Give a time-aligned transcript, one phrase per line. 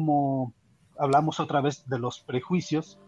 [0.00, 0.54] como
[0.98, 2.98] hablamos otra vez de los prejuicios,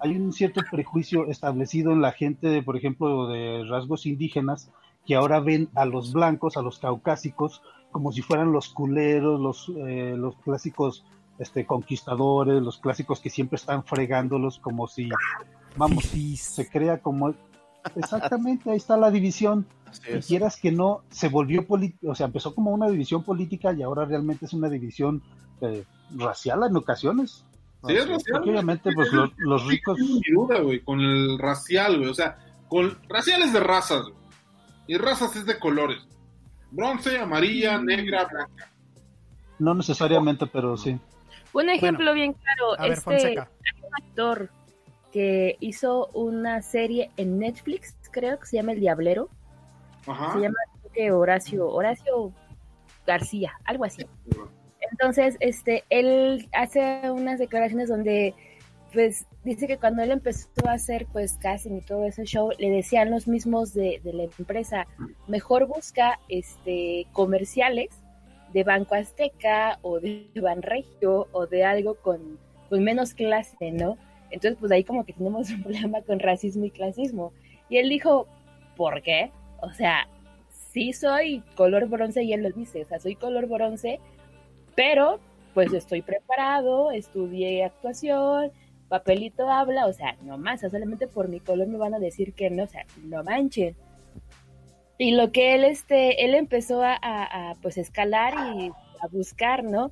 [0.00, 4.70] hay un cierto prejuicio establecido en la gente, por ejemplo, de rasgos indígenas,
[5.06, 9.70] que ahora ven a los blancos, a los caucásicos, como si fueran los culeros, los,
[9.76, 11.04] eh, los clásicos
[11.38, 15.10] este, conquistadores, los clásicos que siempre están fregándolos, como si,
[15.76, 17.34] vamos, se crea como...
[17.94, 19.66] Exactamente, ahí está la división.
[20.14, 21.66] Y quieras que no, se volvió
[22.06, 25.22] o sea, empezó como una división política y ahora realmente es una división
[25.60, 25.84] eh,
[26.16, 27.44] racial en ocasiones.
[27.86, 28.42] Sí, es racial.
[28.42, 29.98] Obviamente, pues los, ricos.
[29.98, 32.10] Sin duda, güey, con el racial, güey.
[32.10, 34.14] O sea, con racial es de razas, güey.
[34.86, 36.06] Y razas es de colores.
[36.70, 38.70] Bronce, amarilla, negra, blanca.
[39.58, 40.98] No necesariamente, pero sí.
[41.52, 44.50] Un ejemplo bien claro, este un actor
[45.12, 49.28] que hizo una serie en Netflix, creo que se llama El Diablero.
[50.04, 50.56] Se llama
[51.12, 52.32] Horacio, Horacio
[53.06, 54.04] García, algo así.
[54.90, 58.34] Entonces, este, él hace unas declaraciones donde,
[58.92, 62.70] pues, dice que cuando él empezó a hacer, pues, casting y todo ese show, le
[62.70, 64.86] decían los mismos de, de la empresa,
[65.26, 67.88] mejor busca, este, comerciales
[68.52, 73.96] de Banco Azteca o de Banregio o de algo con, con menos clase, ¿no?
[74.30, 77.32] Entonces, pues ahí como que tenemos un problema con racismo y clasismo.
[77.68, 78.26] Y él dijo,
[78.76, 79.30] ¿por qué?
[79.60, 80.08] O sea,
[80.50, 84.00] sí soy color bronce y él lo dice, o sea, soy color bronce,
[84.78, 85.18] pero
[85.54, 88.52] pues estoy preparado, estudié actuación,
[88.86, 92.48] papelito habla, o sea, no más, solamente por mi color me van a decir que
[92.48, 93.74] no, o sea, no manchen.
[94.96, 99.90] Y lo que él, este, él empezó a, a, pues escalar y a buscar, ¿no?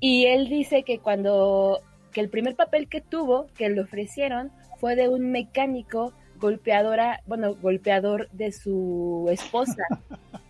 [0.00, 4.50] Y él dice que cuando, que el primer papel que tuvo, que le ofrecieron,
[4.80, 9.84] fue de un mecánico golpeadora, bueno, golpeador de su esposa.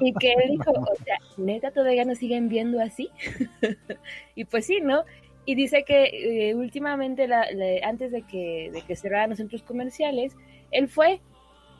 [0.00, 3.10] y que él dijo, o sea, neta, todavía nos siguen viendo así.
[4.34, 5.04] y pues sí, ¿no?
[5.46, 7.28] Y dice que eh, últimamente,
[7.82, 10.36] antes de que, de que cerraran los centros comerciales,
[10.70, 11.20] él fue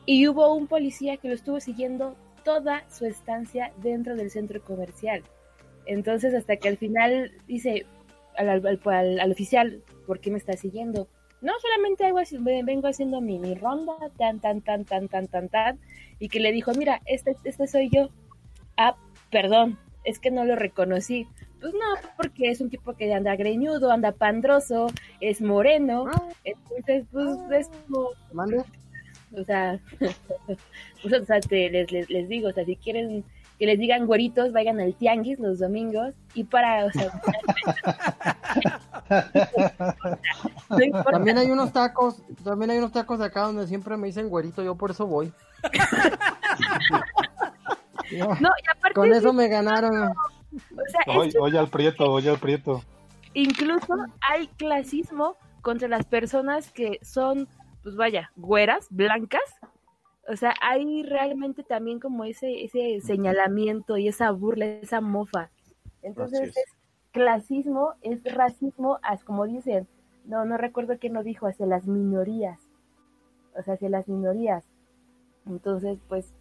[0.05, 5.23] y hubo un policía que lo estuvo siguiendo toda su estancia dentro del centro comercial.
[5.87, 7.85] Entonces, hasta que al final dice
[8.37, 8.79] al, al,
[9.19, 11.07] al oficial, ¿por qué me está siguiendo?
[11.45, 12.19] No solamente hago
[12.63, 15.79] vengo haciendo mi, ronda, tan, tan, tan, tan, tan, tan, tan,
[16.17, 18.09] y que le dijo, mira, este, este soy yo.
[18.77, 18.97] Ah,
[19.29, 21.27] perdón, es que no lo reconocí.
[21.61, 24.87] Pues no, porque es un tipo que anda greñudo, anda pandroso,
[25.21, 26.29] es moreno, ah.
[26.43, 28.09] entonces, pues es como...
[29.37, 30.15] O sea, pues,
[31.21, 33.25] o sea les, les, les digo, o sea, si quieren
[33.57, 37.11] que les digan güeritos, vayan al tianguis los domingos y para, o sea,
[41.11, 44.63] también hay unos tacos, también hay unos tacos de acá donde siempre me dicen güerito,
[44.63, 45.31] yo por eso voy.
[48.11, 50.13] no, y aparte con eso me ganaron.
[51.07, 52.83] oye, al prieto, oye al prieto.
[53.33, 57.47] Incluso hay clasismo contra las personas que son,
[57.83, 59.41] pues vaya, güeras, blancas,
[60.27, 65.51] o sea, hay realmente también como ese, ese señalamiento y esa burla, esa mofa.
[66.01, 66.65] Entonces es.
[67.11, 69.87] clasismo, es racismo, como dicen,
[70.25, 72.59] no, no recuerdo quién lo dijo, hacia las minorías.
[73.57, 74.65] O sea, hacia las minorías.
[75.45, 76.33] Entonces, pues,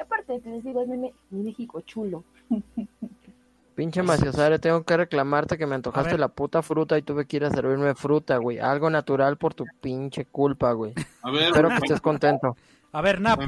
[0.00, 2.24] aparte, te digo, es mi, México chulo.
[3.74, 7.44] Pinche maciosare, tengo que reclamarte que me antojaste la puta fruta y tuve que ir
[7.46, 8.58] a servirme fruta, güey.
[8.58, 10.92] Algo natural por tu pinche culpa, güey.
[10.94, 12.54] Espero que estés contento.
[12.92, 13.40] A ver, Nap,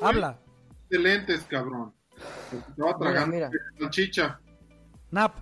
[0.00, 0.38] habla.
[0.88, 1.92] Excelentes, cabrón.
[2.50, 3.50] Te va a tragar mira,
[3.90, 4.38] chicha.
[5.10, 5.34] Nap.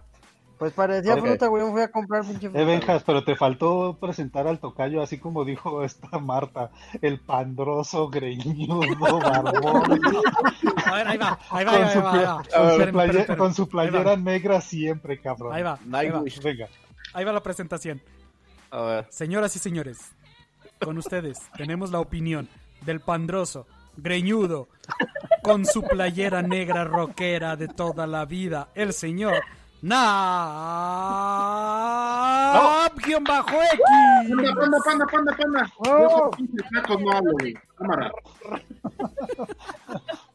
[0.59, 2.61] Pues parecía fruta, güey, me fui a comprar pinche fruta.
[2.61, 6.71] Eh, Benjas, pero te faltó presentar al tocayo, así como dijo esta Marta,
[7.01, 8.79] el pandroso, greñudo,
[9.19, 10.01] barbón.
[10.87, 12.43] A ver, ahí va, ahí va, ahí va.
[12.93, 15.53] Con, su, con su playera negra siempre, cabrón.
[15.53, 16.23] Ahí va, ahí va.
[16.45, 16.69] Venga.
[17.13, 18.01] Ahí va la presentación.
[18.71, 19.07] A ver.
[19.11, 20.13] Señoras y señores,
[20.79, 22.49] con ustedes tenemos la opinión
[22.85, 23.67] del pandroso,
[23.97, 24.69] greñudo,
[25.43, 29.43] con su playera negra rockera de toda la vida, el señor
[29.83, 30.07] Nap
[33.05, 33.81] guion bajo X.
[34.29, 35.73] Panda, panda, panda, panda, panda.
[35.79, 36.31] Oh.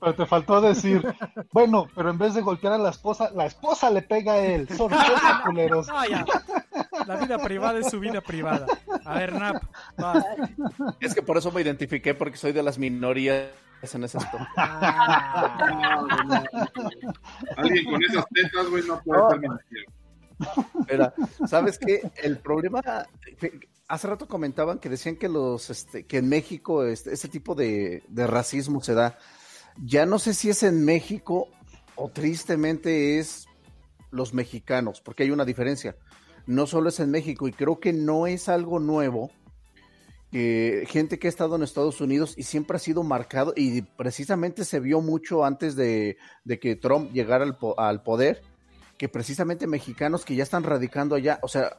[0.01, 1.01] Pero te faltó decir,
[1.53, 4.67] bueno, pero en vez de golpear a la esposa, la esposa le pega a él.
[4.75, 4.91] Son
[5.45, 5.87] culeros.
[7.05, 8.65] La vida privada es su vida privada.
[9.05, 9.63] A ver, Nap,
[10.99, 13.49] Es que por eso me identifiqué, porque soy de las minorías
[13.81, 14.45] en ese aspecto.
[17.57, 19.39] Alguien con esas tetas, güey, no puede estar
[21.47, 22.11] ¿sabes qué?
[22.23, 22.81] El problema,
[23.87, 28.03] hace rato comentaban que decían que los, este, que en México este, ese tipo de,
[28.07, 29.17] de racismo se da.
[29.83, 31.49] Ya no sé si es en México
[31.95, 33.47] o tristemente es
[34.11, 35.95] los mexicanos, porque hay una diferencia.
[36.47, 39.31] No solo es en México y creo que no es algo nuevo
[40.31, 44.65] que gente que ha estado en Estados Unidos y siempre ha sido marcado y precisamente
[44.65, 46.17] se vio mucho antes de,
[46.59, 48.41] que Trump llegara al, al, poder,
[48.97, 51.77] que precisamente mexicanos que ya están radicando allá, o sea,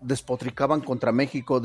[0.00, 1.60] despotricaban contra México,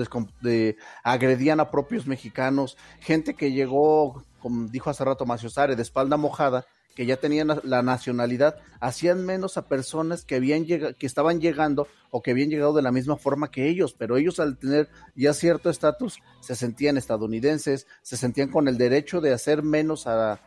[1.04, 6.18] agredían a propios mexicanos, gente que llegó, como dijo hace rato Macio Sare, de espalda
[6.18, 11.88] mojada, que ya tenían la nacionalidad, hacían menos a personas que habían que estaban llegando
[12.10, 15.34] o que habían llegado de la misma forma que ellos, pero ellos al tener ya
[15.34, 20.40] cierto estatus se sentían estadounidenses, se sentían con el derecho de hacer menos a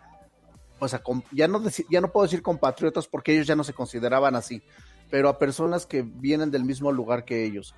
[0.79, 1.03] pues a,
[1.33, 4.63] ya no ya no puedo decir compatriotas porque ellos ya no se consideraban así,
[5.11, 7.75] pero a personas que vienen del mismo lugar que ellos.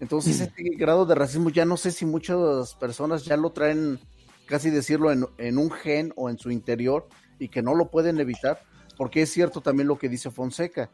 [0.00, 4.00] Entonces, este grado de racismo ya no sé si muchas personas ya lo traen,
[4.46, 7.08] casi decirlo, en, en un gen o en su interior,
[7.42, 8.62] y que no lo pueden evitar,
[8.96, 10.90] porque es cierto también lo que dice Fonseca.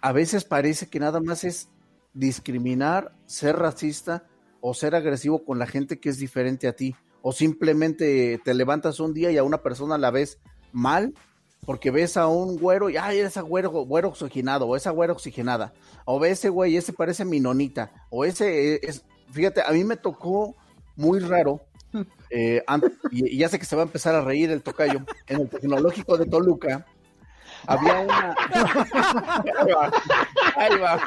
[0.00, 1.68] A veces parece que nada más es
[2.12, 4.26] discriminar, ser racista
[4.60, 9.00] o ser agresivo con la gente que es diferente a ti, o simplemente te levantas
[9.00, 10.38] un día y a una persona la ves
[10.72, 11.14] mal
[11.64, 15.72] porque ves a un güero y ay, esa güero, güero oxigenado, o esa güera oxigenada,
[16.04, 20.54] o ve ese güey, ese parece minonita, o ese es, fíjate, a mí me tocó
[20.96, 21.62] muy raro
[22.36, 22.64] eh,
[23.12, 26.18] y, ya sé que se va a empezar a reír el tocayo, en el tecnológico
[26.18, 26.84] de Toluca,
[27.64, 28.34] había una.
[30.56, 31.00] ahí va.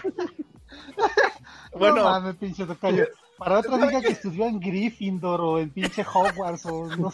[1.78, 1.98] Bueno.
[1.98, 3.08] No mames, pinche tocayo.
[3.38, 7.12] Para otra diga que estudió en Gryffindor o en pinche Hogwarts o no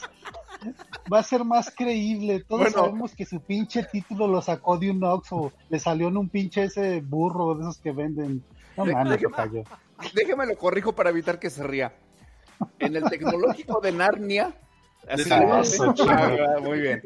[1.11, 2.45] Va a ser más creíble.
[2.47, 6.17] Todos sabemos que su pinche título lo sacó de un Ox o le salió en
[6.17, 8.43] un pinche ese burro de esos que venden.
[8.77, 9.63] No mames, tocayo.
[10.13, 11.93] Déjeme lo corrijo para evitar que se ría
[12.79, 14.53] en el tecnológico de Narnia.
[15.09, 17.01] Ah, muy bien.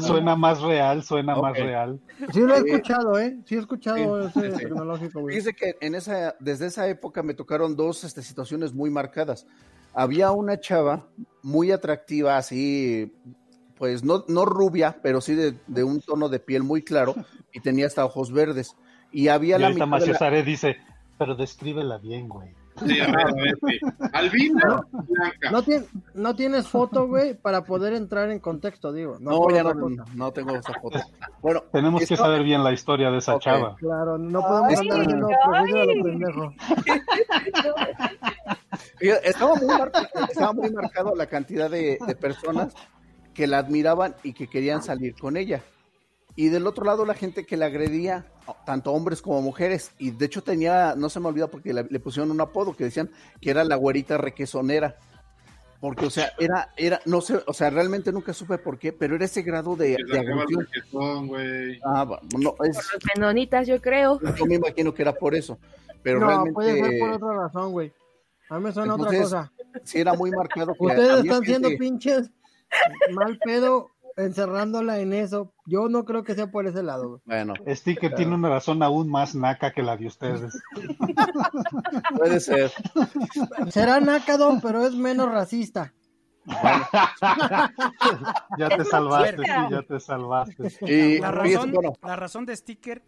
[0.00, 1.98] Suena, más real, suena más real.
[2.32, 3.38] Sí lo he eh, escuchado, ¿eh?
[3.46, 5.26] Sí he escuchado ese tecnológico.
[5.26, 9.46] Dice que en esa, desde esa época me tocaron dos este, situaciones muy marcadas.
[9.94, 11.06] Había una chava
[11.42, 13.12] muy atractiva, así,
[13.76, 17.14] pues no, no rubia, pero sí de, un tono de piel muy claro
[17.52, 18.76] y tenía hasta ojos verdes.
[19.10, 20.76] Y había la mitad dice,
[21.18, 22.54] pero descríbela bien, güey.
[22.86, 22.98] Sí,
[24.12, 24.84] Albina
[25.50, 25.64] no,
[26.14, 29.18] no, tienes foto, güey, para poder entrar en contexto, digo.
[29.20, 29.74] No, ya no,
[30.14, 31.00] no, tengo esa foto.
[31.40, 33.76] Bueno, tenemos que saber bien la historia de esa chava.
[33.76, 36.54] Claro, no podemos estar haciendo lo pendejo.
[39.00, 42.74] estaba, muy marcado, estaba muy marcado la cantidad de, de personas
[43.34, 45.62] que la admiraban y que querían salir con ella.
[46.34, 48.26] Y del otro lado la gente que la agredía,
[48.64, 49.92] tanto hombres como mujeres.
[49.98, 53.10] Y de hecho tenía, no se me olvida porque le, pusieron un apodo que decían
[53.40, 54.96] que era la güerita requesonera.
[55.80, 59.16] Porque, o sea, era, era, no sé, o sea, realmente nunca supe por qué, pero
[59.16, 60.68] era ese grado de, de agresión.
[61.84, 62.78] Ah, no, es...
[63.16, 64.20] Por los yo creo.
[64.38, 65.58] Yo me imagino que era por eso.
[66.02, 66.54] Pero no, realmente...
[66.54, 67.92] puede ser por otra razón, güey.
[68.48, 69.52] A mí me suena otra cosa.
[69.82, 70.72] Sí, era muy marcado.
[70.78, 72.30] Ustedes están siendo pinches
[73.10, 75.52] mal pedo encerrándola en eso.
[75.66, 77.20] Yo no creo que sea por ese lado.
[77.24, 80.60] Bueno, Sticker tiene una razón aún más naca que la de ustedes.
[82.16, 82.72] Puede ser.
[83.70, 85.92] Será nacado, pero es menos racista.
[88.58, 90.76] ya te salvaste, sí, ya te salvaste.
[90.80, 91.72] Y, la, razón,
[92.02, 93.02] la razón de Sticker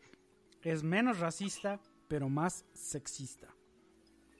[0.62, 3.48] es menos racista, pero más sexista.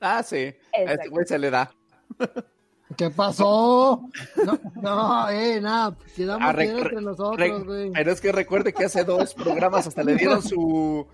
[0.00, 0.54] Ah, sí.
[0.72, 1.72] A este güey se le da.
[2.96, 4.08] ¿Qué pasó?
[4.44, 7.90] No, no eh, nada, quedamos ah, entre nosotros, güey.
[7.92, 11.06] Pero es que recuerde que hace dos programas hasta le dieron su,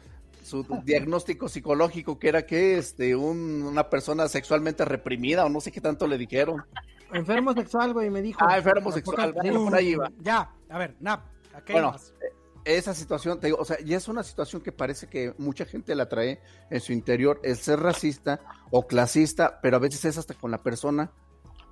[0.42, 5.70] su diagnóstico psicológico, que era que este, un, una persona sexualmente reprimida, o no sé
[5.70, 6.64] qué tanto le dijeron.
[7.12, 8.40] Enfermo sexual, güey, me dijo.
[8.46, 10.10] Ah, enfermo sexual, por ahí iba.
[10.18, 11.24] Ya, a ver, Nap,
[11.54, 12.32] ¿a bueno, eh,
[12.64, 15.94] esa situación, te digo, o sea, ya es una situación que parece que mucha gente
[15.94, 20.34] la trae en su interior, el ser racista o clasista, pero a veces es hasta
[20.34, 21.10] con la persona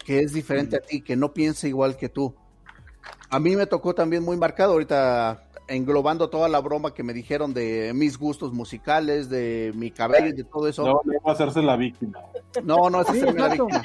[0.08, 2.34] que es diferente a ti, que no piensa igual que tú.
[3.28, 7.52] A mí me tocó también muy marcado ahorita englobando toda la broma que me dijeron
[7.52, 10.82] de mis gustos musicales, de mi cabello y de todo eso.
[10.86, 12.20] No, no va a hacerse la víctima.
[12.64, 13.84] No, no es hacerme la víctima.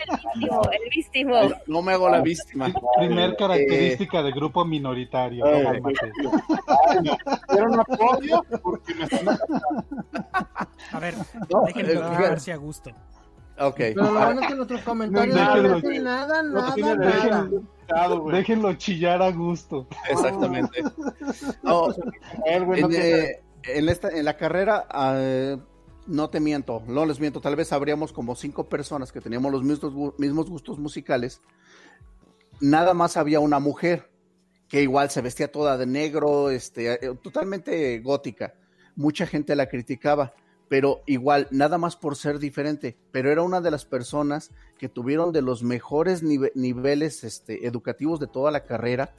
[0.72, 1.42] El víctima.
[1.68, 2.74] No, me hago la víctima.
[3.00, 5.46] Primer característica de grupo minoritario.
[5.46, 5.82] Eh,
[7.50, 9.04] Pero no apoyo porque me
[10.90, 11.16] A ver,
[11.66, 12.92] déjenme ver si a gusto.
[13.60, 13.76] Ok.
[13.78, 17.50] Pero lo bueno es que nuestros comentarios no dicen nada, nada, nada.
[18.32, 19.88] Déjenlo chillar a gusto.
[20.10, 20.84] Exactamente.
[21.64, 21.88] No,
[22.46, 25.60] en, eh, en, esta, en la carrera, uh,
[26.06, 29.64] no te miento, no les miento, tal vez habríamos como cinco personas que teníamos los
[29.64, 31.42] mismos, mismos gustos musicales.
[32.60, 34.12] Nada más había una mujer
[34.68, 38.54] que igual se vestía toda de negro, este, eh, totalmente gótica
[38.96, 40.34] mucha gente la criticaba,
[40.74, 44.50] pero igual, nada más por ser diferente, pero era una de las personas
[44.80, 49.14] que tuvieron de los mejores niveles este, educativos de toda la carrera,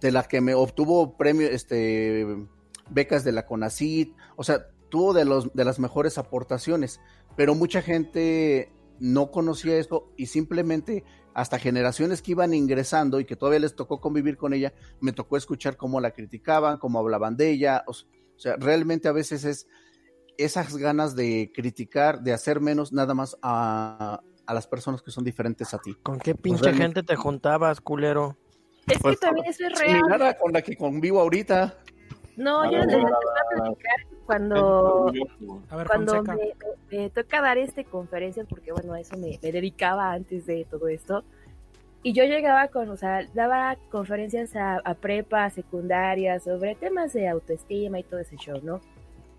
[0.00, 2.46] de la que me obtuvo premio, este,
[2.88, 7.02] becas de la CONACIT, o sea, tuvo de, los, de las mejores aportaciones,
[7.36, 13.36] pero mucha gente no conocía esto y simplemente hasta generaciones que iban ingresando y que
[13.36, 17.50] todavía les tocó convivir con ella, me tocó escuchar cómo la criticaban, cómo hablaban de
[17.50, 17.92] ella, o
[18.38, 19.66] sea, realmente a veces es
[20.38, 25.24] esas ganas de criticar, de hacer menos nada más a, a las personas que son
[25.24, 25.94] diferentes a ti.
[26.02, 28.36] ¿Con qué pues pinche gente te juntabas, culero?
[28.86, 30.36] Es que pues, también eso es real.
[30.40, 31.78] con la que convivo ahorita.
[32.36, 35.12] No, yo les voy a platicar cuando,
[35.86, 36.22] cuando
[36.90, 41.24] me, toca dar este conferencias, porque bueno, a eso me, dedicaba antes de todo esto.
[42.02, 47.28] Y yo llegaba con, o sea, daba conferencias a, a prepa, secundaria, sobre temas de
[47.28, 48.80] autoestima y todo ese show, ¿no?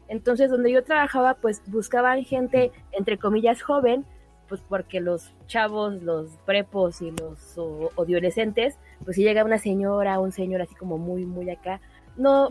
[0.07, 4.05] Entonces, donde yo trabajaba, pues buscaban gente, entre comillas, joven,
[4.47, 10.19] pues porque los chavos, los prepos y los o, adolescentes, pues si llega una señora,
[10.19, 11.81] un señor así como muy, muy acá,
[12.15, 12.49] no,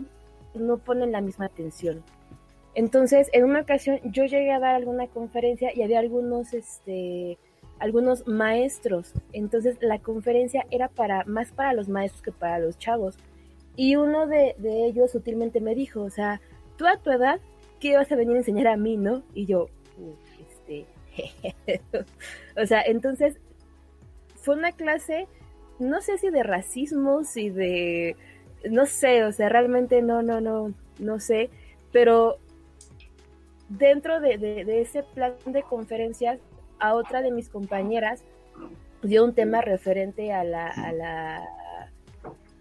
[0.53, 2.03] no ponen la misma atención.
[2.73, 7.37] Entonces, en una ocasión yo llegué a dar alguna conferencia y había algunos, este,
[7.79, 9.13] algunos maestros.
[9.31, 13.17] Entonces, la conferencia era para, más para los maestros que para los chavos.
[13.77, 16.41] Y uno de, de ellos sutilmente me dijo, o sea,
[16.77, 17.39] tú a tu edad,
[17.79, 19.23] ¿qué vas a venir a enseñar a mí, no?
[19.33, 19.67] Y yo,
[20.39, 20.85] este,
[22.57, 23.37] o sea, entonces,
[24.35, 25.27] fue una clase,
[25.79, 28.15] no sé si de racismo, si de,
[28.69, 31.49] no sé, o sea, realmente no, no, no, no sé,
[31.91, 32.37] pero
[33.69, 36.39] dentro de, ese plan de conferencias,
[36.79, 38.21] a otra de mis compañeras
[39.01, 41.47] dio un tema referente a la, a la,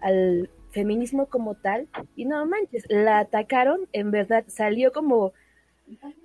[0.01, 5.33] al feminismo como tal, y no manches, la atacaron, en verdad, salió como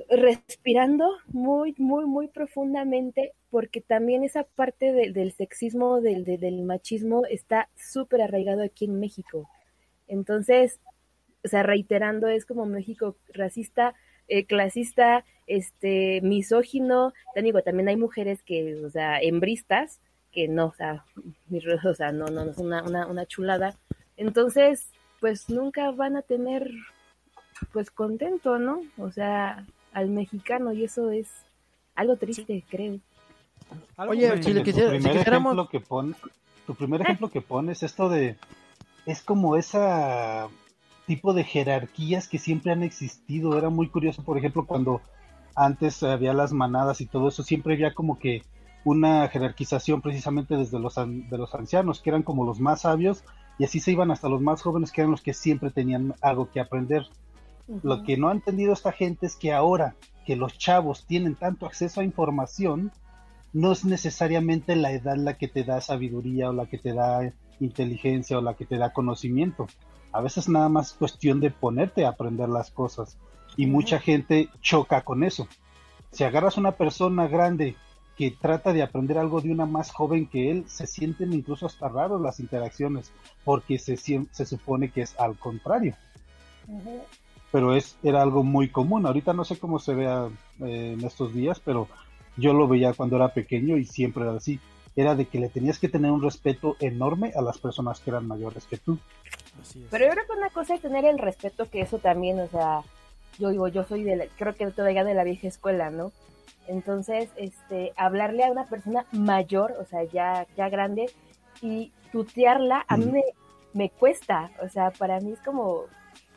[0.10, 7.70] respirando muy, muy, muy profundamente, porque también esa parte del sexismo, del, del machismo, está
[7.76, 9.50] súper arraigado aquí en México.
[10.08, 10.80] Entonces,
[11.44, 13.96] o sea, reiterando, es como México racista,
[14.28, 17.14] eh, clasista, este, misógino,
[17.64, 20.00] también hay mujeres que, o sea, hembristas,
[20.32, 21.06] que no, o sea,
[21.86, 23.78] o sea no, no, no es una, una, una chulada,
[24.20, 24.88] entonces,
[25.20, 26.70] pues nunca van a tener,
[27.72, 28.82] pues contento, ¿no?
[28.98, 31.30] O sea, al mexicano y eso es
[31.96, 33.00] algo triste, creo.
[33.98, 36.16] Oye, si le quisiera, tu primer ejemplo que pone,
[36.68, 38.38] tu primer ejemplo que pones esto de
[39.06, 40.50] es como esa
[41.08, 43.58] tipo de jerarquías que siempre han existido.
[43.58, 45.02] Era muy curioso, por ejemplo, cuando
[45.56, 48.44] antes había las manadas y todo eso, siempre había como que
[48.86, 53.24] una jerarquización precisamente desde los, de los ancianos, que eran como los más sabios,
[53.60, 56.50] y así se iban hasta los más jóvenes que eran los que siempre tenían algo
[56.50, 57.06] que aprender.
[57.84, 61.66] Lo que no ha entendido esta gente es que ahora que los chavos tienen tanto
[61.66, 62.92] acceso a información,
[63.52, 67.34] no es necesariamente la edad la que te da sabiduría o la que te da
[67.60, 69.68] inteligencia o la que te da conocimiento.
[70.14, 73.18] A veces nada más cuestión de ponerte a aprender las cosas
[73.58, 75.50] y mucha gente choca con eso.
[76.12, 77.76] Si agarras una persona grande
[78.20, 81.88] que trata de aprender algo de una más joven que él, se sienten incluso hasta
[81.88, 83.14] raros las interacciones,
[83.46, 85.96] porque se, se supone que es al contrario.
[87.50, 89.06] Pero es, era algo muy común.
[89.06, 90.28] Ahorita no sé cómo se vea
[90.60, 91.88] eh, en estos días, pero
[92.36, 94.60] yo lo veía cuando era pequeño y siempre era así.
[94.98, 98.28] Era de que le tenías que tener un respeto enorme a las personas que eran
[98.28, 99.00] mayores que tú.
[99.90, 102.82] Pero yo creo que una cosa es tener el respeto, que eso también, o sea,
[103.38, 106.12] yo digo, yo soy de la, creo que todavía de la vieja escuela, ¿no?
[106.70, 111.08] Entonces, este, hablarle a una persona mayor, o sea, ya, ya grande,
[111.62, 113.12] y tutearla, a mí
[113.74, 115.86] me, cuesta, o sea, para mí es como,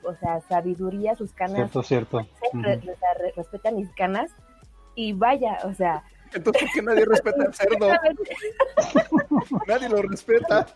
[0.04, 1.56] o sea, sabiduría, sus canas.
[1.56, 2.26] Cierto, cierto.
[3.36, 4.30] respetan mis canas,
[4.94, 6.02] y vaya, o sea.
[6.32, 7.88] Entonces, ¿por qué nadie respeta al cerdo?
[9.66, 10.66] nadie lo respeta.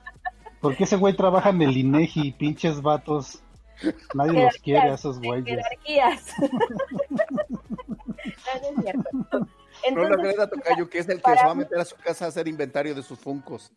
[0.61, 3.43] Porque ese güey trabaja en el INEGI, pinches vatos.
[4.15, 5.47] Nadie los quiere a esos güeyes.
[5.47, 6.35] Jerarquías.
[8.27, 9.49] No, es cierto.
[9.95, 12.25] no lo agrega Tocayo, que es el que se va a meter a su casa
[12.27, 13.73] a hacer inventario de sus funcos.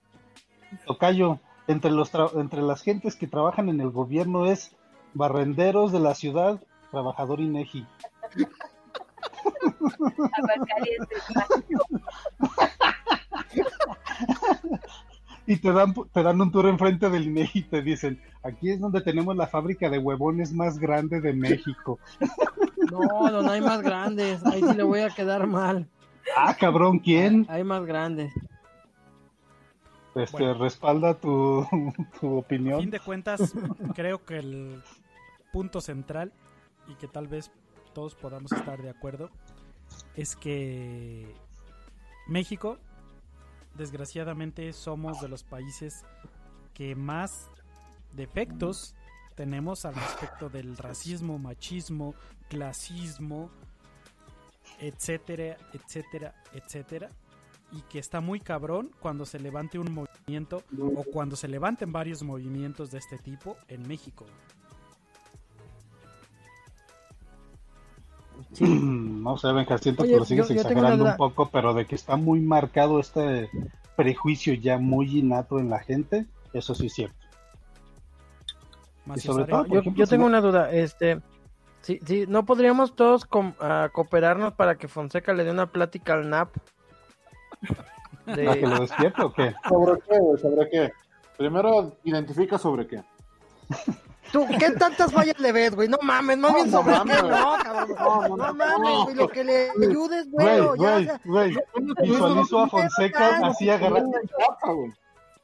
[0.86, 4.76] Tocayo, entre, los entre las gentes que trabajan en el gobierno es
[5.14, 6.60] barrenderos de la ciudad,
[6.92, 7.86] trabajador INEGI.
[15.46, 18.80] y te dan, te dan un tour enfrente del INEGI y te dicen, aquí es
[18.80, 22.00] donde tenemos la fábrica de huevones más grande de México.
[22.92, 25.88] No, no, hay más grandes, ahí sí le voy a quedar mal.
[26.36, 27.46] Ah, cabrón, ¿quién?
[27.50, 28.32] Hay más grandes.
[30.16, 31.66] Este, respalda tu,
[32.20, 32.80] tu opinión.
[32.80, 33.54] A fin de cuentas,
[33.96, 34.82] creo que el
[35.52, 36.32] punto central
[36.88, 37.52] y que tal vez
[37.94, 39.30] todos podamos estar de acuerdo,
[40.16, 41.34] es que
[42.28, 42.78] México,
[43.76, 46.06] desgraciadamente, somos de los países
[46.74, 47.50] que más
[48.14, 48.96] defectos
[49.40, 52.14] tenemos al respecto del racismo, machismo,
[52.50, 53.50] clasismo,
[54.82, 57.10] etcétera, etcétera, etcétera.
[57.72, 62.22] Y que está muy cabrón cuando se levante un movimiento o cuando se levanten varios
[62.22, 64.26] movimientos de este tipo en México.
[68.60, 72.42] No sé, Benja, siento que lo sigues exagerando un poco, pero de que está muy
[72.42, 73.50] marcado este
[73.96, 77.29] prejuicio ya muy innato en la gente, eso sí es cierto.
[79.96, 81.22] Yo, tengo una duda, este,
[81.82, 83.28] sí, sí, ¿no podríamos todos
[83.60, 86.56] ah, cooperarnos para que Fonseca le dé una plática al NAP?
[88.26, 89.54] ¿Para que lo despierte o qué?
[89.68, 90.92] ¿Sobre qué, ¿Sobre qué?
[91.38, 93.04] Primero identifica sobre qué.
[94.32, 95.88] ¿Tú qué tantas fallas le ves, güey?
[95.88, 97.96] No mames, más bien sobre qué, no, cabrón.
[97.98, 100.60] No, no, mames, güey, lo que le ayudes, güey.
[100.76, 101.56] Güey, güey,
[102.04, 104.18] visualizo a Fonseca así agarrando.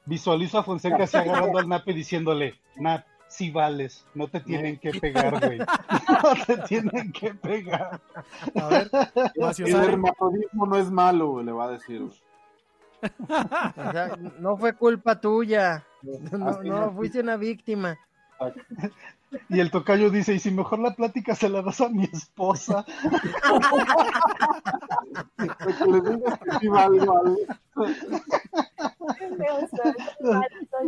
[0.06, 3.06] Visualizo a Fonseca así agarrando al Nape diciéndole, Nap,
[3.36, 5.60] si vales, no te tienen que pegar, güey.
[6.24, 8.00] No te tienen que pegar.
[8.56, 8.90] A ver,
[9.58, 12.02] el hermafrodismo no es malo, güey, le va a decir.
[12.02, 15.86] O sea, no fue culpa tuya.
[16.32, 17.98] No, no, fuiste una víctima.
[19.50, 22.86] Y el tocayo dice, y si mejor la plática se la das a mi esposa.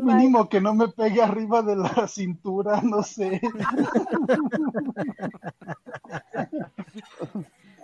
[0.02, 3.42] Mínimo que no me pegue arriba de la cintura, no sé.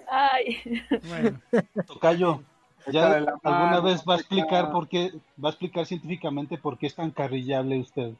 [0.09, 0.61] Ay.
[1.87, 2.41] Tocayo,
[2.91, 5.11] ¿ya alguna vez va a explicar por qué,
[5.43, 8.13] va a explicar científicamente por qué es tan carrillable usted?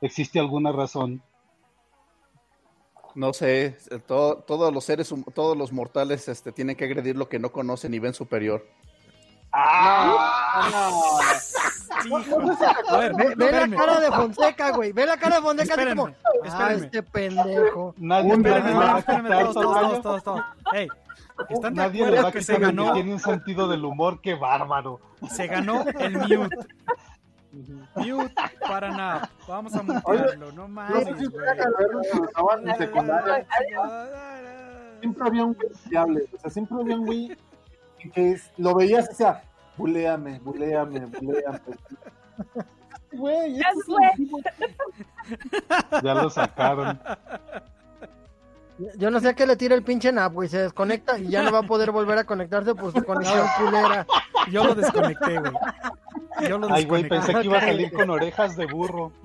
[0.00, 1.22] ¿Existe alguna razón?
[3.16, 7.50] No sé, todos los seres, todos los mortales este, tienen que agredir lo que no
[7.50, 8.66] conocen y ven superior.
[9.52, 11.32] ¡Ah!
[12.90, 14.92] A ver, ve, la cara de Fonseca, güey.
[14.92, 15.72] Ve la cara de Fonseca.
[15.72, 16.14] Espérenme, como,
[16.44, 17.94] ah, este pendejo.
[17.96, 20.42] Nadie, espérenme, espérenme, todos, todos, todos, todos.
[20.74, 20.88] Hey,
[21.48, 22.92] ¿están de Nadie le va a que se ganó?
[22.92, 25.00] tiene un sentido del humor, qué bárbaro.
[25.30, 26.56] Se ganó el mute.
[27.96, 29.30] Mute para nada.
[29.46, 31.06] Vamos a mutearlo, no mames.
[35.00, 37.36] Siempre había un güey fiable, o sea, siempre había un güey
[38.12, 39.42] que lo veías, o sea,
[39.76, 41.60] buleame, buleame, buleame.
[43.12, 43.70] Güey, ya
[46.02, 46.98] Ya lo sacaron.
[48.96, 50.48] Yo no sé a qué le tira el pinche nap, güey.
[50.48, 54.06] Se desconecta y ya no va a poder volver a conectarse por su conexión culera.
[54.50, 55.52] Yo lo desconecté, güey.
[56.48, 59.12] Yo lo Ay, güey, pensé que iba a salir con orejas de burro.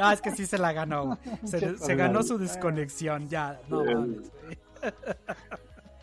[0.00, 1.18] Ah, es que sí se la ganó.
[1.44, 3.58] Se, ganó su desconexión, ya.
[3.68, 4.58] No mames, güey.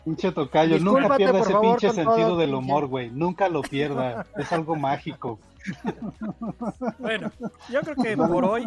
[0.04, 3.10] Pinche tocayo, nunca pierda ese pinche sentido del humor, güey.
[3.10, 4.26] Nunca lo pierda.
[4.36, 5.38] Es algo mágico.
[6.98, 7.32] Bueno,
[7.70, 8.66] yo creo que por hoy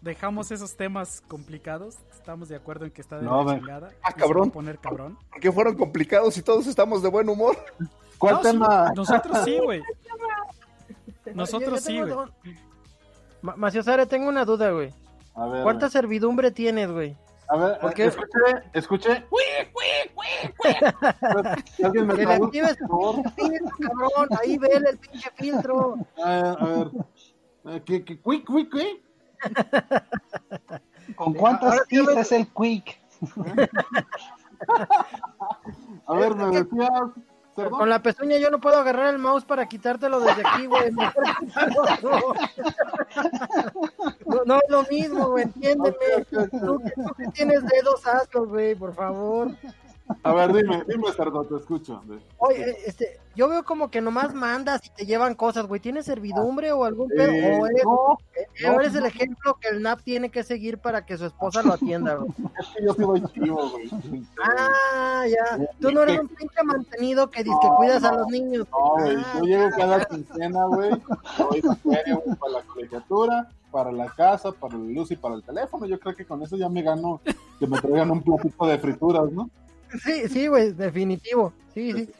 [0.00, 1.96] dejamos esos temas complicados.
[2.12, 3.90] Estamos de acuerdo en que está de no, la chingada.
[4.02, 4.50] Ah, cabrón.
[4.50, 5.18] Poner cabrón.
[5.30, 7.56] ¿Por qué fueron complicados y todos estamos de buen humor?
[8.18, 8.92] ¿Cuál tema?
[8.94, 9.82] nosotros sí, güey.
[11.34, 12.14] Nosotros sí, güey.
[13.42, 14.92] Maciosare, tengo una duda, güey.
[15.34, 15.62] A ver.
[15.62, 17.16] ¿Cuánta servidumbre tienes, güey?
[17.48, 18.04] A ver, Porque...
[18.06, 18.38] escuché,
[18.74, 19.24] escuché.
[21.82, 24.28] ¿Alguien me filtro, cabrón.
[24.42, 25.96] Ahí ve el pinche filtro.
[26.22, 27.84] A, a ver.
[27.84, 29.02] ¿Qué, qué, quick, quick,
[31.16, 32.98] ¿Con cuántas keys es el quick?
[36.06, 36.90] a ver, me decías.
[37.70, 40.92] Con la pezuña yo no puedo agarrar el mouse para quitártelo desde aquí, güey.
[44.46, 45.96] No, es lo mismo, güey, entiéndeme.
[46.30, 46.80] Tú,
[47.16, 49.50] que tienes dedos, hazlo, güey, por favor.
[50.22, 52.02] A ver, dime, dime, Sardo, te escucho.
[52.38, 55.80] Oye, este, yo veo como que nomás mandas y te llevan cosas, güey.
[55.80, 57.30] ¿Tienes servidumbre o algún pedo?
[57.30, 61.62] Eh, o eres, el ejemplo que el NAP tiene que seguir para que su esposa
[61.62, 62.30] lo atienda, güey.
[62.58, 63.90] Es que yo soy chivo, güey.
[64.42, 65.68] Ah, ya.
[65.80, 68.66] Tú no eres un pinche mantenido que dice que cuidas a los niños.
[68.70, 69.16] No, güey.
[69.16, 70.90] Ah, yo llego cada quincena, güey.
[71.38, 75.86] Doy feria, para la colegiatura para la casa, para la luz y para el teléfono.
[75.86, 77.20] Yo creo que con eso ya me gano
[77.58, 79.50] que me traigan un platito de frituras, ¿no?
[80.04, 81.52] Sí, sí, güey, definitivo.
[81.74, 82.10] Sí, sí.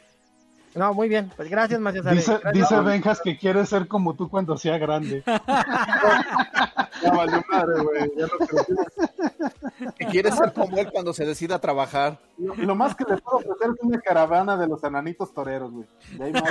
[0.74, 1.30] No, muy bien.
[1.36, 2.04] Pues gracias, Macías.
[2.10, 5.24] Dice, dice Benjas que quiere ser como tú cuando sea grande.
[5.26, 8.12] ya valió madre, güey.
[8.16, 12.18] Ya no que quiere ser como él cuando se decida a trabajar.
[12.36, 15.86] Lo, más que le puedo ofrecer es una caravana de los enanitos toreros, güey.
[16.16, 16.44] De ahí más.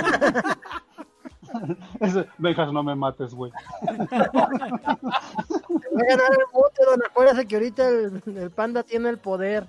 [2.38, 3.50] Dejas, no me mates, güey.
[3.82, 3.96] Voy
[6.02, 7.02] a ganar el bote, don.
[7.02, 9.66] Acuérdate que ahorita el, panda tiene el poder.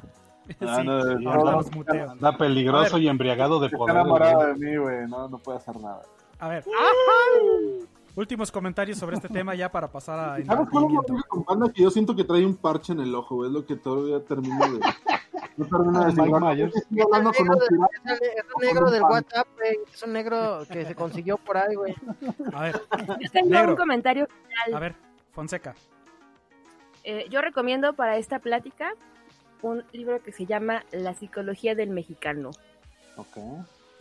[0.62, 3.96] Ah, no, anda, peligroso y embriagado de poder.
[3.96, 5.08] Está enamorado de mí, güey.
[5.08, 6.02] No, no puede hacer nada.
[6.40, 6.64] A ver.
[8.16, 10.46] Últimos comentarios sobre este tema ya para pasar a.
[10.46, 10.86] ¿Sabes cuál
[11.66, 11.74] es?
[11.74, 13.50] Que yo siento que trae un parche en el ojo, güey.
[13.50, 14.80] Es lo que todavía termino de.
[15.58, 16.72] No termino de decir.
[16.74, 19.78] Estoy hablando con un Es un negro del WhatsApp, güey.
[19.94, 21.94] Es un negro que se consiguió por ahí, güey.
[22.54, 22.82] A ver.
[23.20, 24.74] Yo tengo un comentario final.
[24.74, 24.96] A ver,
[25.34, 25.76] Fonseca.
[27.04, 28.94] Eh, yo recomiendo para esta plática
[29.62, 32.52] un libro que se llama La psicología del mexicano.
[33.18, 33.38] Ok.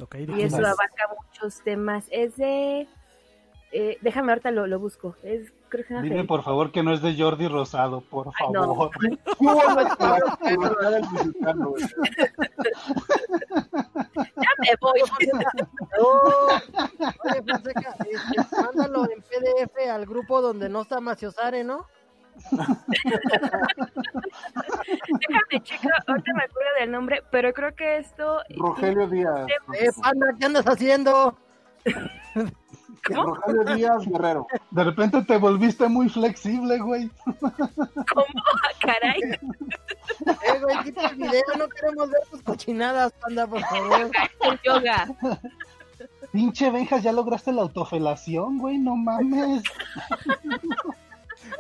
[0.01, 2.07] okay y eso abarca muchos temas.
[2.11, 2.87] Es de
[3.71, 5.15] eh, déjame ahorita lo, lo busco.
[5.23, 8.91] Es, creo que Dime por favor que no es de Jordi Rosado, por favor.
[9.41, 9.55] ya
[14.59, 15.03] me voy.
[17.25, 17.97] Oye, Fonseca,
[18.63, 21.87] mándalo en PDF al grupo donde no está Maciosare, ¿no?
[25.21, 28.41] Déjame, chico, ahorita me acuerdo del nombre, pero creo que esto.
[28.57, 29.47] Rogelio Díaz.
[29.79, 31.37] Eh, panda, ¿qué andas haciendo?
[33.05, 34.47] Rogelio Díaz Guerrero.
[34.71, 37.11] De repente te volviste muy flexible, güey.
[37.25, 38.27] ¿Cómo?
[38.81, 39.21] Caray.
[39.21, 44.11] Eh, güey, quita el video, no queremos ver tus cochinadas, panda, por favor.
[44.41, 45.07] El yoga.
[46.33, 49.63] Pinche Benjas, ya lograste la autofelación, güey, no mames.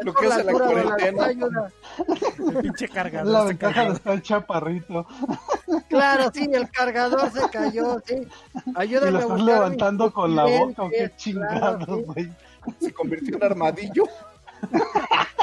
[0.02, 1.26] Lo que hace la, cuarentena.
[1.26, 3.32] El pinche cargador.
[3.32, 5.06] La ventaja de estar chaparrito.
[5.88, 8.26] Claro, sí, el cargador se cayó, sí.
[8.74, 12.32] Ayúdame y lo estás levantando con la boca, qué chingado, güey.
[12.80, 14.04] Se convirtió en armadillo.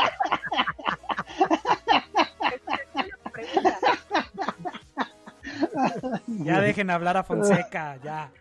[6.27, 8.31] ya dejen hablar a Fonseca, ya.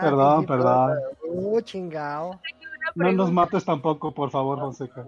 [0.00, 0.98] perdón, perdón.
[1.28, 2.40] Uh, chingado.
[2.94, 5.06] No nos mates tampoco, por favor, Fonseca.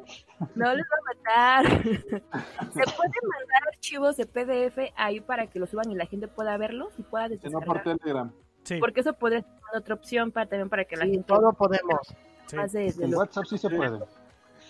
[0.55, 1.65] No les voy a matar.
[1.83, 6.57] Se pueden mandar archivos de PDF ahí para que los suban y la gente pueda
[6.57, 7.65] verlos y pueda descargar.
[7.65, 8.33] por Telegram.
[8.65, 8.79] Sí.
[8.79, 12.01] Porque eso podría ser otra opción para también para que la gente todo podemos.
[12.47, 12.57] Sí.
[13.03, 14.01] en WhatsApp sí se puede.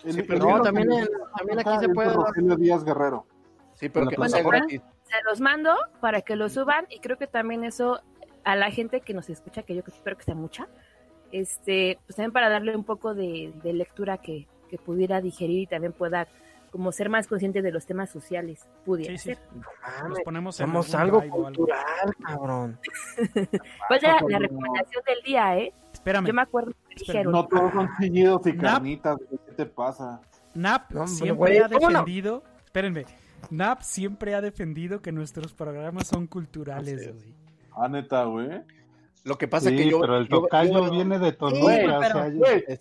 [0.03, 0.87] Sí, pero no, también,
[1.37, 2.13] también aquí se puede.
[2.13, 3.25] Rogelio Díaz Guerrero.
[3.73, 7.63] Sí, pero que bueno, Se los mando para que lo suban y creo que también
[7.63, 8.01] eso
[8.43, 10.67] a la gente que nos escucha, que yo espero que sea mucha,
[11.31, 14.47] este, pues también para darle un poco de, lectura que,
[14.85, 16.27] pudiera digerir y también pueda
[16.69, 19.39] como ser más consciente de los temas sociales, pudiera ser.
[20.07, 22.79] Nos ponemos Somos algo cultural, cabrón.
[23.87, 25.73] pues ya la recomendación del día, ¿eh?
[25.91, 26.27] Espérame.
[26.27, 27.31] Yo me acuerdo que dijeron.
[27.31, 30.21] No todos son chillidos y carnitas, ¿qué te pasa?
[30.53, 33.05] Nap siempre ha defendido, espérenme,
[33.49, 37.33] Nap siempre ha defendido que nuestros programas son culturales, güey.
[37.71, 38.61] Ah, neta, güey.
[39.29, 40.01] Lo que pasa es que yo.
[40.01, 41.71] Pero el tocayo viene de Toluca.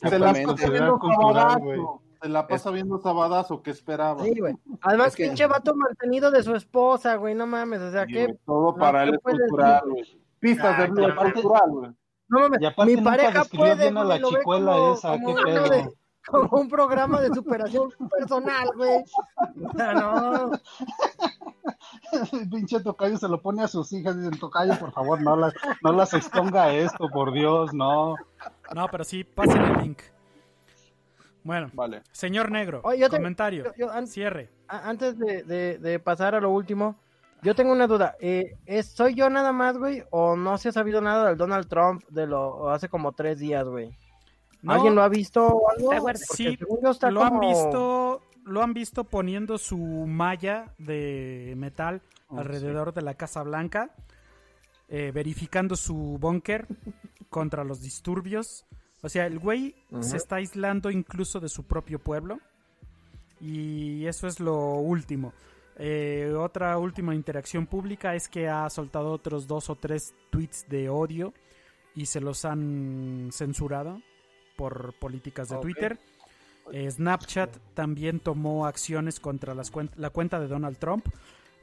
[0.01, 2.03] se la pasa viendo sabadazo.
[2.21, 4.25] Se la pasa viendo sabadazo, ¿qué esperaba?
[4.25, 4.57] Sí, güey.
[4.81, 5.27] Además, que...
[5.27, 7.83] pinche vato mantenido de su esposa, güey, no mames.
[7.83, 8.35] O sea, que.
[8.47, 10.21] Todo para él es cultural, güey.
[10.41, 11.91] Pistas de vida cultural, güey.
[12.29, 13.77] No mames, mi pareja puede.
[13.77, 15.93] Bien a la chicuela esa, qué pedo
[16.29, 19.05] como un programa de superación personal, güey.
[19.65, 20.51] O sea, no.
[22.33, 25.37] El pinche tocayo se lo pone a sus hijas y dicen, tocayo, por favor, no
[25.37, 28.17] las, no las exponga esto, por Dios, no.
[28.75, 30.03] No, pero sí, pasen el link.
[31.45, 32.03] Bueno, vale.
[32.13, 33.73] señor Negro, comentario,
[34.07, 34.51] cierre.
[34.67, 36.97] Antes de, de, pasar a lo último,
[37.43, 38.17] yo tengo una duda.
[38.21, 40.05] Eh, ¿Soy yo nada más, güey?
[40.11, 43.67] ¿O no se ha sabido nada del Donald Trump de lo hace como tres días,
[43.67, 43.97] güey?
[44.67, 45.93] ¿Alguien lo ha visto algo?
[46.15, 46.59] Sí,
[47.11, 53.15] lo han visto, lo han visto poniendo su malla de metal oh, alrededor de la
[53.15, 53.95] Casa Blanca,
[54.89, 56.67] eh, verificando su búnker
[57.31, 58.67] contra los disturbios.
[59.03, 62.41] O sea, el güey se está aislando incluso de su propio pueblo.
[63.41, 65.33] Y eso es lo último.
[65.77, 70.89] Eh, otra última interacción pública es que ha soltado otros dos o tres tweets de
[70.89, 71.33] odio
[71.95, 74.03] y se los han censurado
[74.57, 76.01] por políticas de Twitter.
[76.73, 81.07] Eh, Snapchat también tomó acciones contra las la cuenta de Donald Trump,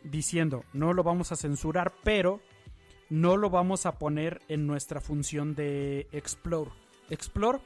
[0.03, 2.39] diciendo, no lo vamos a censurar, pero
[3.09, 6.71] no lo vamos a poner en nuestra función de Explore.
[7.09, 7.59] Explore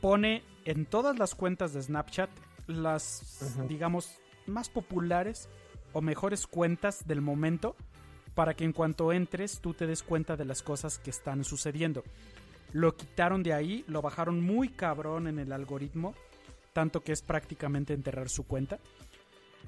[0.00, 2.30] pone en todas las cuentas de Snapchat
[2.66, 5.48] las, digamos, más populares
[5.92, 7.76] o mejores cuentas del momento
[8.34, 12.04] para que en cuanto entres tú te des cuenta de las cosas que están sucediendo.
[12.72, 16.14] Lo quitaron de ahí, lo bajaron muy cabrón en el algoritmo,
[16.76, 18.78] tanto que es prácticamente enterrar su cuenta.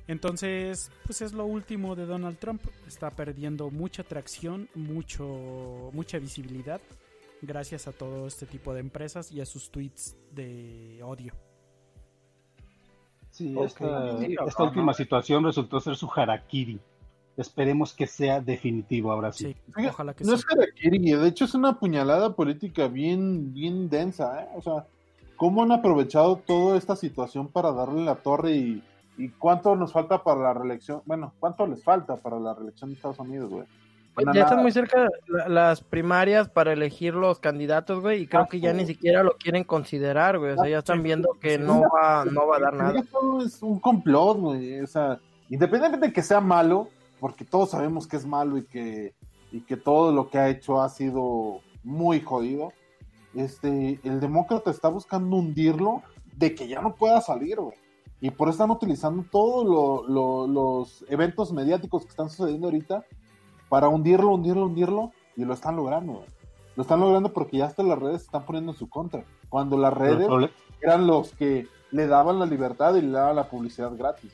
[0.08, 2.60] Entonces, pues es lo último de Donald Trump.
[2.86, 6.82] Está perdiendo mucha atracción, mucho, mucha visibilidad.
[7.40, 11.32] gracias a todo este tipo de empresas y a sus tweets de odio.
[13.30, 16.78] Sí, esta, última situación resultó ser su harakiri.
[17.38, 19.56] Esperemos que sea definitivo ahora sí.
[19.88, 24.42] ojalá que no es harakiri, de hecho es una puñalada política bien, bien densa.
[24.42, 24.48] ¿eh?
[24.56, 24.86] O sea,
[25.38, 28.82] ¿cómo han aprovechado toda esta situación para darle la torre y,
[29.16, 31.00] y cuánto nos falta para la reelección?
[31.06, 33.64] Bueno, ¿cuánto les falta para la reelección de Estados Unidos, güey?
[34.34, 35.08] ya están muy cerca
[35.46, 39.62] las primarias para elegir los candidatos, güey, y creo que ya ni siquiera lo quieren
[39.62, 40.52] considerar, güey.
[40.52, 43.00] O sea, ya están viendo que no va, no va a dar nada.
[43.44, 44.80] es un complot, güey.
[44.80, 46.88] O sea, independientemente de que sea malo,
[47.20, 49.14] porque todos sabemos que es malo y que,
[49.52, 52.72] y que todo lo que ha hecho ha sido muy jodido,
[53.38, 56.02] este, el demócrata está buscando hundirlo
[56.36, 57.76] de que ya no pueda salir, güey.
[58.20, 63.04] Y por eso están utilizando todos los eventos mediáticos que están sucediendo ahorita
[63.68, 66.24] para hundirlo, hundirlo, hundirlo, y lo están logrando.
[66.74, 69.24] Lo están logrando porque ya hasta las redes se están poniendo en su contra.
[69.48, 70.28] Cuando las redes
[70.80, 74.32] eran los que le daban la libertad y le daban la publicidad gratis.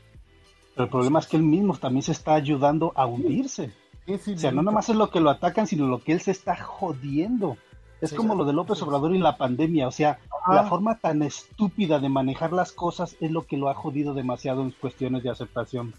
[0.75, 3.71] Pero el problema es que él mismo también se está ayudando a hundirse.
[4.09, 6.57] o sea, no nomás es lo que lo atacan, sino lo que él se está
[6.57, 7.57] jodiendo.
[8.01, 9.89] Es como lo de López Obrador y la pandemia.
[9.89, 13.75] O sea, la forma tan estúpida de manejar las cosas es lo que lo ha
[13.75, 15.95] jodido demasiado en cuestiones de aceptación.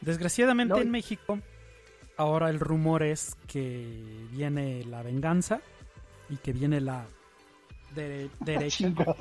[0.00, 1.38] Desgraciadamente en México
[2.20, 5.60] ahora el rumor es que viene la venganza
[6.28, 7.06] y que viene la
[7.94, 8.92] derecha.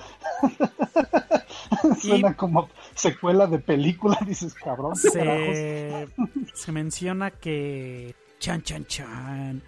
[2.02, 4.96] Suena como secuela de película, dices cabrón.
[4.96, 6.08] Se,
[6.54, 9.62] se menciona que chan chan chan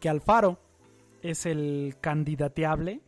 [0.00, 0.58] que Alfaro
[1.30, 3.00] es el candidateable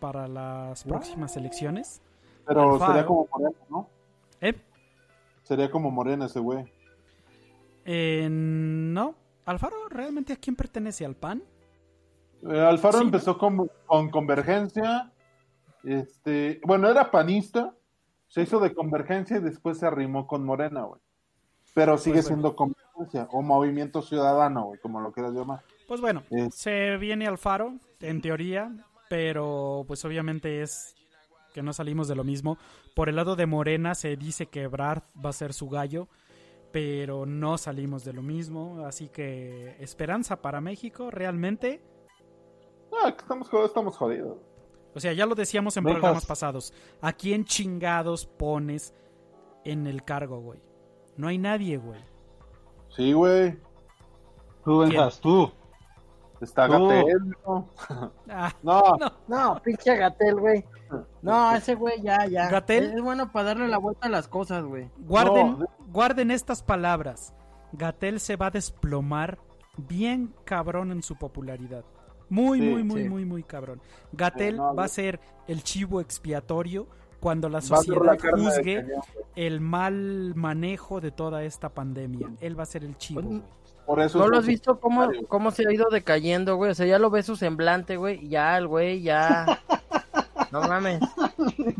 [0.00, 2.02] para las próximas elecciones.
[2.46, 3.88] Pero sería como Morena, ¿no?
[4.40, 4.54] ¿Eh?
[5.42, 6.64] Sería como Morena ese güey.
[7.84, 9.14] Eh, no.
[9.46, 11.04] ¿Alfaro realmente a quién pertenece?
[11.04, 11.42] ¿Al PAN?
[12.42, 13.70] Eh, Alfaro empezó con,
[14.10, 15.10] Convergencia.
[15.82, 17.74] Este, bueno, era panista.
[18.28, 21.00] Se hizo de Convergencia y después se arrimó con Morena, güey.
[21.74, 25.62] Pero pues sigue siendo Convergencia o Movimiento Ciudadano, güey, como lo quieras llamar.
[25.86, 28.72] Pues bueno, se viene Alfaro, en teoría,
[29.08, 30.94] pero pues obviamente es
[31.52, 32.58] que no salimos de lo mismo.
[32.94, 36.08] Por el lado de Morena se dice que Brad va a ser su gallo
[36.74, 38.84] pero no salimos de lo mismo.
[38.84, 41.80] Así que esperanza para México, realmente.
[42.92, 44.38] Ah, estamos jodidos, estamos jodidos.
[44.92, 46.74] O sea, ya lo decíamos en programas pasados.
[47.00, 48.92] ¿A quién chingados pones
[49.64, 50.58] en el cargo, güey?
[51.16, 52.00] No hay nadie, güey.
[52.88, 53.56] Sí, güey.
[54.64, 55.52] Tú vengas, tú.
[56.40, 57.36] Está Gatel,
[58.28, 58.96] ah, ¿no?
[58.98, 59.12] no.
[59.28, 60.64] No, pinche Gatel, güey.
[61.22, 62.48] No, ese güey ya, ya.
[62.48, 62.92] Gatel.
[62.94, 64.90] Es bueno para darle la vuelta a las cosas, güey.
[64.98, 67.32] Guarden, guarden estas palabras.
[67.72, 69.38] Gatel se va a desplomar
[69.76, 71.84] bien cabrón en su popularidad.
[72.28, 73.80] Muy, muy, muy, muy, muy cabrón.
[74.12, 76.86] Gatel va a ser el chivo expiatorio
[77.20, 78.86] cuando la sociedad juzgue
[79.34, 82.30] el mal manejo de toda esta pandemia.
[82.40, 83.22] Él va a ser el chivo.
[83.22, 83.42] Pues,
[83.86, 86.70] por eso ¿No lo has visto cómo, cómo se ha ido decayendo, güey?
[86.70, 88.28] O sea, ya lo ves su semblante, güey.
[88.28, 89.60] Ya, el güey, ya.
[90.54, 91.00] No mames.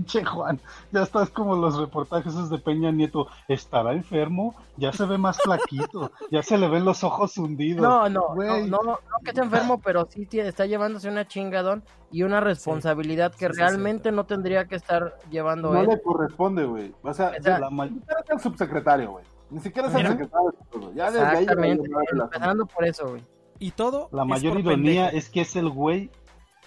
[0.05, 0.59] che, Juan,
[0.91, 3.29] ya estás como los reportajes de Peña Nieto.
[3.47, 4.57] ¿Estará enfermo?
[4.77, 6.11] Ya se ve más flaquito.
[6.33, 7.83] ya se le ven los ojos hundidos.
[7.83, 12.41] No, no, no, no, que esté enfermo, pero sí está llevándose una chingadón y una
[12.41, 15.87] responsabilidad que realmente no tendría que estar llevando no él.
[15.87, 16.93] No le corresponde, güey.
[17.03, 19.25] O sea, la mayoría el subsecretario, güey.
[19.55, 20.53] Ni siquiera es el secretario.
[20.95, 23.23] Ya Exactamente, empezando por eso, güey.
[23.61, 24.09] Y todo.
[24.11, 26.11] La mayor ironía es que es el güey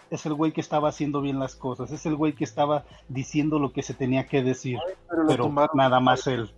[0.10, 3.60] es el güey que estaba haciendo bien las cosas, es el güey que estaba diciendo
[3.60, 4.80] lo que se tenía que decir,
[5.28, 6.56] pero, nada más él.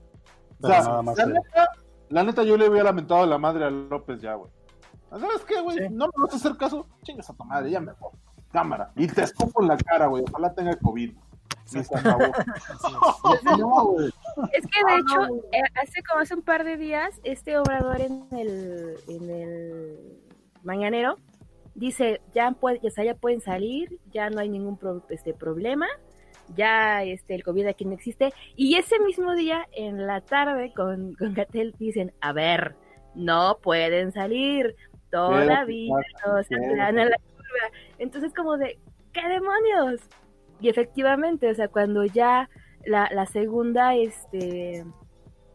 [0.59, 1.67] nada más la, Neta,
[2.09, 4.51] la neta, yo le había lamentado a la madre a López ya, güey.
[5.09, 5.89] ¿Sabes qué, güey?
[5.89, 8.11] No me vas a hacer caso, chingas a tu madre, ya me voy.
[8.51, 8.91] Cámara.
[8.95, 10.23] Y te escupo en la cara, güey.
[10.31, 11.15] Ojalá tenga COVID.
[14.53, 18.27] es que de hecho, eh, hace como hace un par de días, este obrador en
[18.31, 19.97] el, en el
[20.63, 21.17] mañanero
[21.75, 24.77] dice, ya, puede, ya pueden salir, ya no hay ningún
[25.09, 25.87] este, problema,
[26.55, 28.33] ya este, el COVID aquí no existe.
[28.55, 32.75] Y ese mismo día, en la tarde, con, con Gatel dicen, a ver,
[33.15, 34.75] no pueden salir,
[35.09, 37.77] todavía no se dan a la curva.
[37.97, 38.79] Entonces, como de,
[39.13, 40.01] ¿qué demonios?
[40.59, 42.49] Y efectivamente, o sea, cuando ya
[42.85, 44.85] la, segunda, este,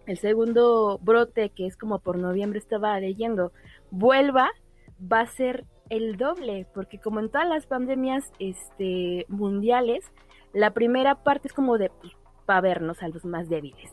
[0.06, 3.52] el segundo brote, que es como por noviembre estaba leyendo,
[3.90, 4.50] vuelva,
[5.00, 10.10] va a ser el doble, porque como en todas las pandemias este, mundiales,
[10.52, 12.12] la primera parte es como de pues,
[12.62, 13.92] vernos a los más débiles.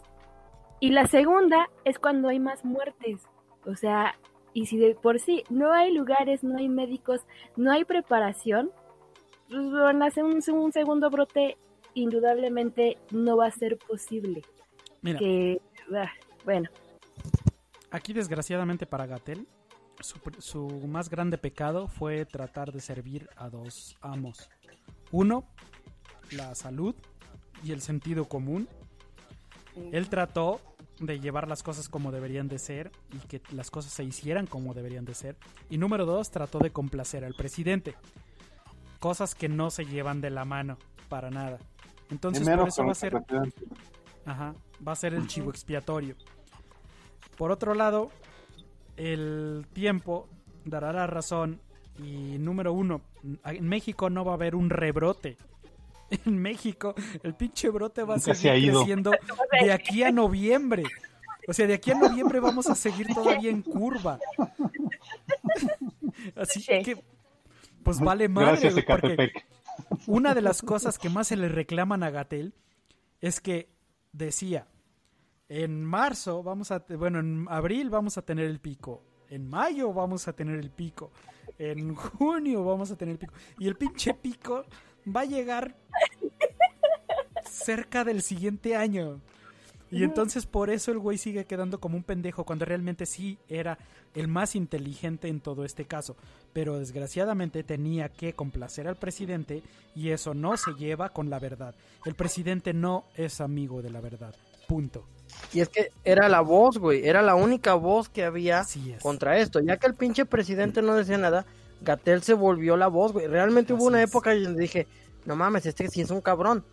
[0.80, 3.28] Y la segunda es cuando hay más muertes.
[3.66, 4.16] O sea,
[4.54, 7.22] y si de por sí no hay lugares, no hay médicos,
[7.56, 8.72] no hay preparación,
[9.52, 11.58] pues, van a hacer un, segundo brote,
[11.94, 14.42] indudablemente no va a ser posible.
[15.02, 15.20] Mira.
[15.94, 16.10] Ah,
[16.46, 16.70] bueno.
[17.90, 19.46] Aquí, desgraciadamente para Gatel,
[20.00, 24.50] su, su, más grande pecado fue tratar de servir a dos amos.
[25.12, 25.44] Uno,
[26.32, 26.96] la salud
[27.64, 28.70] y el sentido común.
[29.92, 30.62] Él trató
[31.00, 34.74] de llevar las cosas como deberían de ser y que las cosas se hicieran como
[34.74, 35.36] deberían de ser.
[35.70, 37.96] Y número dos, trató de complacer al presidente.
[39.02, 40.78] Cosas que no se llevan de la mano
[41.10, 41.58] para nada.
[42.12, 43.22] Entonces por eso va a ser...
[44.26, 44.54] Ajá,
[44.88, 46.16] va a ser el chivo expiatorio.
[47.36, 48.12] Por otro lado,
[48.98, 50.30] el tiempo
[50.66, 51.60] dará la razón
[51.98, 53.02] y número uno,
[53.44, 55.38] en México no va a haber un rebrote.
[56.26, 59.12] En México el pinche brote va a seguir creciendo
[59.62, 60.84] de aquí a noviembre.
[61.48, 64.20] O sea, de aquí a noviembre vamos a seguir todavía en curva.
[66.36, 67.02] Así que,
[67.84, 68.72] pues vale madre.
[68.86, 69.32] porque
[70.08, 72.54] una de las cosas que más se le reclaman a Gatel
[73.20, 73.70] es que
[74.12, 74.68] decía,
[75.50, 79.04] en marzo vamos a, bueno, en abril vamos a tener el pico.
[79.30, 81.12] En mayo vamos a tener el pico.
[81.58, 83.34] En junio vamos a tener el pico.
[83.60, 84.66] Y el pinche pico
[85.08, 85.76] va a llegar
[87.46, 89.22] cerca del siguiente año.
[89.92, 93.78] Y entonces por eso el güey sigue quedando como un pendejo cuando realmente sí era
[94.16, 96.16] el más inteligente en todo este caso.
[96.54, 99.62] Pero desgraciadamente tenía que complacer al presidente
[99.94, 101.76] y eso no se lleva con la verdad.
[102.06, 104.34] El presidente no es amigo de la verdad.
[104.66, 105.04] Punto.
[105.54, 108.66] Y es que era la voz, güey, era la única voz que había
[109.02, 109.60] contra esto.
[109.60, 111.46] Ya que el pinche presidente no decía nada,
[111.82, 113.28] Gatel se volvió la voz, güey.
[113.28, 114.88] Realmente hubo una época donde dije,
[115.26, 116.64] no mames, este sí es un cabrón.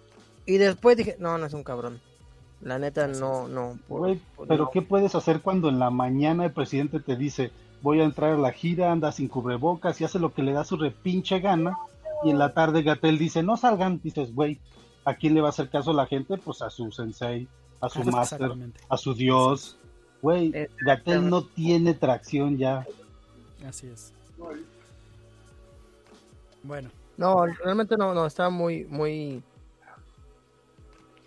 [0.46, 2.00] Y después dije, no, no es un cabrón.
[2.60, 3.78] La neta, no, no.
[4.48, 8.32] pero ¿qué puedes hacer cuando en la mañana el presidente te dice, voy a entrar
[8.32, 11.78] a la gira, anda sin cubrebocas y hace lo que le da su repinche gana?
[12.24, 14.00] Y en la tarde Gatel dice, no salgan.
[14.02, 14.58] Dices, güey,
[15.04, 16.36] ¿a quién le va a hacer caso la gente?
[16.36, 17.46] Pues a su sensei
[17.80, 18.50] a su máster,
[18.88, 19.76] a su dios.
[20.20, 22.86] Güey, eh, Gatel no tiene tracción ya.
[23.66, 24.12] Así es.
[26.62, 26.90] Bueno.
[27.16, 29.42] No, realmente no, no, está muy, muy...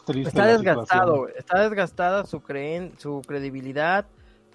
[0.07, 4.05] está desgastado, está desgastada su creen, su credibilidad,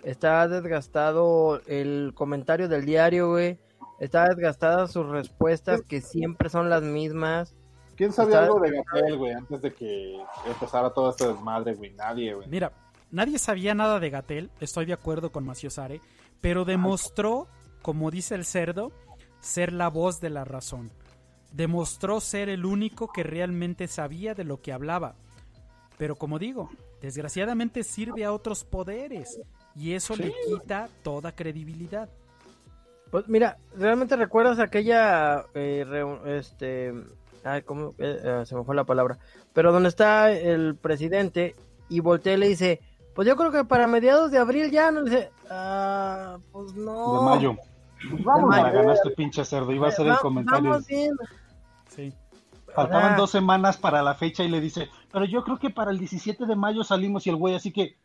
[0.03, 3.59] está desgastado el comentario del diario, güey,
[4.01, 7.55] está desgastada sus respuestas que siempre son las mismas.
[7.97, 11.93] ¿Quién sabía algo de Gatel, güey, antes de que empezara todo este desmadre, güey?
[11.95, 12.47] Nadie, güey.
[12.49, 12.73] Mira,
[13.11, 16.01] nadie sabía nada de Gatel, estoy de acuerdo con Maciosare,
[16.41, 17.49] pero demostró,
[17.83, 18.93] como dice el cerdo,
[19.41, 20.91] ser la voz de la razón.
[21.53, 25.15] Demostró ser el único que realmente sabía de lo que hablaba.
[25.99, 29.41] Pero como digo, desgraciadamente sirve a otros poderes
[29.75, 32.09] y eso le quita toda credibilidad.
[33.11, 35.85] Pues mira, ¿realmente recuerdas aquella eh,
[36.27, 36.93] este
[37.47, 37.95] Ay, ¿cómo?
[37.99, 39.19] Eh, eh, se me fue la palabra.
[39.53, 41.55] Pero donde está el presidente
[41.89, 42.81] y voltea y le dice,
[43.15, 47.21] pues yo creo que para mediados de abril ya, no le dice, ah, pues no.
[47.21, 47.57] De mayo.
[48.11, 50.81] Pues vamos, ganaste pinche cerdo, iba a ser el comentario.
[51.89, 52.13] Sí.
[52.77, 55.99] Faltaban dos semanas para la fecha y le dice, pero yo creo que para el
[55.99, 57.97] 17 de mayo salimos y el güey así que,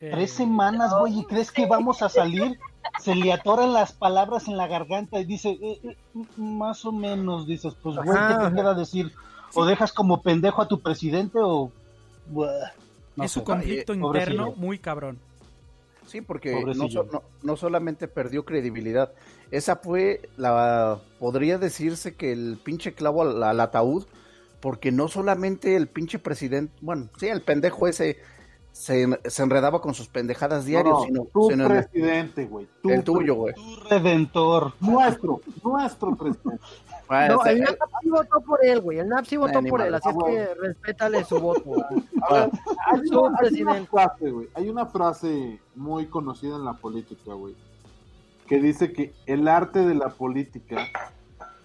[0.00, 2.58] tres eh, semanas, güey, ¿y crees que vamos a salir?
[3.00, 5.96] se le atoran las palabras en la garganta y dice, eh, eh,
[6.36, 9.12] más o menos, dices, pues güey, ¿qué te queda decir?
[9.54, 11.70] O dejas como pendejo a tu presidente o...
[13.16, 15.18] es su conflicto interno muy cabrón.
[16.06, 16.54] Sí, porque
[17.42, 19.12] no, solamente perdió credibilidad,
[19.50, 24.06] esa fue la, podría decirse que el pinche clavo al ataúd,
[24.60, 28.18] porque no solamente el pinche presidente, bueno, sí, el pendejo ese
[28.76, 32.68] se, se, enredaba con sus pendejadas diarios, sino, tu presidente, güey.
[32.84, 33.54] El tuyo, güey.
[33.54, 34.74] Tu redentor.
[34.80, 36.62] Nuestro, nuestro presidente.
[37.08, 38.98] No, el NAP sí votó por él, güey.
[38.98, 41.62] El NAP sí votó por él, así es que respétale su voto.
[42.30, 44.48] hay, una, hay, una, frase, güey.
[44.54, 47.54] Hay una frase muy conocida en la política, güey.
[48.46, 50.86] Que dice que el arte de la política,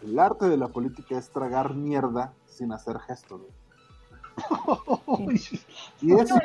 [0.04, 3.62] el arte de la política es tragar mierda sin hacer gestos, güey
[6.02, 6.36] y eso,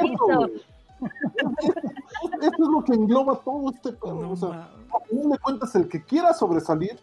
[2.41, 4.31] es lo que engloba todo este pedo.
[4.31, 6.99] o sea, a fin de cuentas, el que quiera sobresalir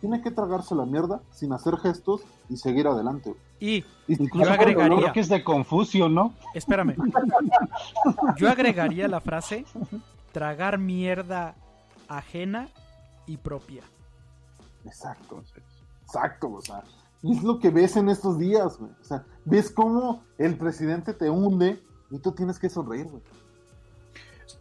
[0.00, 3.34] tiene que tragarse la mierda sin hacer gestos y seguir adelante.
[3.60, 6.34] Y, yo agregaría que es de Confucio, ¿no?
[6.54, 6.96] Espérame.
[8.36, 9.64] Yo agregaría la frase
[10.32, 11.54] tragar mierda
[12.08, 12.68] ajena
[13.26, 13.82] y propia.
[14.84, 15.42] Exacto,
[16.04, 16.82] exacto, o sea,
[17.22, 18.92] y es lo que ves en estos días, güey.
[19.00, 23.22] O sea, ves cómo el presidente te hunde y tú tienes que sonreír, güey.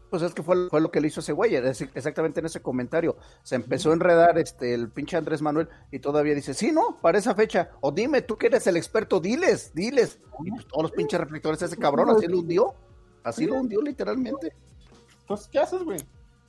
[0.09, 3.17] Pues es que fue, fue lo que le hizo ese güey, exactamente en ese comentario.
[3.43, 7.17] Se empezó a enredar este el pinche Andrés Manuel y todavía dice, sí, no, para
[7.17, 7.71] esa fecha.
[7.81, 10.19] O dime, tú que eres el experto, diles, diles.
[10.45, 12.73] Y pues todos los pinches reflectores ese cabrón así lo hundió.
[13.23, 14.53] Así lo hundió literalmente.
[15.21, 15.99] Entonces, ¿qué haces, güey?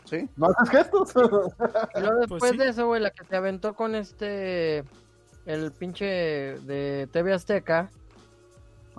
[0.05, 0.29] Sí.
[0.37, 1.13] No haces gestos.
[1.97, 4.85] Y luego después pues de eso, güey, la que se aventó con este,
[5.47, 7.91] el pinche de TV Azteca,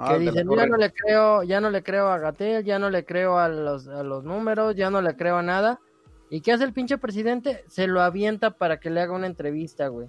[0.02, 2.90] Ah, que dice, ya no le creo, ya no le creo a Gatel, ya no
[2.90, 5.82] le creo a los, a los números, ya no le creo a nada.
[6.30, 7.66] ¿Y qué hace el pinche presidente?
[7.68, 10.08] Se lo avienta para que le haga una entrevista, güey.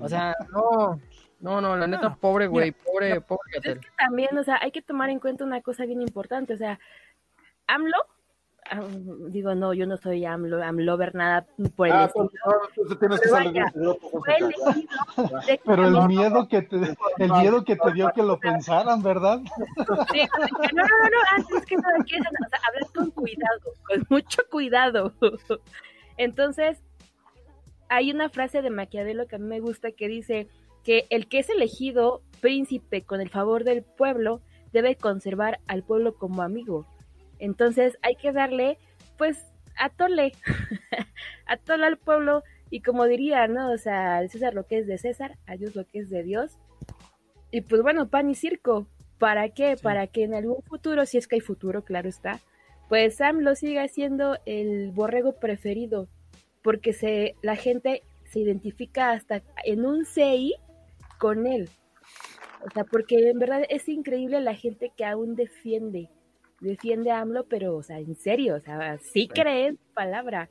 [0.00, 1.00] O sea, no,
[1.40, 3.78] no, no, la neta, pobre güey, pobre, pobre Gatel.
[3.78, 6.58] Es que también, o sea, hay que tomar en cuenta una cosa bien importante, o
[6.58, 6.78] sea,
[7.66, 7.96] AMLO
[9.28, 11.46] digo, no, yo no soy AMLO, AMLover, nada
[11.76, 12.30] por el ah, pues,
[15.64, 16.76] Pero el miedo que te,
[17.18, 19.40] el miedo que te dio que lo pensaran, ¿verdad?
[20.12, 20.22] Sí,
[20.74, 25.12] no, no, no, antes que nada, que o sea, hablar con cuidado, con mucho cuidado.
[26.16, 26.82] Entonces,
[27.88, 30.48] hay una frase de Maquiavelo que a mí me gusta que dice
[30.84, 34.40] que el que es elegido príncipe con el favor del pueblo
[34.72, 36.86] debe conservar al pueblo como amigo
[37.38, 38.78] entonces hay que darle,
[39.16, 39.44] pues,
[39.78, 40.32] a tole,
[41.46, 43.70] a tole al pueblo y como diría, ¿no?
[43.72, 46.22] O sea, al César lo que es de César, a Dios lo que es de
[46.22, 46.58] Dios.
[47.50, 48.86] Y pues bueno, pan y circo.
[49.18, 49.76] ¿Para qué?
[49.80, 52.40] Para que en algún futuro, si es que hay futuro, claro está,
[52.88, 56.08] pues Sam lo siga siendo el borrego preferido,
[56.62, 60.54] porque se, la gente se identifica hasta en un CI
[61.18, 61.68] con él.
[62.64, 66.10] O sea, porque en verdad es increíble la gente que aún defiende
[66.60, 70.50] defiende a AMLO, pero, o sea, en serio, o sea, sí cree en palabra.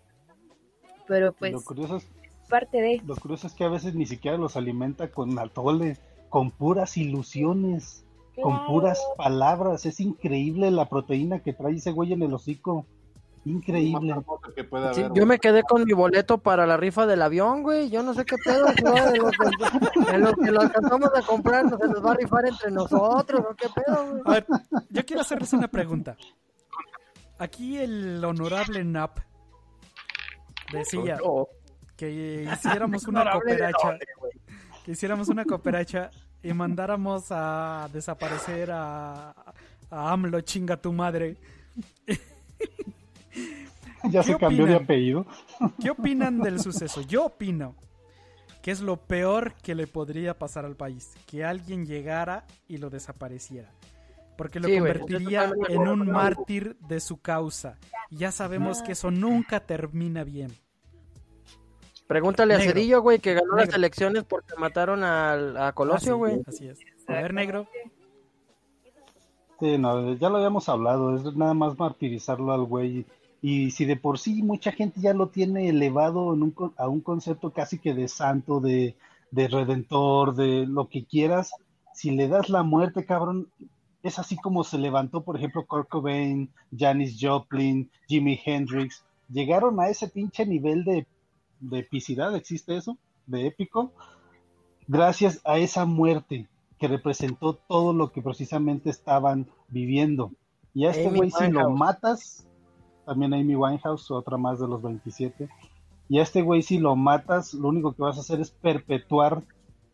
[1.08, 2.10] Pero pues, lo curioso es,
[2.50, 3.02] parte de.
[3.06, 5.98] Lo curioso es que a veces ni siquiera los alimenta con atole,
[6.30, 8.06] con puras ilusiones,
[8.42, 9.86] con puras palabras.
[9.86, 12.86] Es increíble la proteína que trae ese güey en el hocico.
[13.48, 14.16] Increíble.
[15.14, 17.90] yo me quedé con mi boleto para la rifa del avión, güey.
[17.90, 18.66] Yo no sé qué pedo.
[18.66, 22.72] de lo que, lo que lo alcanzamos a comprar, se nos va a rifar entre
[22.72, 23.56] nosotros, ¿no?
[23.56, 24.46] ¿Qué pedo, A ver,
[24.90, 26.18] yo quiero hacerles una pregunta.
[27.40, 29.20] Aquí el honorable NAP
[30.72, 31.18] decía
[31.96, 33.98] que hiciéramos una cooperacha.
[34.84, 36.12] Que hiciéramos una cooperacha
[36.44, 39.34] y mandáramos a desaparecer a,
[39.90, 41.38] a AMLO, chinga tu madre.
[44.12, 45.26] ya se cambió de apellido.
[45.82, 47.02] ¿Qué opinan del suceso?
[47.02, 47.76] Yo opino
[48.62, 52.90] que es lo peor que le podría pasar al país, que alguien llegara y lo
[52.90, 53.72] desapareciera.
[54.38, 57.78] Porque lo convertiría en un mártir de su causa.
[58.10, 60.52] Y ya sabemos que eso nunca termina bien.
[62.08, 66.42] Pregúntale a Cedillo, güey, que ganó las elecciones porque mataron a Colosio, ah, güey.
[66.46, 66.80] así es.
[67.08, 67.68] A ver, negro.
[69.60, 73.06] Sí, no, ya lo habíamos hablado, es nada más martirizarlo al güey
[73.42, 77.02] y si de por sí mucha gente ya lo tiene elevado en un, a un
[77.02, 78.96] concepto casi que de santo, de,
[79.32, 81.52] de redentor, de lo que quieras,
[81.94, 83.48] si le das la muerte, cabrón,
[84.04, 89.90] es así como se levantó, por ejemplo, Kurt Cobain, Janis Joplin, Jimi Hendrix, llegaron a
[89.90, 91.06] ese pinche nivel de,
[91.60, 92.98] de epicidad, ¿existe eso?
[93.26, 93.92] De épico,
[94.88, 96.48] gracias a esa muerte
[96.80, 100.32] que representó todo lo que precisamente estaban viviendo.
[100.74, 102.47] Y a este güey, si lo matas,
[103.08, 105.48] también Amy Winehouse, otra más de los 27.
[106.10, 109.44] Y a este güey, si lo matas, lo único que vas a hacer es perpetuar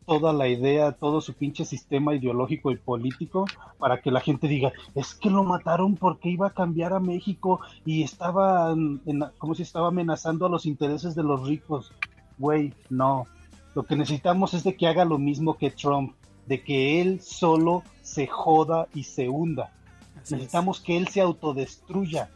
[0.07, 3.45] toda la idea, todo su pinche sistema ideológico y político
[3.77, 7.61] para que la gente diga, es que lo mataron porque iba a cambiar a México
[7.85, 8.99] y estaba, en,
[9.37, 11.91] como si estaba amenazando a los intereses de los ricos.
[12.39, 13.27] Güey, no.
[13.75, 16.13] Lo que necesitamos es de que haga lo mismo que Trump,
[16.47, 19.71] de que él solo se joda y se hunda.
[20.15, 22.29] Necesitamos que él se autodestruya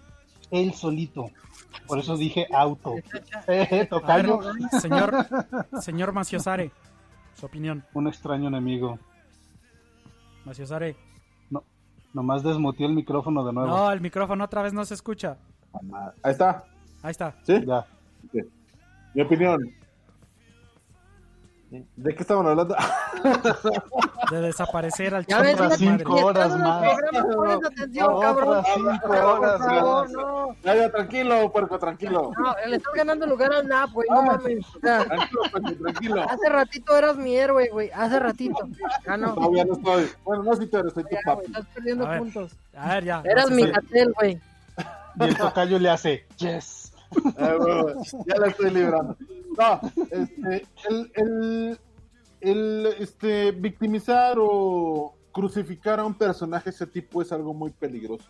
[0.52, 1.30] él solito.
[1.88, 2.96] Por eso dije auto.
[3.48, 3.88] Eh,
[4.82, 5.26] señor,
[5.80, 6.72] señor Maciosare,
[7.36, 7.84] su opinión.
[7.94, 9.00] Un extraño enemigo.
[10.44, 10.96] Maciosare.
[11.50, 11.64] No,
[12.14, 13.70] nomás desmuteé el micrófono de nuevo.
[13.70, 15.38] No, el micrófono otra vez no se escucha.
[16.24, 16.66] Ahí está.
[17.02, 17.36] Ahí está.
[17.44, 17.64] ¿Sí?
[17.66, 17.86] Ya.
[19.14, 19.74] Mi opinión.
[21.70, 22.76] ¿De qué estaban hablando?
[24.32, 25.52] De desaparecer al chavo.
[25.52, 26.98] Otras cinco horas más.
[27.14, 30.10] Otras cinco horas más.
[30.64, 32.32] Ya, ya, tranquilo, puerco, tranquilo.
[32.38, 34.08] No, le estás ganando lugar al NAP, güey.
[34.10, 34.66] No mames.
[34.82, 36.26] Tranquilo, puerco, tranquilo.
[36.30, 37.92] Hace ratito eras mi héroe, güey.
[37.94, 38.70] Hace ratito.
[39.06, 39.34] Ya no.
[39.34, 40.10] Todavía no estoy.
[40.24, 41.46] Bueno, no si tú eres, soy tu papi.
[41.48, 42.56] Estás perdiendo puntos.
[42.78, 43.22] A ver, ya.
[43.26, 44.40] Eras mi catel, güey.
[45.20, 46.87] Y el tocayo le hace, yes.
[48.28, 49.18] ya la estoy librando.
[49.58, 49.82] No,
[50.12, 50.66] este,
[51.16, 51.80] el,
[52.42, 58.30] el, este, victimizar o crucificar a un personaje de ese tipo es algo muy peligroso.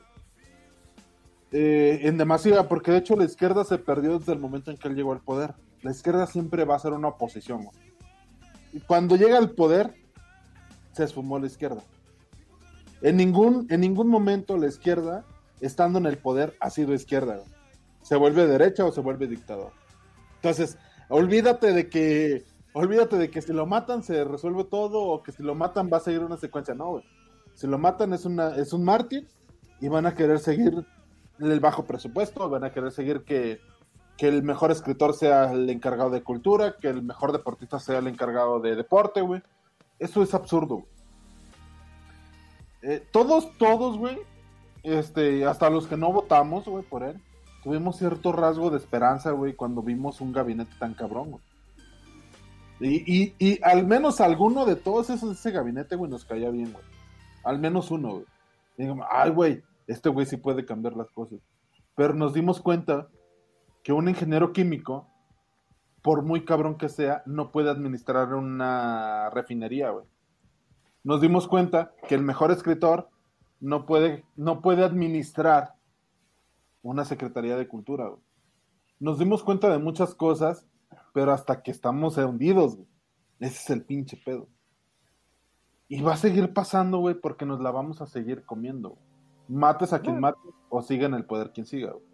[1.51, 4.87] eh, en demasía, porque de hecho la izquierda se perdió desde el momento en que
[4.89, 5.53] él llegó al poder.
[5.81, 7.67] La izquierda siempre va a ser una oposición.
[8.73, 9.93] Y cuando llega al poder,
[10.91, 11.83] se esfumó la izquierda.
[13.01, 15.23] En ningún, en ningún momento la izquierda,
[15.61, 17.39] estando en el poder, ha sido izquierda.
[18.07, 19.73] Se vuelve derecha o se vuelve dictador.
[20.35, 20.77] Entonces,
[21.09, 25.43] olvídate de que, olvídate de que si lo matan se resuelve todo o que si
[25.43, 26.73] lo matan va a seguir una secuencia.
[26.73, 27.03] No, güey.
[27.53, 29.27] Si lo matan es, una, es un mártir
[29.81, 30.85] y van a querer seguir
[31.37, 33.59] el bajo presupuesto, van a querer seguir que,
[34.15, 38.07] que el mejor escritor sea el encargado de cultura, que el mejor deportista sea el
[38.07, 39.43] encargado de deporte, güey.
[39.99, 40.85] Eso es absurdo.
[42.83, 44.17] Eh, todos, todos, güey,
[44.83, 47.21] este, hasta los que no votamos, güey, por él,
[47.67, 51.43] tuvimos cierto rasgo de esperanza, güey, cuando vimos un gabinete tan cabrón, güey.
[52.79, 56.85] Y, y, al menos alguno de todos esos ese gabinete, güey, nos caía bien, güey.
[57.43, 58.25] Al menos uno, güey.
[58.77, 61.39] Digamos, ay, güey, este güey sí puede cambiar las cosas.
[61.93, 63.09] Pero nos dimos cuenta
[63.83, 65.09] que un ingeniero químico,
[66.01, 70.05] por muy cabrón que sea, no puede administrar una refinería, güey.
[71.03, 73.09] Nos dimos cuenta que el mejor escritor
[73.59, 75.76] no puede, no puede administrar
[76.81, 78.21] una Secretaría de Cultura, güey.
[78.99, 80.65] Nos dimos cuenta de muchas cosas,
[81.13, 82.87] pero hasta que estamos hundidos, güey.
[83.39, 84.47] Ese es el pinche pedo.
[85.87, 88.97] Y va a seguir pasando, güey, porque nos la vamos a seguir comiendo.
[89.47, 92.05] Mates a quien mates o siga en el poder quien siga, güey.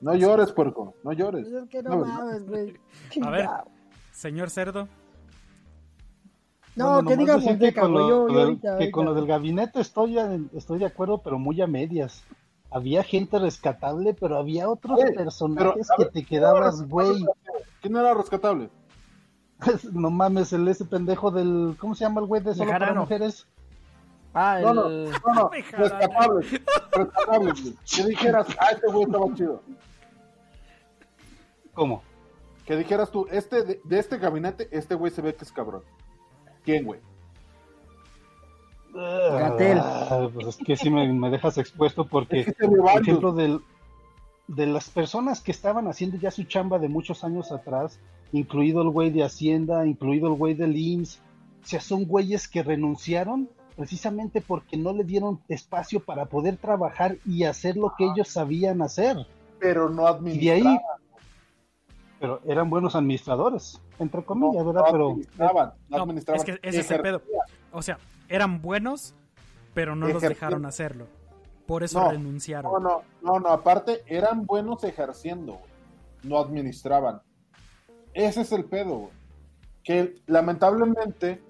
[0.00, 1.48] No llores, puerco, no llores.
[3.22, 3.48] A ver,
[4.12, 4.88] señor cerdo.
[6.76, 8.26] No, que diga que con, lo,
[8.78, 10.18] que con lo del gabinete estoy,
[10.52, 12.22] estoy de acuerdo, pero muy a medias.
[12.76, 17.24] Había gente rescatable, pero había otros personajes que te quedabas, güey.
[17.80, 18.68] ¿Quién era rescatable?
[19.94, 21.78] no mames, el ese pendejo del.
[21.80, 23.46] ¿Cómo se llama el güey de solo para mujeres?
[24.34, 24.64] Ah, el...
[24.64, 25.50] No, no, no, no.
[25.50, 26.46] rescatable.
[26.92, 27.52] rescatable,
[27.90, 29.62] Que dijeras, ah, este güey estaba chido.
[31.72, 32.02] ¿Cómo?
[32.66, 35.82] Que dijeras tú, este de, este gabinete, este güey se ve que es cabrón.
[36.62, 37.00] ¿Quién, güey?
[38.96, 39.78] Gatel.
[39.78, 43.60] Ah, pues es que sí me, dejas expuesto porque, por ejemplo, del,
[44.48, 47.98] de las personas que estaban haciendo ya su chamba de muchos años atrás,
[48.32, 51.20] incluido el güey de Hacienda, incluido el güey del IMSS,
[51.64, 57.16] o sea, son güeyes que renunciaron precisamente porque no le dieron espacio para poder trabajar
[57.26, 59.26] y hacer lo que ellos sabían hacer.
[59.58, 60.60] Pero no administraban.
[60.60, 60.78] Y de ahí,
[62.18, 64.82] pero eran buenos administradores, entre comillas, ¿verdad?
[64.86, 66.40] No pero administraban, no, administraban.
[66.40, 67.22] Es que ese es el pedo.
[67.72, 67.98] O sea,
[68.28, 69.14] eran buenos,
[69.74, 71.06] pero no los dejaron hacerlo.
[71.66, 72.72] Por eso renunciaron.
[72.72, 75.58] No, no, no, no, aparte eran buenos ejerciendo,
[76.22, 77.22] no administraban.
[78.14, 79.12] Ese es el pedo, güey.
[79.82, 81.42] Que lamentablemente,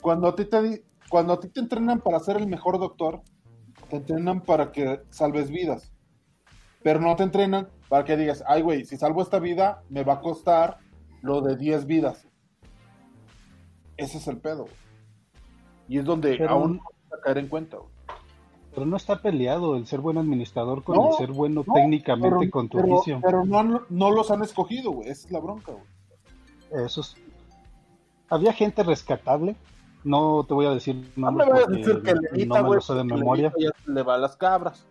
[0.00, 3.22] cuando a ti te cuando a ti te entrenan para ser el mejor doctor,
[3.88, 5.92] te entrenan para que salves vidas.
[6.82, 10.14] Pero no te entrenan para que digas, ay, güey, si salvo esta vida, me va
[10.14, 10.78] a costar
[11.22, 12.26] lo de 10 vidas.
[13.96, 14.66] Ese es el pedo.
[15.88, 17.78] Y es donde aún no a caer en cuenta.
[18.74, 22.78] Pero no está peleado el ser buen administrador con el ser bueno técnicamente con tu
[22.78, 25.08] pero, Pero no, no los han escogido, güey.
[25.08, 26.84] Esa es la bronca, güey.
[26.84, 27.16] Eso es...
[28.28, 29.56] Había gente rescatable
[30.04, 32.80] no te voy a decir no me voy a decir que le no me lo
[32.80, 33.52] sé de memoria.
[33.86, 34.84] Le va a las cabras.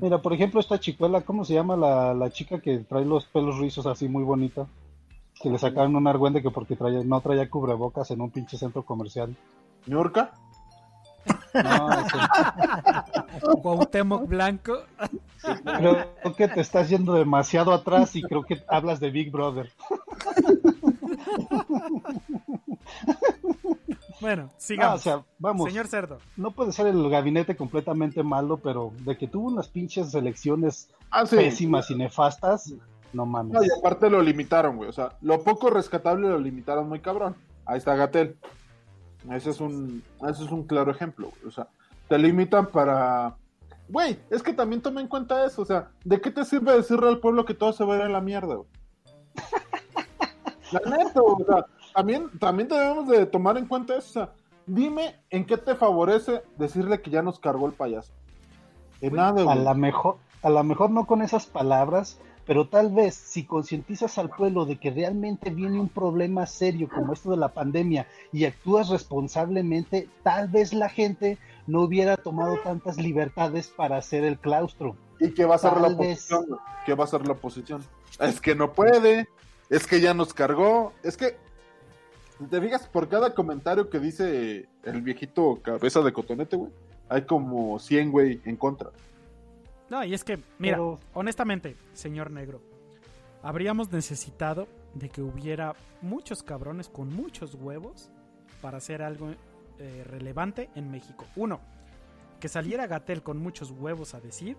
[0.00, 3.58] Mira, por ejemplo, esta chicuela, ¿cómo se llama la, la, chica que trae los pelos
[3.58, 4.68] rizos así muy bonita?
[5.42, 8.84] Que le sacaron un argüende que porque traía, no traía cubrebocas en un pinche centro
[8.84, 9.34] comercial.
[9.86, 10.32] ¿Ñorca?
[11.54, 11.90] No,
[13.62, 14.82] Cuauhtémoc Blanco.
[15.64, 19.70] Creo que te estás yendo demasiado atrás y creo que hablas de Big Brother.
[24.20, 25.02] Bueno, sigamos.
[25.38, 25.70] vamos.
[25.70, 26.18] Señor Cerdo.
[26.36, 31.24] No puede ser el gabinete completamente malo, pero de que tuvo unas pinches elecciones ah,
[31.24, 32.74] pésimas y nefastas,
[33.14, 33.62] no mames.
[33.62, 34.90] y aparte lo limitaron, güey.
[34.90, 37.34] O sea, lo poco rescatable lo limitaron muy cabrón.
[37.64, 38.36] Ahí está Gatel.
[39.28, 41.68] Ese es un, ese es un claro ejemplo, O sea,
[42.08, 43.36] te limitan para.
[43.88, 45.62] Güey, es que también toma en cuenta eso.
[45.62, 48.02] O sea, ¿de qué te sirve decirle al pueblo que todo se va a ir
[48.02, 48.68] a la mierda, güey?
[50.72, 54.28] La neta, o sea, también, también debemos de tomar en cuenta eso.
[54.66, 58.12] dime en qué te favorece decirle que ya nos cargó el payaso.
[59.00, 62.20] En nada, a la mejor, a lo mejor no con esas palabras,
[62.50, 67.12] pero tal vez si concientizas al pueblo de que realmente viene un problema serio como
[67.12, 71.38] esto de la pandemia y actúas responsablemente, tal vez la gente
[71.68, 74.96] no hubiera tomado tantas libertades para hacer el claustro.
[75.20, 76.46] ¿Y qué va a ser la oposición?
[76.84, 77.84] ¿Qué va a ser la oposición?
[78.18, 79.28] Es que no puede,
[79.68, 81.36] es que ya nos cargó, es que
[82.50, 86.72] te fijas, por cada comentario que dice el viejito cabeza de cotonete, güey,
[87.08, 88.90] hay como 100, güey, en contra.
[89.90, 90.78] No, y es que, mira,
[91.14, 92.62] honestamente, señor negro,
[93.42, 98.10] habríamos necesitado de que hubiera muchos cabrones con muchos huevos
[98.62, 99.34] para hacer algo
[99.78, 101.26] eh, relevante en México.
[101.34, 101.60] Uno,
[102.38, 104.56] que saliera Gatel con muchos huevos a decir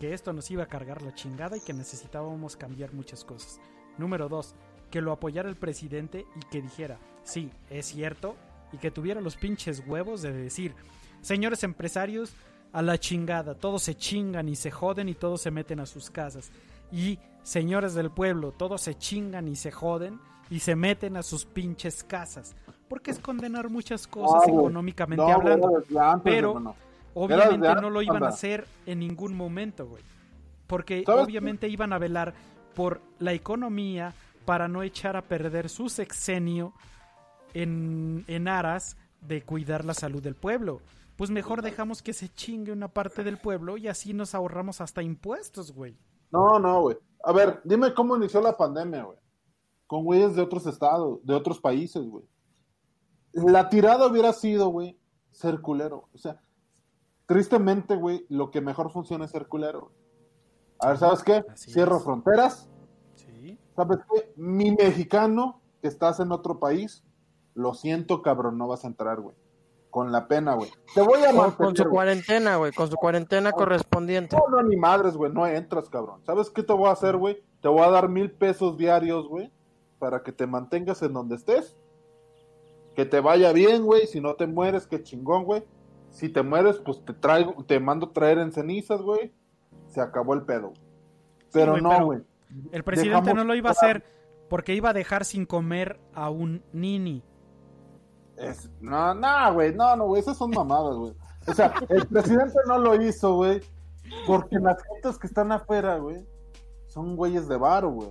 [0.00, 3.60] que esto nos iba a cargar la chingada y que necesitábamos cambiar muchas cosas.
[3.96, 4.54] Número dos,
[4.90, 8.36] que lo apoyara el presidente y que dijera, sí, es cierto,
[8.72, 10.74] y que tuviera los pinches huevos de decir,
[11.20, 12.34] señores empresarios,
[12.72, 16.10] a la chingada, todos se chingan y se joden y todos se meten a sus
[16.10, 16.50] casas.
[16.92, 20.18] Y señores del pueblo, todos se chingan y se joden
[20.50, 22.54] y se meten a sus pinches casas.
[22.88, 25.82] Porque es condenar muchas cosas económicamente hablando.
[26.24, 26.74] pero
[27.14, 30.02] obviamente no lo iban a hacer en ningún momento, güey.
[30.66, 32.34] Porque obviamente iban a velar
[32.74, 34.14] por la economía
[34.44, 36.72] para no echar a perder su sexenio
[37.54, 40.80] en, en aras de cuidar la salud del pueblo.
[41.18, 45.02] Pues mejor dejamos que se chingue una parte del pueblo y así nos ahorramos hasta
[45.02, 45.98] impuestos, güey.
[46.30, 46.96] No, no, güey.
[47.24, 49.18] A ver, dime cómo inició la pandemia, güey.
[49.88, 52.24] Con güeyes de otros estados, de otros países, güey.
[53.32, 54.96] La tirada hubiera sido, güey,
[55.32, 56.08] ser culero.
[56.14, 56.40] O sea,
[57.26, 59.90] tristemente, güey, lo que mejor funciona es ser culero.
[60.78, 61.44] A ver, ¿sabes qué?
[61.56, 62.70] Cierro fronteras.
[63.16, 63.58] Sí.
[63.74, 64.34] ¿Sabes qué?
[64.36, 67.02] Mi mexicano que estás en otro país,
[67.54, 69.34] lo siento, cabrón, no vas a entrar, güey.
[69.90, 70.70] Con la pena, güey.
[70.94, 74.36] Te voy a mantener, Con su cuarentena, güey, con su cuarentena correspondiente.
[74.36, 76.20] No, no, ni madres, güey, no entras, cabrón.
[76.24, 77.42] ¿Sabes qué te voy a hacer, güey?
[77.62, 79.50] Te voy a dar mil pesos diarios, güey,
[79.98, 81.76] para que te mantengas en donde estés.
[82.94, 84.06] Que te vaya bien, güey.
[84.06, 85.64] Si no te mueres, qué chingón, güey.
[86.10, 89.32] Si te mueres, pues te traigo, te mando traer en cenizas, güey.
[89.86, 90.74] Se acabó el pedo.
[91.52, 92.20] Pero no, güey.
[92.72, 94.04] El presidente no lo iba a hacer
[94.48, 97.22] porque iba a dejar sin comer a un nini.
[98.38, 101.12] Es, no, no, güey, no, no, güey, esas son mamadas, güey.
[101.46, 103.60] O sea, el presidente no lo hizo, güey,
[104.26, 106.24] porque las gentes que están afuera, güey,
[106.86, 108.10] son güeyes de varo, güey.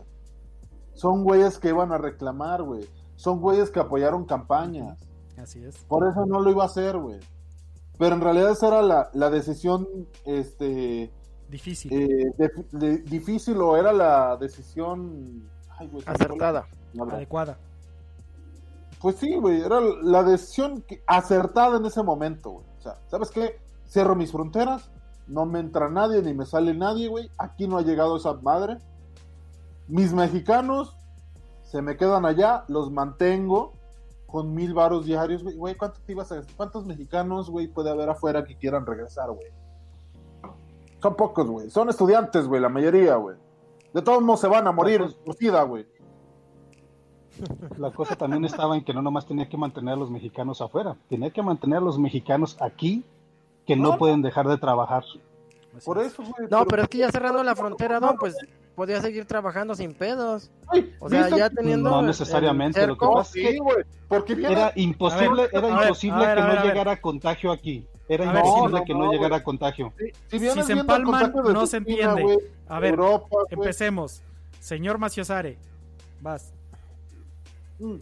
[0.94, 2.90] Son güeyes que iban a reclamar, güey.
[3.16, 5.00] Son güeyes que apoyaron campañas.
[5.38, 5.78] Así es.
[5.86, 7.20] Por eso no lo iba a hacer, güey.
[7.98, 9.88] Pero en realidad esa era la, la decisión,
[10.26, 11.12] este...
[11.50, 11.92] Difícil.
[11.94, 15.48] Eh, difícil o era la decisión...
[16.06, 16.68] Acertada.
[17.00, 17.58] Adecuada.
[19.02, 22.66] Pues sí, güey, era la decisión acertada en ese momento, güey.
[22.80, 23.60] O sea, ¿sabes qué?
[23.88, 24.90] Cierro mis fronteras,
[25.28, 27.30] no me entra nadie ni me sale nadie, güey.
[27.38, 28.78] Aquí no ha llegado esa madre.
[29.88, 30.96] Mis mexicanos
[31.64, 33.74] se me quedan allá, los mantengo
[34.26, 35.76] con mil varos diarios, güey.
[35.76, 36.02] ¿cuántos,
[36.56, 39.48] ¿cuántos mexicanos, güey, puede haber afuera que quieran regresar, güey?
[41.02, 41.70] Son pocos, güey.
[41.70, 43.38] Son estudiantes, güey, la mayoría, güey.
[43.94, 45.36] De todos modos se van a morir por
[45.68, 45.88] güey.
[47.78, 50.96] La cosa también estaba en que no nomás tenía que mantener a los mexicanos afuera,
[51.10, 53.04] tenía que mantener a los mexicanos aquí
[53.66, 55.04] que no, pueden dejar de trabajar.
[55.84, 58.36] Por eso, No, pero es que ya cerrando la frontera, don, pues
[58.76, 60.50] podía seguir trabajando sin pedos.
[61.00, 61.90] o sea, ya teniendo.
[61.90, 63.60] No necesariamente, lo que pasa es que
[64.08, 67.86] porque era imposible, era imposible que no llegara contagio aquí.
[68.10, 69.94] Era imposible que no, llegara contagio.
[70.28, 72.38] Si, se empalman, no se entiende.
[72.68, 72.98] a ver,
[73.50, 74.22] empecemos.
[74.60, 75.58] Señor Maciosare,
[76.22, 76.54] vas.
[77.80, 77.98] Mm.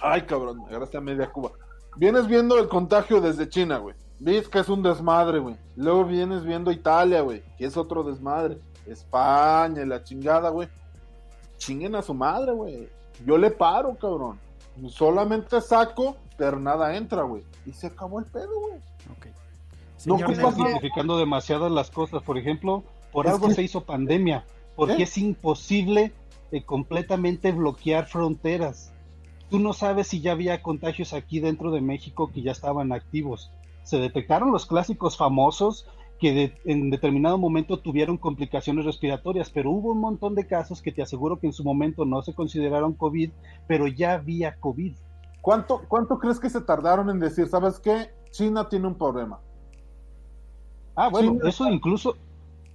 [0.00, 1.52] Ay, cabrón, agarraste a media Cuba.
[1.96, 3.94] Vienes viendo el contagio desde China, güey.
[4.18, 5.56] Ves que es un desmadre, güey.
[5.76, 8.58] Luego vienes viendo Italia, güey, que es otro desmadre.
[8.86, 10.68] España, la chingada, güey.
[11.58, 12.88] Chinguen a su madre, güey.
[13.26, 14.38] Yo le paro, cabrón.
[14.88, 17.42] Solamente saco, pero nada entra, güey.
[17.66, 18.80] Y se acabó el pedo, güey.
[19.10, 19.26] Ok.
[20.06, 22.22] No estás simplificando demasiadas las cosas.
[22.22, 24.44] Por ejemplo, por algo se hizo pandemia.
[24.74, 25.02] Porque ¿Eh?
[25.02, 26.12] es imposible
[26.60, 28.92] completamente bloquear fronteras.
[29.48, 33.50] Tú no sabes si ya había contagios aquí dentro de México que ya estaban activos.
[33.84, 35.86] Se detectaron los clásicos famosos
[36.22, 41.02] que en determinado momento tuvieron complicaciones respiratorias, pero hubo un montón de casos que te
[41.02, 43.30] aseguro que en su momento no se consideraron COVID,
[43.66, 44.94] pero ya había COVID.
[45.40, 48.10] ¿Cuánto, cuánto crees que se tardaron en decir, sabes qué?
[48.30, 49.40] China tiene un problema.
[50.94, 52.16] Ah, bueno, eso incluso,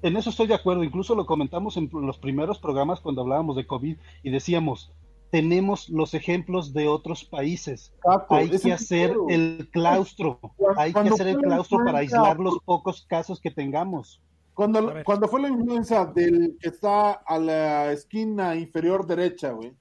[0.01, 3.65] en eso estoy de acuerdo, incluso lo comentamos en los primeros programas cuando hablábamos de
[3.65, 4.91] COVID y decíamos,
[5.31, 7.93] tenemos los ejemplos de otros países.
[8.29, 10.39] hay que hacer el claustro,
[10.77, 14.21] hay que hacer el claustro para aislar los pocos casos que tengamos.
[14.53, 19.73] Cuando, cuando fue la influencia del que está a la esquina inferior derecha, güey,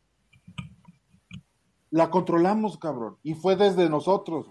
[1.91, 4.47] la controlamos, cabrón, y fue desde nosotros.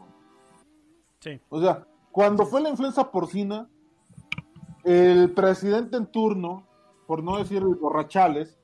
[1.19, 1.39] Sí.
[1.49, 3.69] O sea, cuando fue la influenza porcina,
[4.85, 6.67] el presidente en turno,
[7.07, 8.57] por no decir borrachales,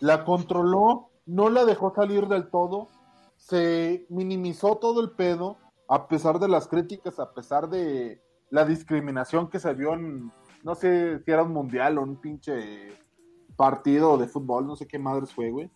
[0.00, 2.88] la controló, no la dejó salir del todo,
[3.36, 9.48] se minimizó todo el pedo, a pesar de las críticas, a pesar de la discriminación
[9.48, 10.32] que se vio en,
[10.62, 12.88] no sé si era un mundial o un pinche
[13.54, 15.70] partido de fútbol, no sé qué madres fue, güey.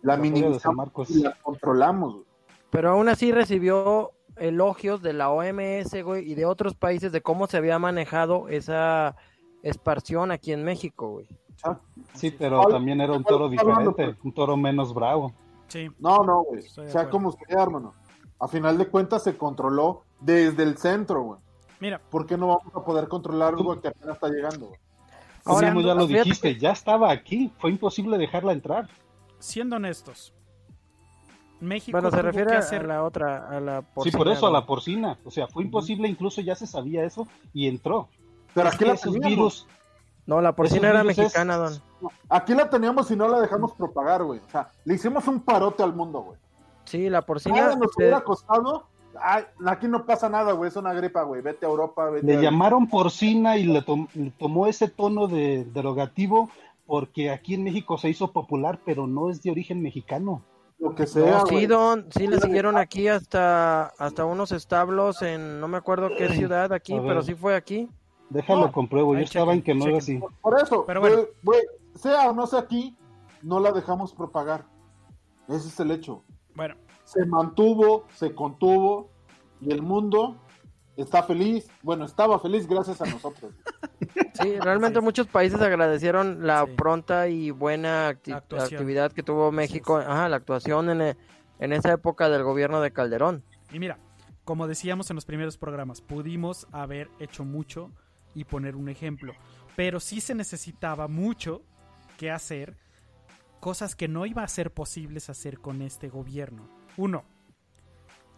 [0.00, 2.26] La, minimizamos y la controlamos, güey.
[2.70, 4.12] Pero aún así recibió
[4.42, 9.16] elogios de la OMS, güey, y de otros países de cómo se había manejado esa
[9.62, 11.28] esparción aquí en México, güey.
[11.64, 11.78] Ah,
[12.14, 15.32] sí, pero también era un toro diferente, un toro menos bravo.
[15.68, 15.88] Sí.
[16.00, 16.64] No, no, güey.
[16.66, 17.94] O sea, como sea, hermano.
[18.40, 21.40] A final de cuentas se controló desde el centro, güey.
[21.78, 22.00] Mira.
[22.10, 24.80] ¿Por qué no vamos a poder controlar algo que apenas está llegando, güey?
[25.44, 28.88] Ahora, ya lo dijiste, ya estaba aquí, fue imposible dejarla entrar.
[29.38, 30.32] Siendo honestos,
[31.62, 31.98] México.
[31.98, 34.12] Bueno, se refiere a la otra, a la porcina.
[34.12, 35.18] Sí, por eso, a la porcina.
[35.24, 38.08] O sea, fue imposible, incluso ya se sabía eso y entró.
[38.54, 39.66] Pero aquí la esos virus.
[40.26, 41.82] No, la porcina era mexicana, don.
[42.28, 44.40] Aquí la teníamos y no la dejamos propagar, güey.
[44.40, 46.38] O sea, le hicimos un parote al mundo, güey.
[46.84, 47.74] Sí, la porcina.
[47.74, 48.86] nos hubiera costado.
[49.66, 50.68] aquí no pasa nada, güey.
[50.68, 51.42] Es una gripa, güey.
[51.42, 52.10] Vete a Europa.
[52.10, 53.84] le llamaron porcina y le,
[54.38, 56.50] tomó ese tono de derogativo
[56.86, 60.42] porque aquí en México se hizo popular, pero no es de origen mexicano.
[60.82, 61.44] Lo que sea.
[61.46, 66.28] sí, don, sí le siguieron aquí hasta, hasta unos establos en no me acuerdo qué
[66.34, 67.88] ciudad aquí, pero sí fue aquí.
[68.30, 70.20] Déjalo compruebo, yo estaba en que no era así.
[70.40, 71.22] Por eso, pero bueno.
[71.94, 72.96] sea o no sea aquí,
[73.42, 74.64] no la dejamos propagar.
[75.46, 76.24] Ese es el hecho.
[76.56, 76.74] Bueno.
[77.04, 79.08] Se mantuvo, se contuvo
[79.60, 80.36] y el mundo
[80.96, 81.70] está feliz.
[81.82, 83.52] Bueno, estaba feliz gracias a nosotros.
[84.34, 90.36] Sí, realmente muchos países agradecieron la pronta y buena actividad que tuvo México, ajá, la
[90.36, 91.16] actuación en, e,
[91.58, 93.44] en esa época del gobierno de Calderón.
[93.72, 93.98] Y mira,
[94.44, 97.90] como decíamos en los primeros programas, pudimos haber hecho mucho
[98.34, 99.34] y poner un ejemplo,
[99.76, 101.62] pero sí se necesitaba mucho
[102.16, 102.76] que hacer
[103.60, 106.68] cosas que no iba a ser posibles hacer con este gobierno.
[106.96, 107.24] Uno,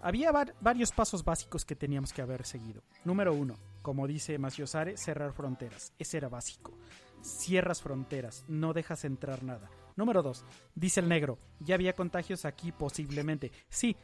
[0.03, 0.31] había
[0.61, 2.83] varios pasos básicos que teníamos que haber seguido.
[3.05, 5.93] Número uno, como dice Maciosare, cerrar fronteras.
[5.99, 6.73] Ese era básico.
[7.21, 9.69] Cierras fronteras, no dejas entrar nada.
[9.95, 13.53] Número dos, dice el negro, ya había contagios aquí posiblemente.
[13.69, 13.95] Sí,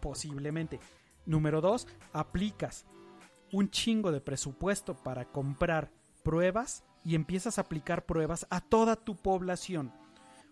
[0.00, 0.78] posiblemente.
[1.26, 2.86] Número dos, aplicas
[3.50, 5.90] un chingo de presupuesto para comprar
[6.22, 9.92] pruebas y empiezas a aplicar pruebas a toda tu población.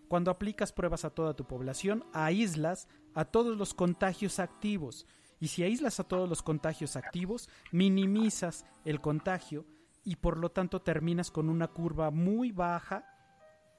[0.09, 5.07] Cuando aplicas pruebas a toda tu población, aíslas a todos los contagios activos.
[5.43, 9.65] Y si aíslas a todos los contagios activos, minimizas el contagio
[10.05, 13.03] y por lo tanto terminas con una curva muy baja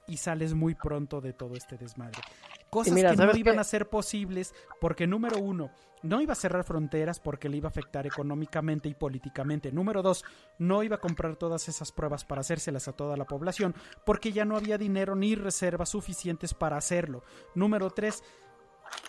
[0.06, 2.20] y sales muy pronto de todo este desmadre.
[2.68, 5.70] Cosas que no iban a ser posibles porque número uno,
[6.02, 9.72] no iba a cerrar fronteras porque le iba a afectar económicamente y políticamente.
[9.72, 10.22] Número dos,
[10.58, 14.44] no iba a comprar todas esas pruebas para hacérselas a toda la población porque ya
[14.44, 17.22] no había dinero ni reservas suficientes para hacerlo.
[17.54, 18.22] Número tres,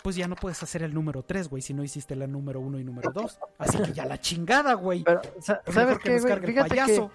[0.04, 2.80] pues ya no puedes hacer el número 3, güey, si no hiciste la número 1
[2.80, 3.40] y número 2.
[3.58, 5.04] Así que ya la chingada, güey.
[5.40, 7.10] ¿sabes qué, Fíjate que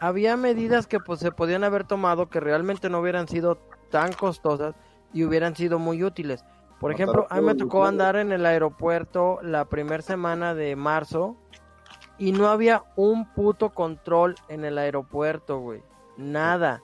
[0.00, 3.56] había medidas que pues se podían haber tomado que realmente no hubieran sido
[3.90, 4.74] tan costosas
[5.12, 6.44] y hubieran sido muy útiles.
[6.80, 11.36] Por ejemplo, a mí me tocó andar en el aeropuerto la primera semana de marzo
[12.18, 15.82] y no había un puto control en el aeropuerto, güey.
[16.16, 16.82] Nada.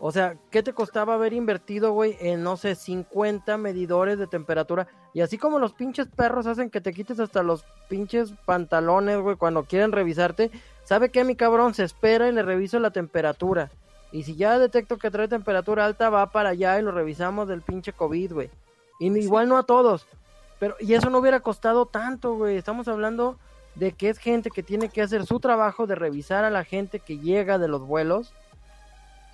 [0.00, 4.88] O sea, ¿qué te costaba haber invertido, güey, en, no sé, 50 medidores de temperatura?
[5.14, 9.36] Y así como los pinches perros hacen que te quites hasta los pinches pantalones, güey,
[9.36, 10.50] cuando quieren revisarte,
[10.84, 11.72] ¿sabe qué, mi cabrón?
[11.72, 13.70] Se espera y le reviso la temperatura.
[14.12, 17.62] Y si ya detecto que trae temperatura alta, va para allá y lo revisamos del
[17.62, 18.50] pinche COVID, güey.
[19.00, 20.06] Y igual no a todos.
[20.58, 22.56] Pero, y eso no hubiera costado tanto, güey.
[22.56, 23.38] Estamos hablando
[23.74, 26.98] de que es gente que tiene que hacer su trabajo de revisar a la gente
[26.98, 28.32] que llega de los vuelos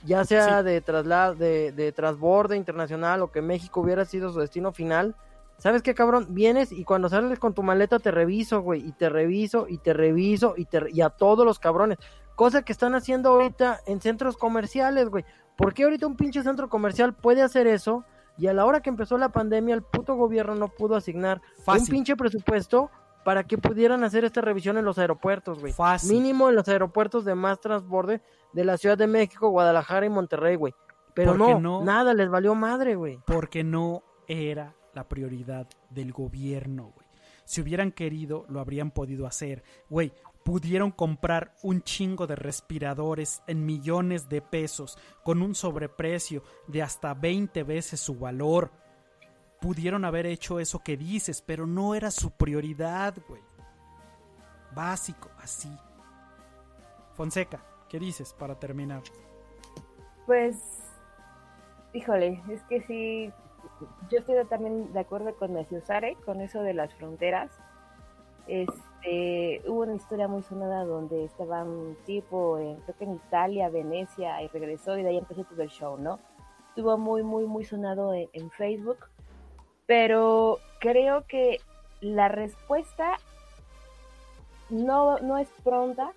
[0.05, 4.73] ya sea de traslado, de, de transborde internacional o que México hubiera sido su destino
[4.73, 5.15] final,
[5.59, 6.27] ¿sabes qué, cabrón?
[6.31, 9.93] Vienes y cuando sales con tu maleta te reviso, güey, y te reviso, y te
[9.93, 11.99] reviso, y, te, y a todos los cabrones.
[12.35, 15.25] Cosa que están haciendo ahorita en centros comerciales, güey.
[15.57, 18.05] ¿Por qué ahorita un pinche centro comercial puede hacer eso?
[18.39, 21.87] Y a la hora que empezó la pandemia, el puto gobierno no pudo asignar un
[21.87, 22.91] pinche presupuesto
[23.25, 25.75] para que pudieran hacer esta revisión en los aeropuertos, güey.
[26.09, 28.21] Mínimo en los aeropuertos de más transborde
[28.53, 30.75] de la Ciudad de México, Guadalajara y Monterrey, güey.
[31.15, 33.21] Pero no, nada, les valió madre, güey.
[33.27, 37.07] Porque no era la prioridad del gobierno, güey.
[37.45, 39.63] Si hubieran querido, lo habrían podido hacer.
[39.91, 40.13] Güey,
[40.43, 47.15] pudieron comprar un chingo de respiradores en millones de pesos con un sobreprecio de hasta
[47.15, 48.71] 20 veces su valor
[49.63, 53.41] pudieron haber hecho eso que dices, pero no era su prioridad, güey.
[54.75, 55.71] Básico, así.
[57.15, 59.03] Fonseca, ¿qué dices para terminar?
[60.27, 60.57] Pues,
[61.93, 63.33] híjole, es que sí,
[64.11, 65.57] yo estoy también de acuerdo con
[65.87, 67.53] Sare, con eso de las fronteras.
[68.49, 73.69] Este, hubo una historia muy sonada donde estaba un tipo, en, creo que en Italia,
[73.69, 76.19] Venecia, y regresó y de ahí empezó todo el show, ¿no?
[76.71, 78.97] Estuvo muy, muy, muy sonado en, Facebook,
[79.87, 81.61] pero creo que
[82.01, 83.19] la respuesta
[84.71, 86.13] no, no es pronta,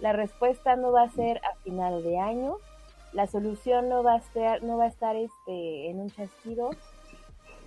[0.00, 2.56] la respuesta no va a ser a final de año,
[3.12, 6.70] la solución no va a estar, no va a estar este, en un chasquido,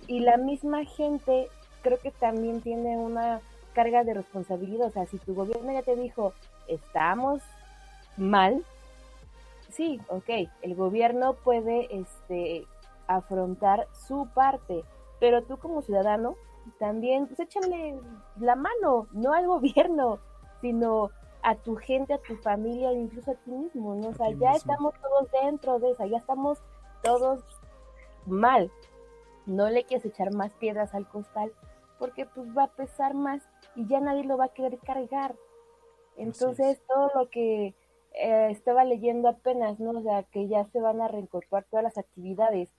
[0.06, 1.48] y la misma gente
[1.82, 3.40] creo que también tiene una
[3.74, 4.88] carga de responsabilidad.
[4.88, 6.32] O sea, si tu gobierno ya te dijo,
[6.68, 7.42] estamos
[8.16, 8.64] mal,
[9.70, 12.66] sí, ok, el gobierno puede este,
[13.06, 14.82] afrontar su parte,
[15.20, 16.36] pero tú como ciudadano
[16.78, 17.98] también, pues échale
[18.40, 20.18] la mano, no al gobierno,
[20.60, 21.10] sino
[21.42, 24.08] a tu gente, a tu familia, incluso a ti mismo, ¿no?
[24.08, 26.58] O sea, ya estamos todos dentro de esa, ya estamos
[27.02, 27.44] todos
[28.26, 28.70] mal.
[29.46, 31.52] No le quieres echar más piedras al costal
[31.98, 33.42] porque pues va a pesar más
[33.74, 35.34] y ya nadie lo va a querer cargar.
[36.16, 37.74] Entonces todo lo que
[38.14, 39.90] eh, estaba leyendo apenas, ¿no?
[39.90, 42.70] O sea, que ya se van a reincorporar todas las actividades.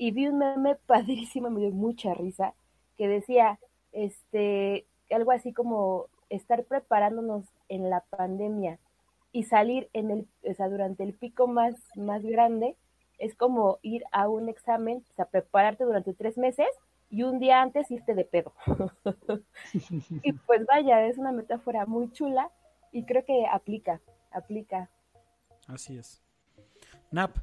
[0.00, 2.54] Y vi un meme padrísimo, me dio mucha risa,
[2.96, 3.60] que decía,
[3.92, 8.78] este, algo así como estar preparándonos en la pandemia
[9.30, 12.76] y salir en el, o sea, durante el pico más, más grande,
[13.18, 16.68] es como ir a un examen, o sea, prepararte durante tres meses
[17.10, 18.54] y un día antes irte de pedo.
[20.22, 22.50] y pues vaya, es una metáfora muy chula
[22.90, 24.88] y creo que aplica, aplica.
[25.66, 26.22] Así es.
[27.10, 27.36] Nap,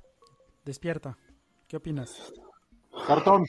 [0.66, 1.20] despierta.
[1.68, 2.34] ¿Qué opinas?
[3.06, 3.46] Cartón.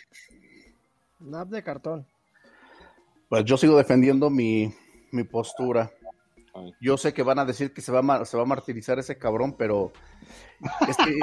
[1.20, 2.06] Nap de cartón.
[3.28, 4.72] Pues yo sigo defendiendo mi,
[5.12, 5.90] mi postura.
[6.80, 9.16] Yo sé que van a decir que se va a, se va a martirizar ese
[9.16, 9.92] cabrón, pero
[10.88, 11.20] es que,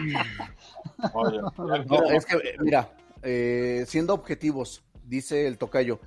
[2.16, 2.90] es que mira,
[3.22, 6.00] eh, siendo objetivos, dice el tocayo,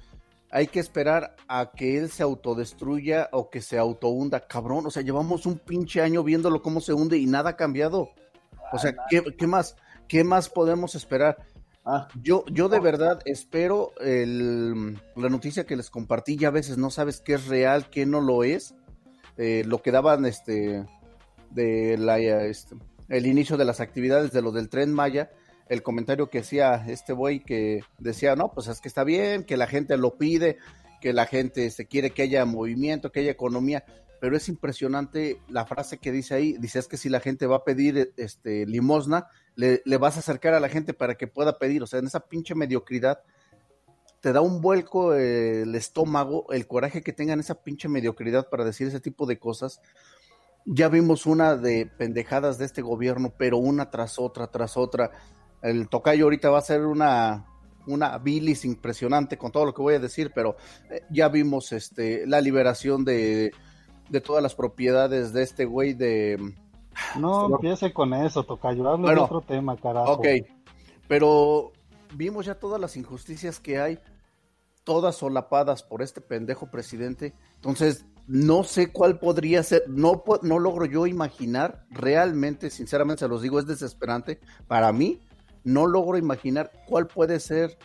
[0.49, 4.39] hay que esperar a que él se autodestruya o que se autohunda.
[4.39, 8.09] Cabrón, o sea, llevamos un pinche año viéndolo cómo se hunde y nada ha cambiado.
[8.71, 9.75] O sea, ¿qué, más?
[10.07, 11.37] ¿Qué más podemos esperar?
[11.85, 12.07] Ah.
[12.21, 16.89] Yo, yo de verdad espero el, la noticia que les compartí, ya a veces no
[16.89, 18.75] sabes qué es real, qué no lo es.
[19.37, 20.85] Eh, lo que daban este
[21.49, 22.75] de la este,
[23.09, 25.31] el inicio de las actividades de lo del tren Maya,
[25.67, 29.57] el comentario que hacía este güey que decía, no, pues es que está bien, que
[29.57, 30.57] la gente lo pide,
[31.01, 33.83] que la gente se quiere que haya movimiento, que haya economía,
[34.21, 37.57] pero es impresionante la frase que dice ahí, dice es que si la gente va
[37.57, 41.83] a pedir este limosna, le, vas a acercar a la gente para que pueda pedir,
[41.83, 43.19] o sea, en esa pinche mediocridad
[44.21, 48.87] te da un vuelco el estómago, el coraje que tengan esa pinche mediocridad para decir
[48.87, 49.81] ese tipo de cosas.
[50.65, 55.11] Ya vimos una de pendejadas de este gobierno, pero una tras otra, tras otra
[55.63, 57.45] el tocayo ahorita va a ser una,
[57.87, 60.57] una bilis impresionante con todo lo que voy a decir, pero
[60.91, 63.51] eh, ya vimos este la liberación de,
[64.23, 66.37] todas las propiedades de este güey de...
[67.17, 70.13] No empiece con eso, tocayo, hablo de otro tema, carajo.
[70.13, 70.27] Ok,
[71.07, 71.71] pero
[72.15, 73.99] vimos ya todas las injusticias que hay,
[74.83, 80.85] todas solapadas por este pendejo presidente, entonces no sé cuál podría ser, no, no logro
[80.85, 85.21] yo imaginar, realmente, sinceramente se los digo, es desesperante para mí
[85.63, 87.77] no logro imaginar cuál puede ser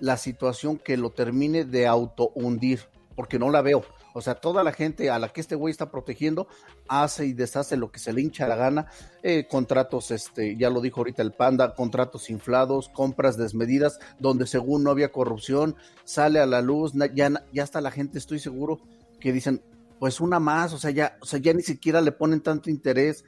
[0.00, 2.80] la situación que lo termine de auto hundir,
[3.14, 3.84] porque no la veo.
[4.16, 6.48] O sea, toda la gente a la que este güey está protegiendo
[6.88, 8.86] hace y deshace lo que se le hincha la gana.
[9.22, 14.84] Eh, contratos, este, ya lo dijo ahorita el panda, contratos inflados, compras desmedidas, donde según
[14.84, 18.80] no había corrupción, sale a la luz, ya, ya hasta la gente estoy seguro
[19.20, 19.62] que dicen,
[19.98, 23.22] pues una más, o sea, ya, o sea, ya ni siquiera le ponen tanto interés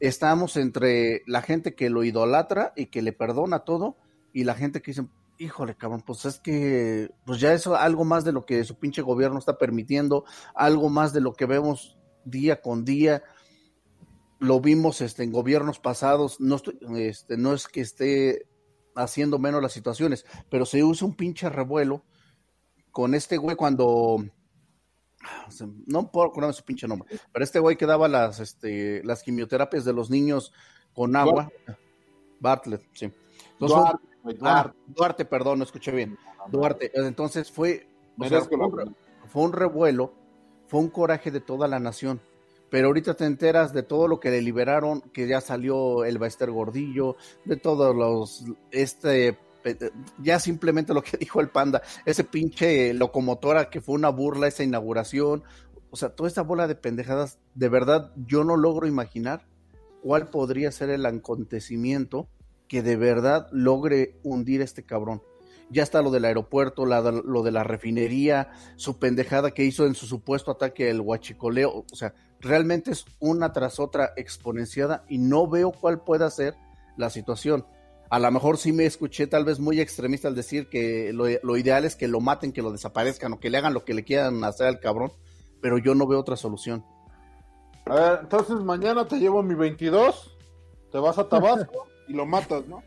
[0.00, 3.96] estamos entre la gente que lo idolatra y que le perdona todo
[4.32, 5.06] y la gente que dice,
[5.38, 9.02] híjole, cabrón, pues es que, pues ya eso, algo más de lo que su pinche
[9.02, 10.24] gobierno está permitiendo,
[10.54, 13.22] algo más de lo que vemos día con día,
[14.40, 18.46] lo vimos este, en gobiernos pasados, no, estoy, este, no es que esté
[18.94, 22.04] haciendo menos las situaciones, pero se usa un pinche revuelo
[22.90, 24.24] con este güey cuando
[25.86, 29.84] no puedo acordarme su pinche nombre, pero este güey que daba las, este, las quimioterapias
[29.84, 30.52] de los niños
[30.92, 31.50] con agua.
[32.40, 33.12] Bartlett, sí.
[34.42, 36.18] Ah, Duarte, perdón, no escuché bien.
[36.48, 40.12] Duarte, entonces fue, fue, un, revuelo,
[40.66, 42.20] fue un coraje de toda la nación.
[42.70, 46.50] Pero ahorita te enteras de todo lo que le liberaron, que ya salió el Baester
[46.50, 49.38] Gordillo, de todos los, este
[50.22, 54.62] ya simplemente lo que dijo el panda, ese pinche locomotora que fue una burla esa
[54.64, 55.42] inauguración,
[55.90, 59.46] o sea, toda esa bola de pendejadas, de verdad yo no logro imaginar
[60.02, 62.28] cuál podría ser el acontecimiento
[62.68, 65.22] que de verdad logre hundir a este cabrón.
[65.70, 70.06] ya está lo del aeropuerto, lo de la refinería, su pendejada que hizo en su
[70.06, 75.72] supuesto ataque el huachicoleo, o sea, realmente es una tras otra exponenciada y no veo
[75.72, 76.54] cuál pueda ser
[76.96, 77.66] la situación.
[78.10, 81.84] A lo mejor sí me escuché tal vez muy extremista al decir que lo, ideal
[81.84, 84.42] es que lo maten, que lo desaparezcan o que le hagan lo que le quieran
[84.44, 85.12] hacer al cabrón,
[85.60, 86.82] pero yo no veo otra solución.
[87.84, 90.34] A ver, entonces mañana te llevo mi 22,
[90.90, 92.82] te vas a Tabasco y lo matas, ¿no?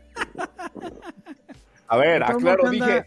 [1.88, 3.04] A ver, aclaro, dije,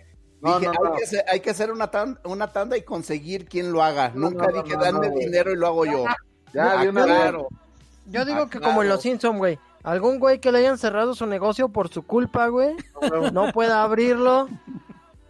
[1.27, 4.11] hay, que hacer, una, tanda, una tanda y conseguir quien lo haga.
[4.13, 6.05] Nunca dije, dame dinero y lo hago yo.
[6.53, 7.47] Ya, claro.
[8.07, 9.59] Yo digo que como en los Simpsons, güey.
[9.83, 12.75] Algún güey que le hayan cerrado su negocio por su culpa, güey,
[13.31, 14.49] no pueda abrirlo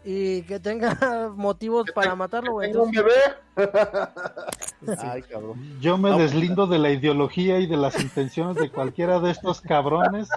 [0.05, 0.95] y que tenga
[1.35, 2.71] motivos para matarlo, güey.
[2.75, 3.11] un bebé.
[4.99, 5.79] Ay, cabrón.
[5.81, 10.29] Yo me deslindo de la ideología y de las intenciones de cualquiera de estos cabrones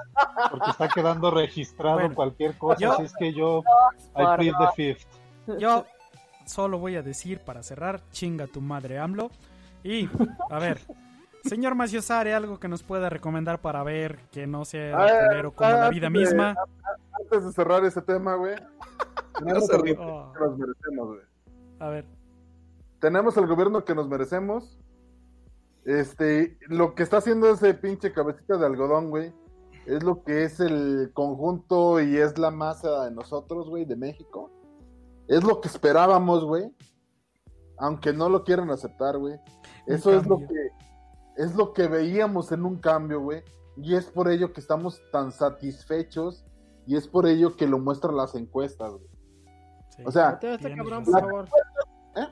[0.50, 3.62] porque está quedando registrado cualquier cosa, así es que yo
[4.16, 5.06] I plead the fifth.
[5.58, 5.84] Yo
[6.46, 9.30] solo voy a decir para cerrar, chinga tu madre AMLO
[9.84, 10.08] y
[10.50, 10.80] a ver,
[11.44, 14.96] Señor Maciosare, algo que nos pueda recomendar para ver que no sea
[15.28, 16.56] primero como la vida misma.
[17.20, 18.54] Antes de cerrar ese tema, güey.
[19.38, 21.20] Tenemos el gobierno que nos merecemos, güey.
[21.80, 22.06] A ver.
[23.00, 24.78] Tenemos el gobierno que nos merecemos.
[25.84, 29.32] Este, lo que está haciendo ese pinche cabecita de algodón, güey,
[29.86, 34.50] es lo que es el conjunto y es la masa de nosotros, güey, de México.
[35.28, 36.70] Es lo que esperábamos, güey.
[37.78, 39.38] Aunque no lo quieran aceptar, güey.
[39.86, 40.70] Eso es lo que
[41.38, 43.42] es lo que veíamos en un cambio, güey.
[43.76, 46.44] Y es por ello que estamos tan satisfechos
[46.84, 49.08] y es por ello que lo muestran las encuestas, güey.
[50.04, 52.28] O sea, ¿eh?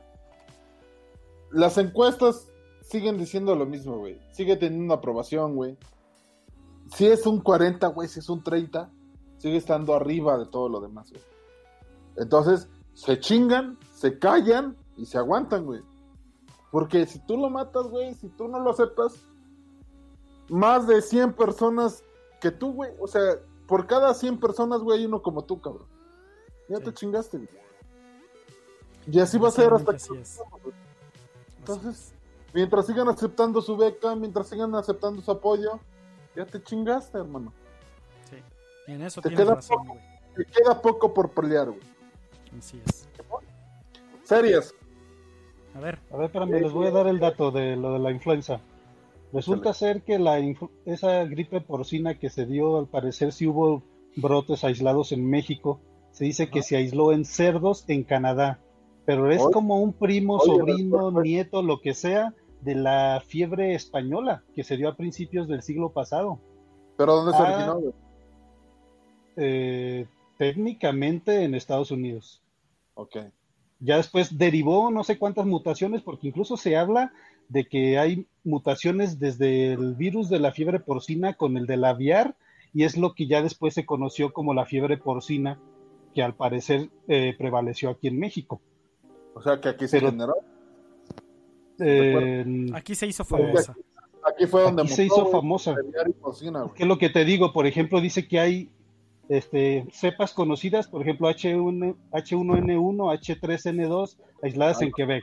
[1.50, 2.48] las encuestas
[2.82, 4.20] siguen diciendo lo mismo, güey.
[4.30, 5.76] Sigue teniendo una aprobación, güey.
[6.94, 8.90] Si es un 40, güey, si es un 30,
[9.38, 11.22] sigue estando arriba de todo lo demás, güey.
[12.16, 15.82] Entonces, se chingan, se callan y se aguantan, güey.
[16.70, 19.14] Porque si tú lo matas, güey, si tú no lo aceptas,
[20.48, 22.04] más de 100 personas
[22.40, 23.22] que tú, güey, o sea,
[23.66, 25.86] por cada 100 personas, güey, hay uno como tú, cabrón.
[26.68, 27.48] Ya te chingaste, güey.
[29.10, 30.22] Y así va a ser hasta que...
[31.58, 32.12] Entonces,
[32.52, 35.78] mientras sigan aceptando su beca, mientras sigan aceptando su apoyo,
[36.34, 37.52] ya te chingaste, hermano.
[38.28, 38.36] Sí,
[38.92, 39.98] en eso te queda razón, poco,
[40.34, 41.80] Te queda poco por pelear, güey.
[42.58, 43.08] Así es.
[44.24, 44.74] Serias.
[45.74, 45.98] A ver.
[46.10, 48.60] A ver, espérame, les voy a dar el dato de lo de la influenza.
[49.32, 50.38] Resulta ser que la
[50.84, 53.82] esa gripe porcina que se dio, al parecer sí hubo
[54.16, 55.80] brotes aislados en México.
[56.16, 58.58] Se dice que se aisló en cerdos en Canadá,
[59.04, 64.64] pero es como un primo, sobrino, nieto, lo que sea, de la fiebre española que
[64.64, 66.40] se dio a principios del siglo pasado.
[66.96, 67.94] ¿Pero dónde se ah, originó?
[69.36, 70.06] Eh,
[70.38, 72.42] técnicamente en Estados Unidos.
[72.94, 73.18] Ok.
[73.80, 77.12] Ya después derivó no sé cuántas mutaciones, porque incluso se habla
[77.50, 82.36] de que hay mutaciones desde el virus de la fiebre porcina con el del aviar,
[82.72, 85.60] y es lo que ya después se conoció como la fiebre porcina,
[86.16, 88.58] que al parecer eh, prevaleció aquí en México.
[89.34, 90.34] O sea que aquí se generó.
[92.74, 93.76] aquí se hizo famosa.
[94.24, 95.76] Aquí, fue donde se hizo famosa.
[96.74, 97.52] ¿Qué es lo que te digo?
[97.52, 98.70] Por ejemplo, dice que hay
[99.28, 105.22] este, cepas conocidas, por ejemplo H1, H1N1, H3N2, aisladas en Quebec,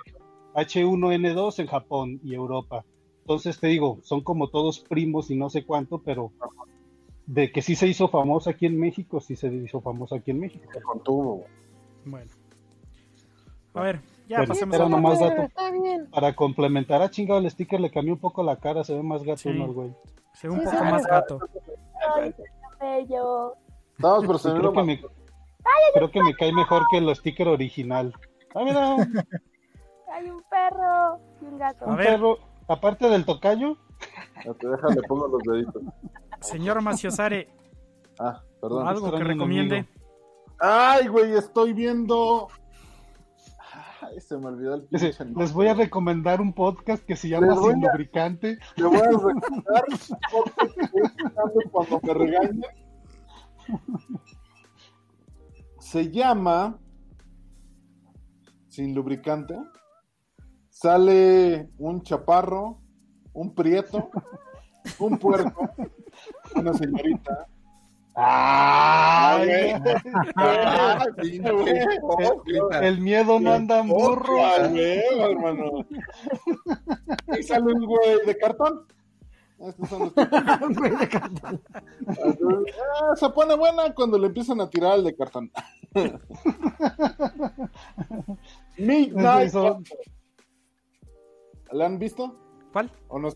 [0.53, 2.85] H1N2 en Japón y Europa.
[3.21, 6.31] Entonces te digo, son como todos primos y no sé cuánto, pero
[7.25, 10.39] de que sí se hizo famosa aquí en México, sí se hizo famosa aquí en
[10.39, 10.67] México.
[12.05, 12.31] Bueno.
[13.73, 15.47] A ver, ya pasemos a nomás dato.
[16.11, 19.23] Para complementar a chingado el sticker le cambió un poco la cara, se ve más
[19.23, 19.93] gato, güey.
[20.33, 21.39] Se ve un poco más gato.
[22.15, 22.43] Ay, qué
[22.79, 23.55] bello.
[23.99, 25.01] Vamos, pero se creo, que me,
[25.93, 28.13] creo que me cae mejor que el sticker original.
[28.55, 31.85] Hay un perro y un gato.
[31.85, 33.77] Un perro, aparte del tocayo.
[34.59, 35.81] te déjale, pongo los deditos.
[36.43, 37.49] Señor Maciosare.
[38.19, 38.87] Ah, perdón.
[38.87, 39.87] Algo que recomiende.
[40.59, 42.47] Ay, güey, estoy viendo.
[44.01, 47.55] Ay, se me olvidó el pinche Les voy a recomendar un podcast que se llama
[47.55, 48.59] Sin Lubricante.
[48.75, 49.97] Le voy a recomendar un
[50.31, 52.61] podcast que cuando me regañen
[55.79, 56.79] se llama
[58.67, 59.57] Sin lubricante.
[60.69, 62.79] Sale un chaparro,
[63.33, 64.09] un prieto,
[64.99, 65.69] un puerco,
[66.55, 67.47] una señorita.
[72.81, 74.37] el, miedo no anda en burro.
[74.37, 75.85] hermano.
[77.37, 78.85] Y sale un güey de cartón.
[79.59, 80.59] Estos son los ah,
[83.15, 85.49] se pone buena cuando le empiezan a tirar el de cartón.
[88.77, 89.53] Midnight
[91.71, 92.35] ¿La han visto?
[92.73, 92.91] ¿Cuál?
[93.07, 93.29] ¿O no?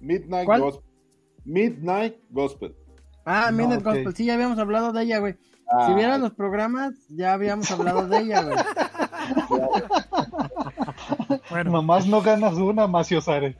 [0.00, 0.93] Midnight Gospel.
[1.44, 2.74] Midnight Gospel.
[3.24, 4.14] Ah, Midnight Gospel.
[4.14, 5.34] Sí, ya habíamos hablado de ella, güey.
[5.34, 5.38] si
[5.70, 8.56] ah, vieran los programas, ya habíamos hablado de ella, güey.
[11.50, 11.70] bueno.
[11.70, 13.56] Nomás no ganas una, Maciosare.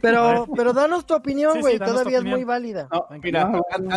[0.00, 1.78] pero, pero danos tu opinión, güey.
[1.78, 2.88] Todavía es muy válida.
[3.22, 3.50] mira,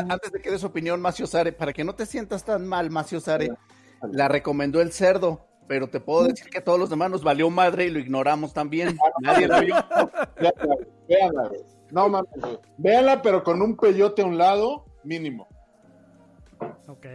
[0.10, 3.52] antes de que des opinión, Maciosare, para que no te sientas tan mal, Maciosare,
[4.12, 7.49] la recomendó el cerdo pero te puedo decir que a todos los demás nos valió
[7.49, 8.97] madre y lo ignoramos también.
[9.22, 9.76] Nadie la vio.
[11.91, 12.29] No mames,
[12.77, 15.47] Véanla, pero con un peyote a un lado, mínimo.
[16.87, 17.05] Ok.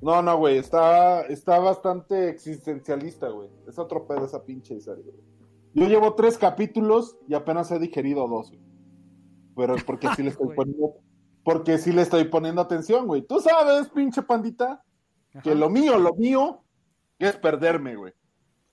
[0.00, 3.48] No, no, güey, está, está bastante existencialista, güey.
[3.66, 5.24] Es otro pedo esa pinche serie, güey.
[5.74, 8.62] Yo llevo tres capítulos y apenas he digerido dos, güey.
[9.56, 10.94] Pero es porque sí le estoy poniendo,
[11.42, 13.22] porque sí le estoy poniendo atención, güey.
[13.22, 14.84] Tú sabes, pinche pandita,
[15.42, 16.62] que lo mío, lo mío
[17.18, 18.12] es perderme, güey.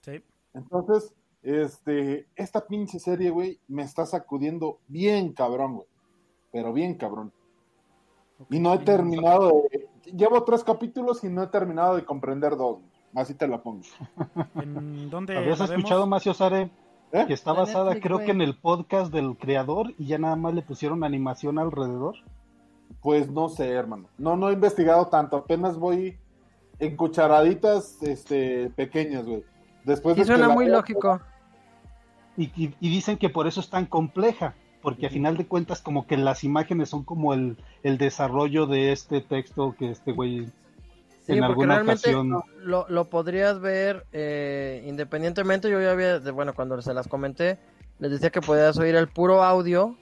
[0.01, 0.23] Sí.
[0.53, 1.13] Entonces,
[1.43, 5.87] este, esta pinche serie, güey, me está sacudiendo bien cabrón, güey.
[6.51, 7.31] Pero bien cabrón.
[8.49, 9.87] Y no he terminado de...
[10.11, 12.79] Llevo tres capítulos y no he terminado de comprender dos.
[13.13, 13.83] Así te la pongo.
[14.55, 16.71] ¿En dónde ¿Habías escuchado, Macio Sare?
[17.11, 17.25] ¿Eh?
[17.27, 20.61] Que está basada, creo que en el podcast del creador y ya nada más le
[20.61, 22.15] pusieron animación alrededor.
[23.01, 24.07] Pues no sé, hermano.
[24.17, 25.37] No, no he investigado tanto.
[25.37, 26.17] Apenas voy
[26.79, 29.43] en cucharaditas este, pequeñas, güey.
[29.83, 31.19] Después sí, suena muy lógico.
[32.37, 36.17] Y, dicen que por eso es tan compleja, porque a final de cuentas como que
[36.17, 40.47] las imágenes son como el, desarrollo de este texto que este güey
[41.27, 42.41] en alguna ocasión...
[42.59, 47.59] Lo, lo, podrías ver eh, independientemente, yo ya había, bueno, cuando se las comenté,
[47.99, 49.95] les decía que podías oír el puro audio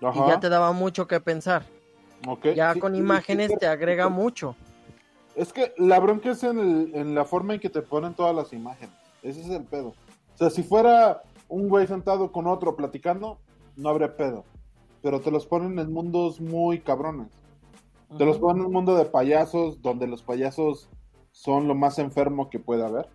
[0.00, 1.64] y ya te daba mucho que pensar.
[2.54, 4.56] Ya con imágenes te agrega mucho.
[5.34, 8.94] Es que la bronca es en, la forma en que te ponen todas las imágenes.
[9.22, 9.88] Ese es el pedo.
[10.34, 11.22] O sea, si fuera
[11.52, 13.38] un güey sentado con otro platicando,
[13.76, 14.44] no habría pedo.
[15.02, 17.28] Pero te los ponen en mundos muy cabrones.
[18.16, 20.88] Te los ponen en un mundo de payasos, donde los payasos
[21.30, 23.08] son lo más enfermo que puede haber.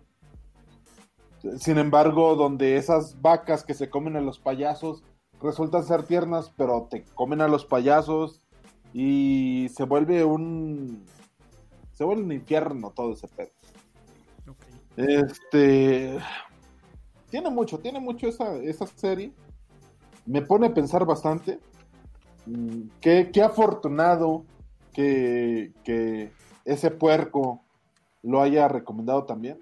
[1.58, 5.02] Sin embargo, donde esas vacas que se comen a los payasos
[5.40, 8.40] resultan ser tiernas, pero te comen a los payasos
[8.92, 11.04] y se vuelve un
[11.92, 13.50] se vuelve un infierno todo ese pedo.
[14.96, 16.18] Este.
[17.30, 19.32] Tiene mucho, tiene mucho esa, esa serie.
[20.26, 21.58] Me pone a pensar bastante.
[22.46, 24.44] Mm, qué, qué afortunado
[24.92, 26.32] que, que
[26.64, 27.62] ese puerco
[28.22, 29.58] lo haya recomendado también.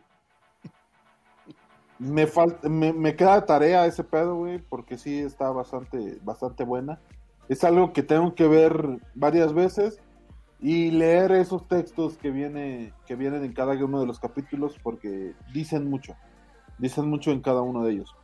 [1.99, 7.01] Me, falta, me, me, queda tarea ese pedo, güey, porque sí está bastante, bastante buena.
[7.49, 10.01] Es algo que tengo que ver varias veces
[10.61, 15.35] y leer esos textos que viene que vienen en cada uno de los capítulos porque
[15.53, 16.17] dicen mucho
[16.79, 18.15] dicen mucho en cada uno de ellos.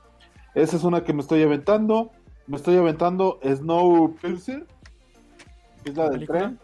[0.55, 2.11] Esa es una que me estoy aventando
[2.46, 4.66] me estoy aventando Snow Pilser
[5.84, 6.59] es la del tren.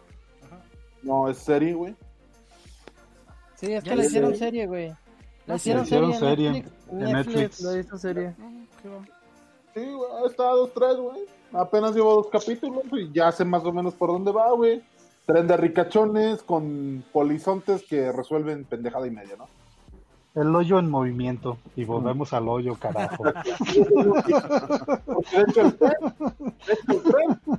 [1.03, 1.95] No es serie güey.
[3.55, 4.93] Sí es que la hicieron serie güey.
[5.47, 8.35] La hicieron, serie, en Netflix, la hizo serie.
[9.75, 11.21] Sí güey estado dos tres güey.
[11.53, 14.83] Apenas llevo dos capítulos y ya sé más o menos por dónde va güey.
[15.27, 19.49] Tren de ricachones con polizontes que resuelven pendejada y media, ¿no?
[20.39, 23.25] El hoyo en movimiento y volvemos al hoyo, carajo.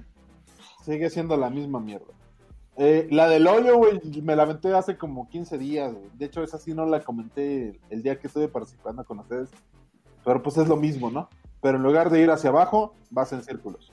[0.85, 2.13] sigue siendo la misma mierda.
[2.77, 5.93] Eh, la del hoyo, güey, me la aventé hace como 15 días.
[6.13, 9.49] De hecho, esa sí no la comenté el día que estuve participando con ustedes.
[10.23, 11.27] Pero pues es lo mismo, ¿no?
[11.61, 13.91] Pero en lugar de ir hacia abajo, vas en círculos.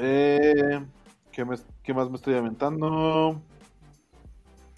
[0.00, 0.84] Eh,
[1.30, 3.40] ¿Qué, más me estoy aventando?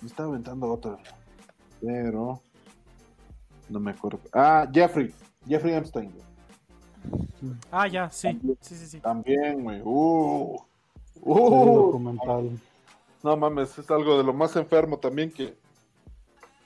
[0.03, 0.99] Me estaba aventando otra.
[1.81, 2.41] Pero.
[3.69, 4.21] No me acuerdo.
[4.33, 5.13] Ah, Jeffrey.
[5.47, 6.13] Jeffrey Epstein.
[7.71, 8.39] Ah, ya, sí.
[8.61, 9.01] Sí, sí, sí.
[9.01, 9.81] También, güey.
[9.85, 10.61] Uh.
[11.21, 12.59] Uh.
[13.23, 15.57] No mames, es algo de lo más enfermo también que,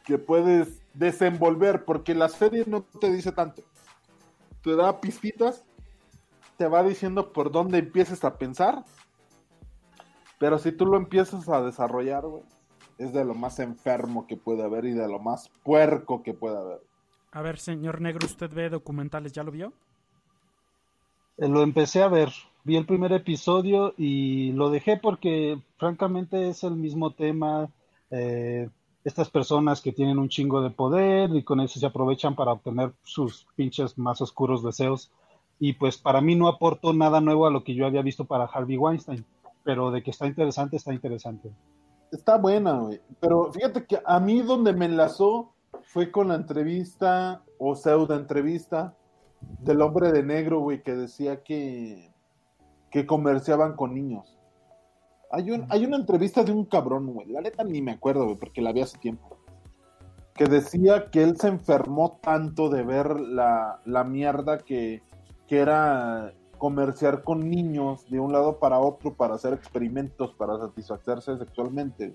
[0.04, 3.62] que puedes desenvolver, porque la serie no te dice tanto.
[4.62, 5.64] Te da pistitas,
[6.58, 8.84] te va diciendo por dónde empieces a pensar
[10.42, 12.42] pero si tú lo empiezas a desarrollar, güey,
[13.02, 16.58] es de lo más enfermo que puede haber y de lo más puerco que puede
[16.58, 16.80] haber.
[17.32, 19.32] A ver, señor Negro, ¿usted ve documentales?
[19.32, 19.72] ¿Ya lo vio?
[21.38, 22.30] Eh, lo empecé a ver.
[22.64, 27.68] Vi el primer episodio y lo dejé porque, francamente, es el mismo tema.
[28.10, 28.68] Eh,
[29.04, 32.92] estas personas que tienen un chingo de poder y con eso se aprovechan para obtener
[33.02, 35.10] sus pinches más oscuros deseos.
[35.58, 38.46] y pues para mí no aportó nada nuevo a lo que yo había visto para
[38.46, 39.24] Harvey Weinstein,
[39.62, 41.52] pero de que está interesante, está interesante.
[42.12, 43.00] Está buena, güey.
[43.20, 48.94] Pero fíjate que a mí donde me enlazó fue con la entrevista o pseudo entrevista
[49.60, 52.12] del hombre de negro, güey, que decía que,
[52.90, 54.38] que comerciaban con niños.
[55.30, 57.28] Hay, un, hay una entrevista de un cabrón, güey.
[57.28, 59.38] La neta ni me acuerdo, güey, porque la vi hace tiempo.
[60.34, 65.02] Que decía que él se enfermó tanto de ver la, la mierda que,
[65.46, 71.36] que era comerciar con niños de un lado para otro para hacer experimentos para satisfacerse
[71.36, 72.14] sexualmente.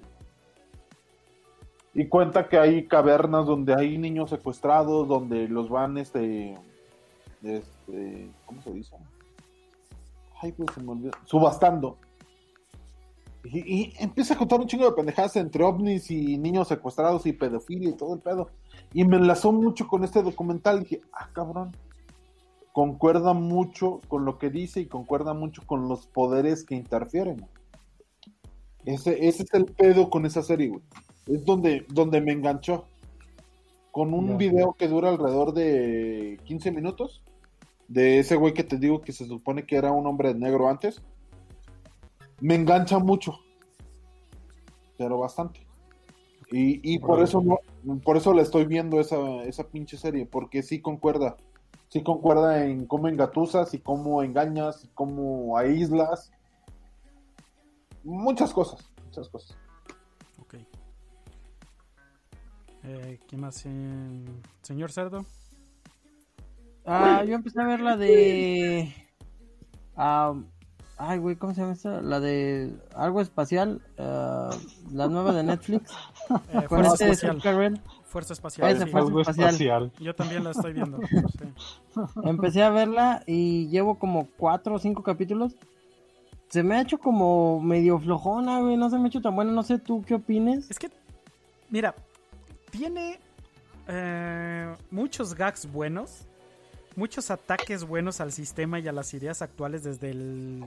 [1.93, 6.57] Y cuenta que hay cavernas donde hay niños secuestrados, donde los van, este,
[7.43, 8.95] este, ¿cómo se dice?
[10.41, 11.11] Ay, pues se me olvidó.
[11.25, 11.97] Subastando.
[13.43, 17.89] Y, empieza a contar un chingo de pendejadas entre ovnis y niños secuestrados y pedofilia
[17.89, 18.49] y todo el pedo.
[18.93, 20.77] Y me enlazó mucho con este documental.
[20.77, 21.73] Y dije, ah, cabrón
[22.77, 27.43] concuerda mucho con lo que dice y concuerda mucho con los poderes que interfieren.
[28.85, 30.83] Ese, ese es el pedo con esa serie, güey.
[31.25, 32.85] Es donde, donde me enganchó.
[33.89, 37.23] Con un video que dura alrededor de 15 minutos.
[37.87, 41.01] De ese güey que te digo que se supone que era un hombre negro antes.
[42.41, 43.39] Me engancha mucho.
[44.99, 45.61] Pero bastante.
[46.51, 47.57] Y, y por eso no,
[48.03, 51.37] por eso le estoy viendo esa, esa pinche serie, porque sí concuerda
[51.89, 56.31] sí concuerda en cómo engatusas y cómo engañas y cómo aíslas.
[58.03, 59.57] Muchas cosas, muchas cosas.
[60.41, 60.55] Ok.
[62.83, 63.65] Eh, ¿Qué más?
[64.61, 65.25] Señor Cerdo.
[66.85, 68.93] Ah, yo empecé a ver la de...
[69.97, 70.33] Ah,
[70.97, 72.01] ay, güey, ¿cómo se llama esta?
[72.01, 74.55] La de algo espacial, uh,
[74.95, 75.91] la nueva de Netflix.
[76.53, 77.81] Eh, con este espacial.
[78.07, 78.87] Fuerza Espacial.
[78.89, 79.91] Fuerza espacial.
[79.99, 80.97] Yo también la estoy viendo.
[82.23, 85.55] Empecé a verla y llevo como cuatro o cinco capítulos.
[86.47, 88.77] Se me ha hecho como medio flojona, güey.
[88.77, 89.51] No se me ha hecho tan buena.
[89.51, 90.71] No sé tú qué opines.
[90.71, 90.89] Es que,
[91.69, 91.93] mira,
[92.71, 93.19] tiene
[93.89, 96.27] eh, muchos gags buenos.
[96.95, 100.63] Muchos ataques buenos al sistema y a las ideas actuales desde el,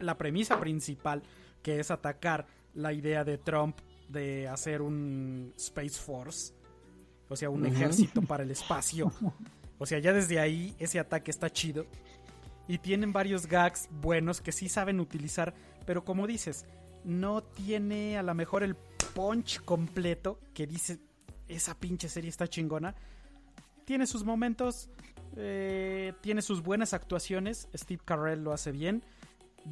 [0.00, 1.22] la premisa principal,
[1.62, 3.76] que es atacar la idea de Trump
[4.10, 6.52] de hacer un Space Force,
[7.28, 9.12] o sea, un ejército para el espacio.
[9.82, 11.86] O sea, ya desde ahí ese ataque está chido.
[12.68, 15.54] Y tienen varios gags buenos que sí saben utilizar,
[15.86, 16.66] pero como dices,
[17.02, 18.76] no tiene a lo mejor el
[19.14, 20.98] punch completo que dice
[21.48, 22.94] esa pinche serie está chingona.
[23.86, 24.90] Tiene sus momentos,
[25.36, 27.66] eh, tiene sus buenas actuaciones.
[27.74, 29.02] Steve Carell lo hace bien.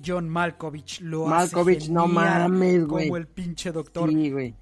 [0.04, 3.08] John Malkovich lo Malkovich, hace no mames, güey.
[3.08, 4.10] Como el pinche doctor.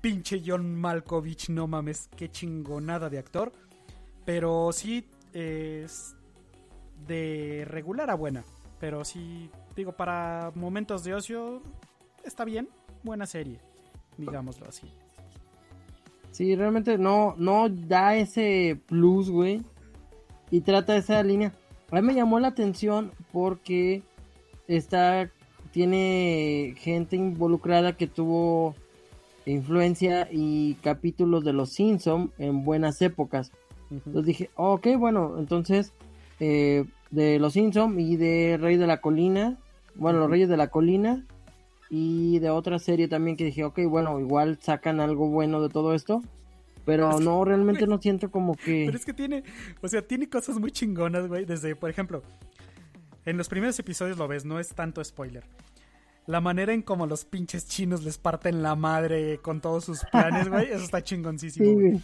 [0.01, 2.09] Pinche John Malkovich, no mames.
[2.17, 3.53] Qué chingonada de actor.
[4.25, 6.17] Pero sí es
[7.07, 8.45] de regular a buena.
[8.81, 11.63] Pero sí, digo, para momentos de ocio
[12.25, 12.69] está bien.
[13.03, 13.61] Buena serie,
[14.17, 14.91] digámoslo así.
[16.33, 19.63] Sí, realmente no, no da ese plus, güey.
[20.51, 21.53] Y trata esa línea.
[21.91, 24.03] A mí me llamó la atención porque
[24.69, 25.31] está
[25.73, 28.75] tiene gente involucrada que tuvo
[29.45, 33.53] influencia y capítulos de los Simpson en buenas épocas.
[33.91, 35.93] Entonces dije, ok, bueno, entonces
[36.41, 39.59] eh, de los Simpson y de Rey de la Colina,
[39.95, 41.25] bueno, los Reyes de la Colina
[41.91, 45.95] y de otra serie también que dije, ok, bueno, igual sacan algo bueno de todo
[45.95, 46.23] esto.
[46.87, 48.85] Pero no, realmente no siento como que...
[48.87, 49.43] Pero es que tiene,
[49.83, 51.45] o sea, tiene cosas muy chingonas, güey.
[51.45, 52.23] Desde, por ejemplo,
[53.27, 55.45] en los primeros episodios lo ves, no es tanto spoiler.
[56.27, 60.49] La manera en como los pinches chinos les parten la madre con todos sus planes,
[60.49, 62.01] güey, eso está chingoncísimo.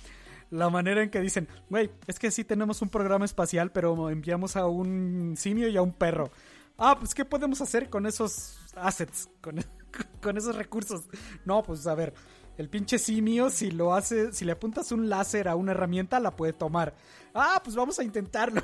[0.51, 4.57] La manera en que dicen, güey, es que sí tenemos un programa espacial, pero enviamos
[4.57, 6.31] a un simio y a un perro.
[6.77, 9.57] Ah, pues ¿qué podemos hacer con esos assets, con,
[10.23, 11.09] con esos recursos?
[11.45, 12.15] No, pues a ver,
[12.59, 16.35] el pinche simio, si lo hace, si le apuntas un láser a una herramienta, la
[16.35, 16.95] puede tomar.
[17.33, 18.63] Ah, pues vamos a intentarlo.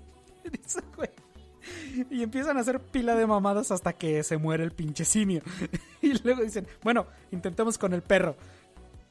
[0.44, 1.10] Dice, güey
[2.10, 5.42] y empiezan a hacer pila de mamadas hasta que se muere el pinche simio.
[6.02, 8.36] y luego dicen, bueno, intentemos con el perro.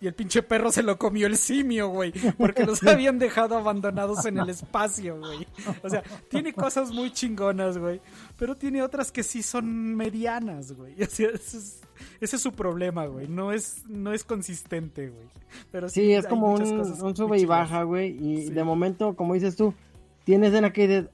[0.02, 2.12] Y el pinche perro se lo comió el simio, güey.
[2.36, 5.46] Porque los habían dejado abandonados en el espacio, güey.
[5.84, 8.02] O sea, tiene cosas muy chingonas, güey.
[8.36, 10.96] Pero tiene otras que sí son medianas, güey.
[11.04, 13.28] O sea, ese es, su problema, güey.
[13.28, 15.28] No es, no es consistente, güey.
[15.72, 18.18] Pero sí, es como un, sube y baja, güey.
[18.20, 19.76] Y de momento, como dices tú,
[20.24, 21.12] tienes en aquel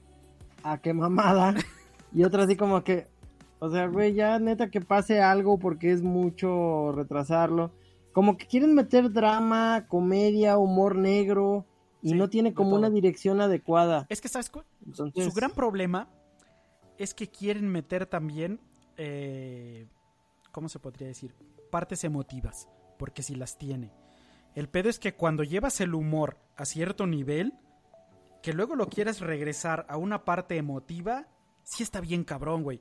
[0.72, 1.54] a qué mamada.
[2.12, 3.06] Y otra así como que,
[3.58, 7.72] o sea, güey, ya neta que pase algo porque es mucho retrasarlo.
[8.12, 11.66] Como que quieren meter drama, comedia, humor negro
[12.02, 14.06] y no tiene como una dirección adecuada.
[14.08, 14.50] Es que, ¿sabes?
[14.92, 16.08] su gran problema
[16.96, 18.60] es que quieren meter también,
[18.96, 19.86] eh,
[20.50, 21.34] ¿cómo se podría decir?
[21.70, 22.68] Partes emotivas,
[22.98, 23.92] porque si las tiene.
[24.54, 27.54] El pedo es que cuando llevas el humor a cierto nivel,
[28.42, 31.28] que luego lo quieres regresar a una parte emotiva,
[31.62, 32.80] sí está bien cabrón, güey.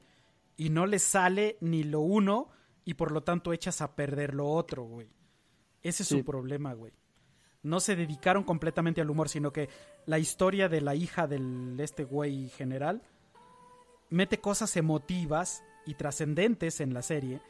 [0.55, 2.49] Y no le sale ni lo uno
[2.85, 5.09] y por lo tanto echas a perder lo otro, güey.
[5.81, 6.93] Ese es su problema, güey.
[7.63, 9.69] No se dedicaron completamente al humor, sino que
[10.05, 13.01] la historia de la hija del este güey general
[14.09, 17.41] mete cosas emotivas y trascendentes en la serie,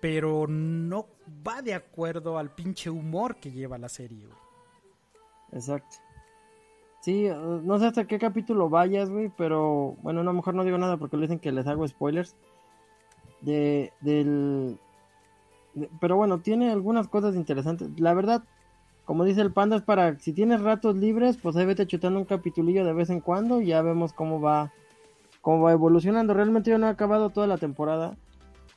[0.00, 1.08] pero no
[1.46, 4.38] va de acuerdo al pinche humor que lleva la serie, güey.
[5.52, 5.96] Exacto.
[7.00, 10.78] Sí, eh, no sé hasta qué capítulo vayas, güey, pero bueno, no, mejor no digo
[10.78, 12.34] nada porque le dicen que les hago spoilers.
[13.40, 14.78] De, del...
[16.00, 17.88] pero bueno, tiene algunas cosas interesantes.
[18.00, 18.42] La verdad,
[19.04, 22.24] como dice el panda, es para, si tienes ratos libres, pues ahí vete chutando un
[22.24, 24.72] capitulillo de vez en cuando y ya vemos cómo va,
[25.40, 26.34] cómo va evolucionando.
[26.34, 28.16] Realmente yo no he acabado toda la temporada,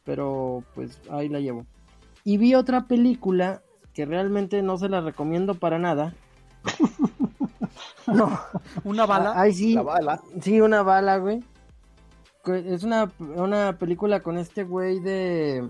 [0.06, 1.66] pero pues ahí la llevo.
[2.24, 3.62] Y vi otra película
[3.94, 6.14] que realmente no se la recomiendo para nada.
[8.14, 8.40] No.
[8.84, 9.34] ¿Una bala?
[9.36, 9.78] Ay, sí.
[10.42, 11.44] Sí, una bala, güey.
[12.46, 15.70] Es una, una película con este güey de...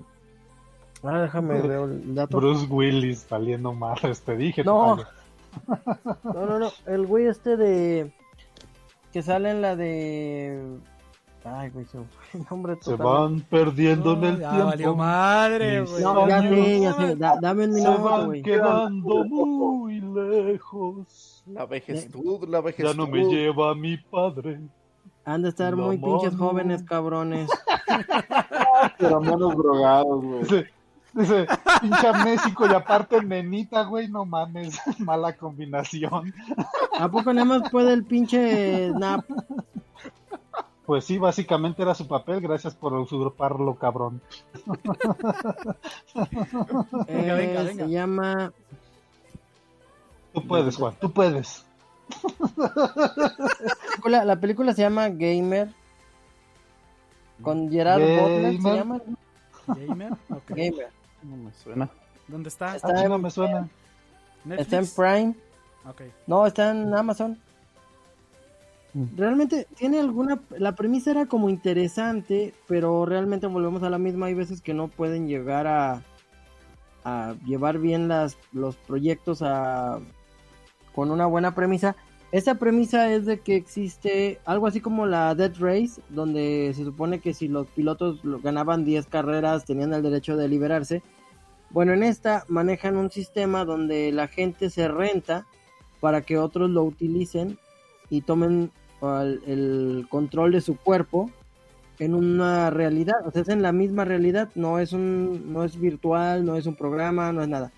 [1.03, 2.37] Ah, déjame ver el dato.
[2.37, 4.63] Bruce Willis saliendo mal, te dije.
[4.63, 4.97] No.
[6.23, 6.71] no, no, no.
[6.85, 8.13] El güey este de...
[9.11, 10.79] Que sale en la de...
[11.43, 11.97] Ay, güey, se,
[12.49, 14.67] nombre se van perdiendo en el ya tiempo.
[14.67, 16.03] Valió madre, güey.
[16.03, 17.15] No, ya sé, ya sé.
[17.15, 18.43] dame un minuto, güey.
[18.43, 21.30] Se van quedando muy lejos.
[21.53, 22.91] La vejestud, la vejestud.
[22.91, 24.59] Ya no me lleva mi padre.
[25.25, 27.49] Han de estar muy pinches jóvenes, cabrones.
[28.97, 30.41] Pero menos drogados, güey.
[30.41, 30.67] Dice,
[31.13, 31.47] dice,
[31.81, 36.33] pinche México y aparte nenita, güey, no mames, mala combinación.
[36.97, 39.25] ¿A poco nada más puede el pinche Nap?
[40.85, 44.21] Pues sí, básicamente era su papel, gracias por usurparlo, cabrón.
[47.07, 48.51] Eh, se llama
[50.33, 51.65] Tú puedes, Juan, tú puedes.
[54.05, 55.69] La película, se llama Gamer.
[57.41, 59.01] Con Gerard Butler se llama.
[59.67, 60.13] Gamer.
[60.47, 60.89] Gamer.
[61.23, 61.89] No me suena.
[62.27, 62.75] ¿Dónde está?
[62.75, 63.69] Está, no me suena.
[64.57, 65.35] Está en Prime.
[65.89, 66.11] Okay.
[66.27, 67.37] No, está en Amazon.
[68.93, 69.17] Mm.
[69.17, 70.39] Realmente tiene alguna.
[70.57, 74.27] La premisa era como interesante, pero realmente volvemos a la misma.
[74.27, 76.03] Hay veces que no pueden llegar a,
[77.03, 79.99] a llevar bien las, los proyectos a
[80.93, 81.95] con una buena premisa.
[82.31, 87.19] Esta premisa es de que existe algo así como la Dead Race, donde se supone
[87.19, 91.01] que si los pilotos ganaban 10 carreras tenían el derecho de liberarse.
[91.71, 95.45] Bueno, en esta manejan un sistema donde la gente se renta
[95.99, 97.57] para que otros lo utilicen
[98.09, 98.71] y tomen
[99.45, 101.29] el, control de su cuerpo
[101.99, 105.79] en una realidad, o sea, es en la misma realidad, no es un no es
[105.79, 107.71] virtual, no es un programa, no es nada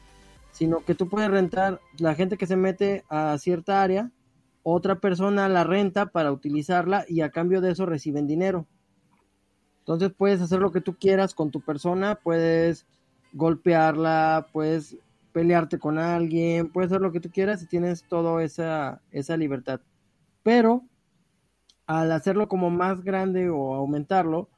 [0.54, 4.12] sino que tú puedes rentar la gente que se mete a cierta área,
[4.62, 8.68] otra persona la renta para utilizarla y a cambio de eso reciben dinero.
[9.80, 12.86] Entonces puedes hacer lo que tú quieras con tu persona, puedes
[13.34, 14.96] golpearla, puedes
[15.34, 19.82] pelearte con alguien, puedes hacer lo que tú quieras y tienes toda esa, esa libertad.
[20.44, 20.84] Pero
[21.88, 24.50] al hacerlo como más grande o aumentarlo,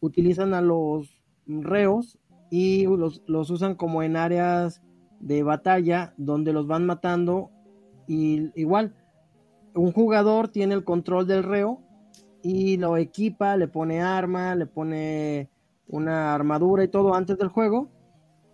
[0.00, 2.18] utilizan a los reos
[2.50, 4.82] y los, los usan como en áreas
[5.24, 7.50] de batalla donde los van matando
[8.06, 8.94] y igual
[9.74, 11.80] un jugador tiene el control del reo
[12.42, 15.48] y lo equipa, le pone arma, le pone
[15.88, 17.88] una armadura y todo antes del juego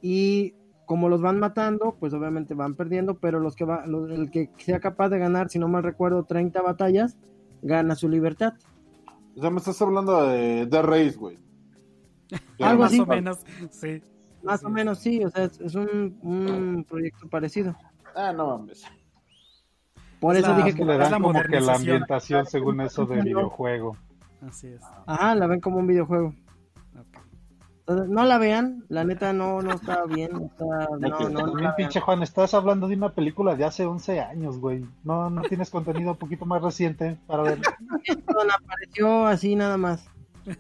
[0.01, 0.55] y
[0.87, 4.79] como los van matando, pues obviamente van perdiendo, pero los que va, el que sea
[4.79, 7.17] capaz de ganar, si no mal recuerdo, 30 batallas,
[7.63, 8.55] gana su libertad.
[9.37, 11.39] O sea, me estás hablando de, de Race, güey.
[12.61, 13.39] Algo Más o menos,
[13.71, 14.03] sí.
[14.43, 17.77] Más o menos sí, o sea, es, un, un, proyecto parecido.
[18.15, 18.85] Ah, no mames.
[20.19, 23.97] Por eso dije que le dan como que la ambientación según eso de videojuego.
[24.47, 24.83] Así es.
[25.07, 26.35] Ajá, la ven como un videojuego.
[27.87, 30.31] no la vean, la neta no, no está bien.
[30.43, 34.85] Está, no, no, pinche Juan, estás hablando de una película de hace 11 años, güey.
[35.05, 37.61] No, no tienes contenido un poquito más reciente para ver.
[38.55, 40.07] apareció así nada más.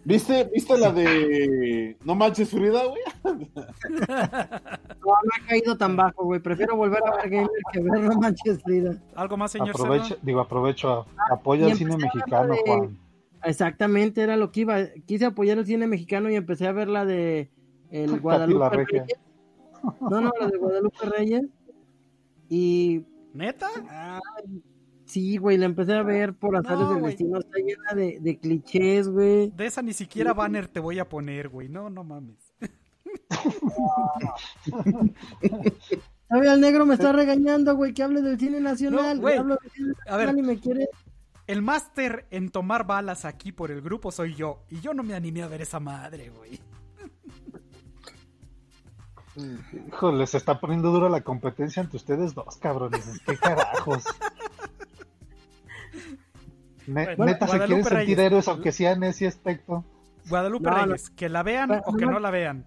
[0.04, 3.02] ¿Viste, ¿Viste la de No manches Frida, güey?
[3.24, 3.32] No,
[5.00, 6.40] no he caído tan bajo, güey.
[6.40, 8.96] Prefiero volver a ver Gamer que ver No manches Frida.
[9.14, 12.98] ¿Algo más, señor Aprovecho, Digo, aprovecho, apoya el cine mexicano, Juan.
[13.42, 14.78] Exactamente, era lo que iba.
[15.06, 17.50] Quise apoyar el cine mexicano y empecé a ver la de
[17.90, 19.06] el Guadalupe Reyes.
[20.00, 21.46] No, no, la de Guadalupe Reyes.
[22.48, 23.04] Y...
[23.32, 23.68] ¿Neta?
[25.10, 27.40] Sí, güey, la empecé a ver por azares del destino.
[27.40, 29.50] Está llena de, de clichés, güey.
[29.50, 31.68] De esa ni siquiera banner te voy a poner, güey.
[31.68, 32.54] No, no mames.
[36.30, 39.18] ver, el negro me está regañando, güey, que hable del cine nacional.
[39.18, 39.36] güey.
[40.06, 40.88] a ver, y me quiere...
[41.48, 44.62] El máster en tomar balas aquí por el grupo soy yo.
[44.70, 46.60] Y yo no me animé a ver esa madre, güey.
[49.88, 53.20] Híjole, se está poniendo dura la competencia entre ustedes dos, cabrones.
[53.26, 54.04] ¿Qué carajos?
[56.86, 59.84] neta, se quieren sentir héroes, aunque sea en ese aspecto.
[60.28, 62.66] Guadalupe Reyes, que la vean o que no la vean.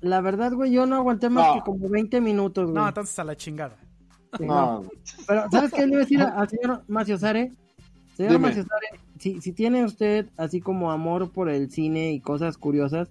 [0.00, 2.74] La verdad, güey, yo no aguanté más que como 20 minutos, güey.
[2.74, 3.76] No, entonces a la chingada.
[4.40, 4.82] no.
[5.26, 7.52] Pero, ¿sabes qué le iba a decir al señor Maciosare?
[8.16, 8.88] Señor Maciosare,
[9.18, 13.10] si, si tiene usted así como amor por el cine y cosas curiosas,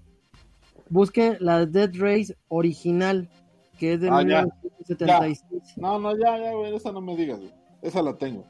[0.89, 3.30] busque la Dead Race original,
[3.80, 5.43] que es de 1976.
[5.43, 7.53] Ah, no, no, ya, ya, güey, esa no me digas, güey.
[7.81, 8.45] Esa la tengo.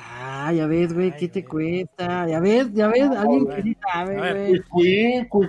[0.00, 2.28] Ah, ya ves, güey, ¿qué te cuesta?
[2.28, 4.62] Ya ves, ya ves, alguien que sabe,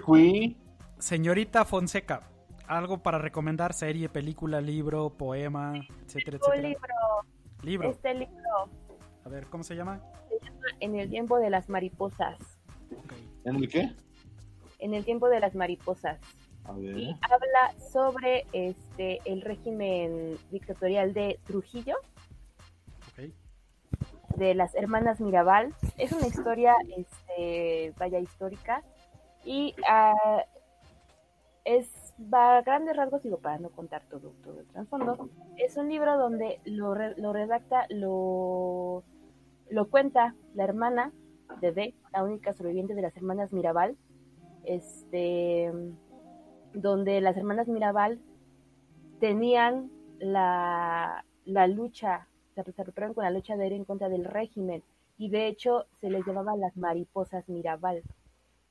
[0.06, 0.58] güey.
[0.98, 2.22] Señorita Fonseca,
[2.68, 5.74] algo para recomendar, serie, película, libro, poema,
[6.06, 6.68] etcétera, etcétera.
[6.68, 6.96] libro.
[7.62, 7.90] Libro.
[7.92, 8.70] Este libro.
[9.24, 10.02] A ver, ¿cómo se llama?
[10.28, 12.38] Se llama En el tiempo de las mariposas.
[13.46, 13.92] ¿En el qué?
[14.80, 16.20] En el tiempo de las mariposas.
[16.66, 16.98] A ver.
[16.98, 21.98] Y habla sobre este el régimen dictatorial de Trujillo.
[24.36, 25.74] De las hermanas Mirabal.
[25.98, 28.84] Es una historia, este, vaya histórica.
[29.44, 30.42] Y uh,
[31.66, 31.90] es
[32.22, 36.18] va a grandes rasgos, digo, para no contar todo, todo el trasfondo, es un libro
[36.18, 39.04] donde lo, lo redacta, lo,
[39.70, 41.12] lo cuenta la hermana
[41.62, 43.98] de B, la única sobreviviente de las hermanas Mirabal,
[44.66, 45.72] este,
[46.74, 48.20] donde las hermanas Mirabal
[49.20, 49.90] tenían
[50.20, 52.28] la, la lucha,
[52.64, 54.84] se, se con la lucha de ir en contra del régimen,
[55.18, 58.04] y de hecho se les llamaba las mariposas Mirabal,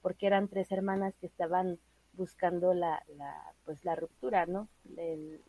[0.00, 1.78] porque eran tres hermanas que estaban
[2.14, 3.02] buscando la,
[3.64, 4.68] pues la ruptura, ¿no?
[4.96, 5.40] El,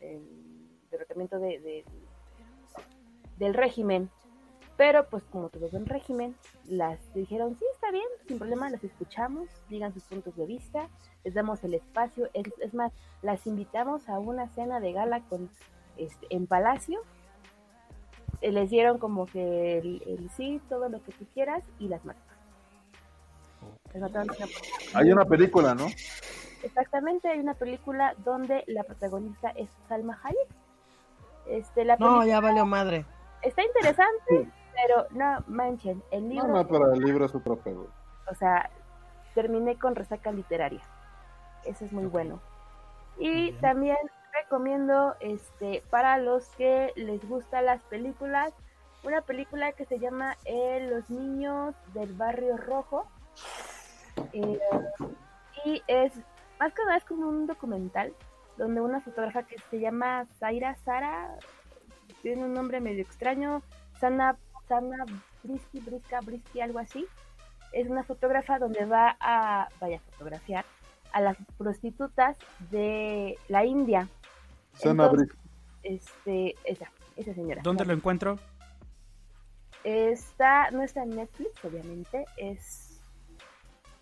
[0.91, 1.85] derrotamiento de,
[3.37, 4.09] del régimen.
[4.75, 6.35] Pero pues como todo buen régimen,
[6.65, 10.87] las dijeron, sí, está bien, sin problema, las escuchamos, digan sus puntos de vista,
[11.25, 15.49] les damos el espacio, es, más, las invitamos a una cena de gala con
[15.97, 17.01] este, en Palacio,
[18.41, 22.29] les dieron como que el, sí, todo lo que tú quieras, y las mataron.
[24.93, 25.87] Hay una película, ¿no?
[26.63, 30.47] Exactamente, hay una película donde la protagonista es Salma Hayek.
[31.47, 33.05] Este, la no, ya valió madre.
[33.41, 36.47] Está interesante, pero no manchen, el libro.
[36.47, 37.87] No, pero el libro es otro pedo.
[38.29, 38.69] O sea,
[39.33, 40.81] terminé con resaca literaria.
[41.65, 42.39] Eso es muy bueno.
[43.17, 43.97] Y también
[44.41, 48.53] recomiendo, este, para los que les gustan las películas,
[49.03, 53.07] una película que se llama eh, Los niños del barrio rojo.
[54.33, 54.59] Eh,
[55.65, 56.13] y es
[56.59, 58.13] más que nada es como un documental
[58.57, 61.37] donde una fotógrafa que se llama Zaira Sara,
[62.21, 63.63] tiene un nombre medio extraño,
[63.99, 64.37] Sana,
[64.67, 65.05] Sana
[65.43, 67.07] Brisky, Briska, Brisky, algo así.
[67.71, 70.65] Es una fotógrafa donde va a, vaya a fotografiar
[71.13, 72.37] a las prostitutas
[72.69, 74.09] de la India.
[74.80, 75.11] Sana.
[75.84, 77.61] Este, esa, esa señora.
[77.64, 78.38] ¿Dónde lo encuentro?
[79.84, 83.01] Está, no está en Netflix, obviamente, es...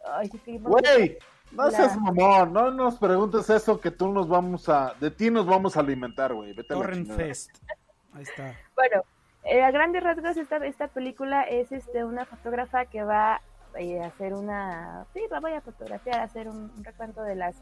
[0.09, 1.17] Ay, Güey,
[1.51, 5.45] no seas mamón, no nos preguntes eso que tú nos vamos a, de ti nos
[5.45, 6.53] vamos a alimentar, güey.
[6.53, 7.51] Vete Torrent Fest.
[8.13, 8.55] Ahí está.
[8.75, 9.03] Bueno,
[9.43, 13.41] eh, a grandes rasgos esta, esta película es este una fotógrafa que va
[13.77, 17.55] eh, a hacer una, sí, va voy a fotografiar, a hacer un, recuento de las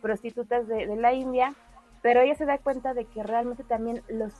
[0.00, 1.54] prostitutas de, de, la India,
[2.02, 4.32] pero ella se da cuenta de que realmente también los,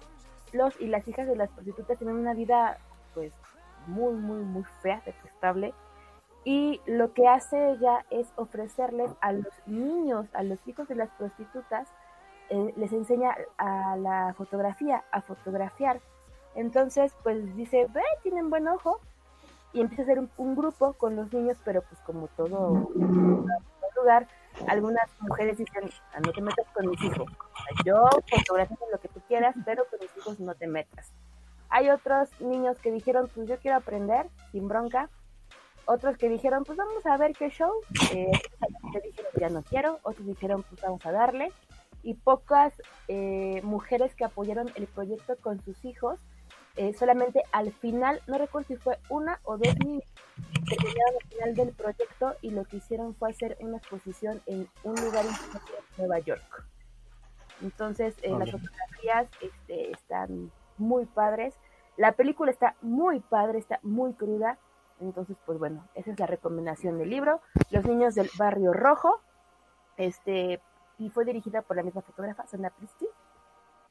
[0.52, 2.78] los y las hijas de las prostitutas tienen una vida
[3.14, 3.32] pues
[3.86, 5.74] muy, muy, muy fea, detestable
[6.44, 11.10] y lo que hace ella es ofrecerles a los niños, a los hijos de las
[11.10, 11.88] prostitutas,
[12.48, 16.00] eh, les enseña a la fotografía, a fotografiar.
[16.54, 18.98] Entonces, pues dice, ve, tienen buen ojo.
[19.74, 22.88] Y empieza a hacer un, grupo con los niños, pero pues como todo
[23.94, 24.26] lugar,
[24.66, 27.30] algunas mujeres dicen, ah, no te metas con mis hijos.
[27.84, 31.12] Yo fotografío lo que tú quieras, pero con mis hijos no te metas.
[31.70, 35.10] Hay otros niños que dijeron, pues yo quiero aprender, sin bronca,
[35.84, 37.72] otros que dijeron, pues vamos a ver qué show,
[38.12, 38.30] eh,
[38.92, 41.52] que dijeron, ya no quiero, otros dijeron, pues vamos a darle,
[42.02, 42.72] y pocas
[43.08, 46.18] eh, mujeres que apoyaron el proyecto con sus hijos,
[46.78, 50.04] eh, solamente al final, no recuerdo si fue una o dos niños
[50.64, 54.94] que al final del proyecto y lo que hicieron fue hacer una exposición en un
[54.94, 55.32] lugar en
[55.96, 56.64] Nueva York.
[57.62, 61.54] Entonces, las fotografías este, están muy padres
[61.96, 64.56] La película está muy padre, está muy cruda.
[65.00, 67.40] Entonces, pues bueno, esa es la recomendación del libro.
[67.72, 69.20] Los niños del barrio rojo.
[69.96, 70.60] Este,
[70.98, 73.08] y fue dirigida por la misma fotógrafa, Sandra Pristi.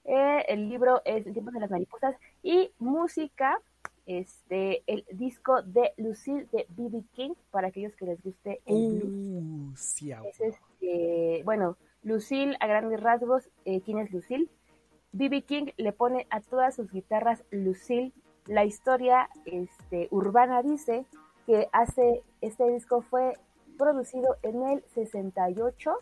[0.08, 3.60] Eh, el libro es El tiempo de las mariposas y música,
[4.06, 7.04] este, el disco de Lucille de B.B.
[7.12, 13.50] King, para aquellos que les guste el uh, es este, bueno, Lucille a grandes rasgos,
[13.66, 14.48] eh, ¿quién es Lucille?
[15.12, 15.42] B.B.
[15.42, 18.14] King le pone a todas sus guitarras Lucille.
[18.46, 21.06] La historia este, urbana dice
[21.46, 23.34] que hace, este disco fue
[23.78, 25.98] producido en el 68.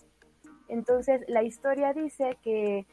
[0.68, 2.86] Entonces la historia dice que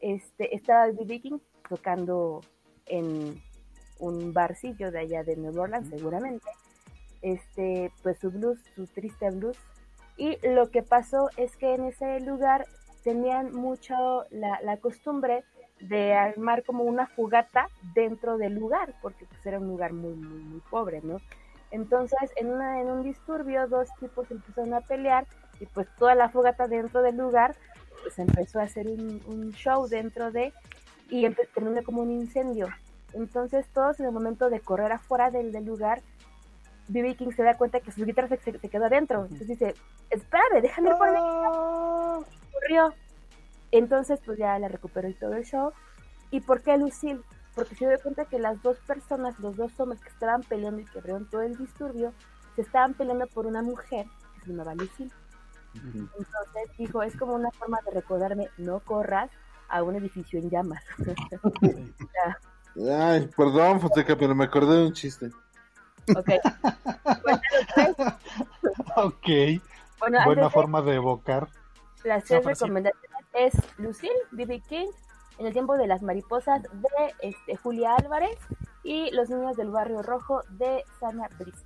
[0.00, 1.20] este, estaba B.B.
[1.20, 2.40] King tocando
[2.86, 3.40] en
[3.98, 6.48] un barcillo de allá de New Orleans, seguramente.
[7.22, 9.58] Este, pues su blues, su triste blues.
[10.16, 12.66] Y lo que pasó es que en ese lugar
[13.04, 15.44] tenían mucho la, la costumbre
[15.80, 20.38] de armar como una fogata dentro del lugar, porque pues era un lugar muy, muy,
[20.40, 21.18] muy pobre, ¿no?
[21.70, 25.26] Entonces, en, una, en un disturbio, dos tipos empezaron a pelear
[25.60, 27.54] y pues toda la fogata dentro del lugar
[28.02, 30.52] pues empezó a hacer un, show dentro de
[31.08, 32.68] y terminó como un incendio.
[33.12, 36.02] Entonces todos en el momento de correr afuera del, lugar,
[36.88, 37.16] B.B.
[37.16, 39.22] King se da cuenta que su guitarra se, se, quedó adentro.
[39.22, 39.74] Entonces dice,
[40.10, 42.26] espérame, déjame ir por mí.
[42.52, 42.94] Corrió.
[43.72, 45.72] Entonces pues ya la recuperó y todo el show.
[46.30, 47.20] ¿Y por qué Lucille?
[47.54, 50.84] Porque se dio cuenta que las dos personas, los dos hombres que estaban peleando y
[50.84, 52.12] que abrieron todo el disturbio,
[52.54, 55.12] se estaban peleando por una mujer que se llamaba Lucille.
[55.74, 59.30] Entonces dijo, es como una forma de recordarme, no corras
[59.68, 60.82] a un edificio en llamas.
[62.76, 65.30] Ay, perdón, Foteca, pero me acordé de un chiste.
[66.16, 66.30] Ok.
[68.96, 69.28] ok.
[70.24, 71.48] Buena forma de evocar.
[72.04, 74.60] Las tres recomendaciones es Lucille, B.B.
[74.68, 74.88] King,
[75.38, 78.38] En el tiempo de las mariposas de este, Julia Álvarez
[78.82, 81.64] y Los niños del barrio rojo de Sana Brice.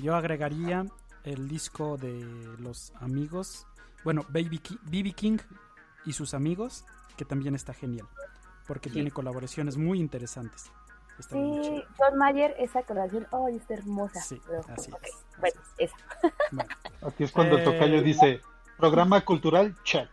[0.00, 0.84] Yo agregaría
[1.26, 2.24] el disco de
[2.58, 3.66] los amigos,
[4.04, 5.38] bueno, Baby BB King
[6.06, 6.84] y sus amigos,
[7.16, 8.06] que también está genial,
[8.66, 10.70] porque tiene colaboraciones muy interesantes.
[11.18, 14.20] sí, John Mayer, esa colaboración, oh, está hermosa.
[14.20, 15.24] Sí, así es.
[15.40, 15.96] Bueno, esa.
[17.06, 18.40] Aquí es cuando el tocayo eh, dice,
[18.78, 20.08] programa cultural, check.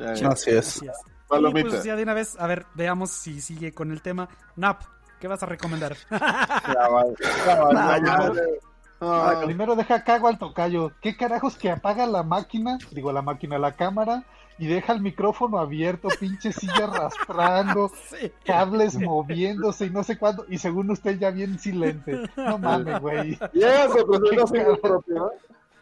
[0.00, 0.82] Así es.
[0.82, 0.88] Así
[1.28, 4.28] pues ya de una vez, a ver, veamos si sigue con el tema.
[4.54, 4.82] Nap,
[5.20, 5.96] ¿qué vas a recomendar?
[9.00, 10.92] Ah, primero deja cago al tocayo.
[11.00, 12.78] ¿Qué carajos que apaga la máquina?
[12.92, 14.24] Digo, la máquina, la cámara.
[14.58, 17.92] Y deja el micrófono abierto, pinche silla arrastrando,
[18.44, 20.46] cables moviéndose y no sé cuándo.
[20.48, 22.22] Y según usted ya bien silente.
[22.36, 23.38] No mames, güey.
[23.52, 25.32] Ya se presentó propio,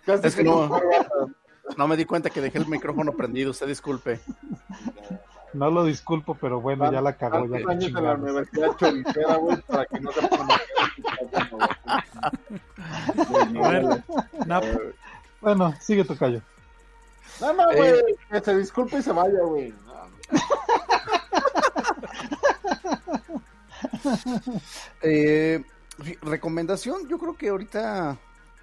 [0.06, 0.68] es que no,
[1.76, 4.20] no me di cuenta que dejé el micrófono prendido, usted disculpe.
[5.54, 7.46] No lo disculpo, pero bueno, ya la cagó.
[7.46, 8.76] Ya años en la universidad
[9.40, 10.20] güey, para que no se
[15.40, 16.40] Bueno, sigue tu callo.
[17.40, 19.74] No, no, güey, eh, que se disculpe y se vaya, güey.
[25.02, 25.62] eh,
[26.22, 28.16] recomendación, yo creo que ahorita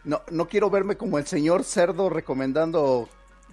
[0.04, 3.08] no, no quiero verme como el señor cerdo recomendando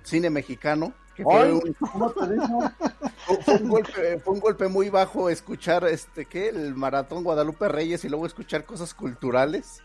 [0.05, 0.93] cine mexicano.
[3.45, 8.05] fue, un, golpe, fue un golpe muy bajo escuchar este que el maratón Guadalupe Reyes
[8.05, 9.82] y luego escuchar cosas culturales.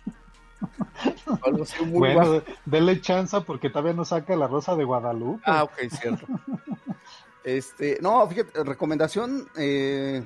[1.44, 5.42] Algo así muy bueno, denle chanza porque todavía no saca la rosa de Guadalupe.
[5.46, 6.26] Ah, ok, cierto.
[7.44, 10.24] este, no, fíjate, recomendación, eh,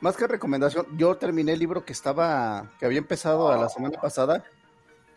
[0.00, 4.44] más que recomendación, yo terminé el libro que estaba, que había empezado la semana pasada.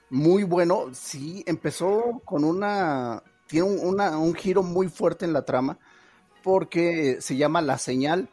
[0.10, 5.78] Muy bueno, sí, empezó con una, tiene un, un giro muy fuerte en la trama
[6.42, 8.30] porque se llama La Señal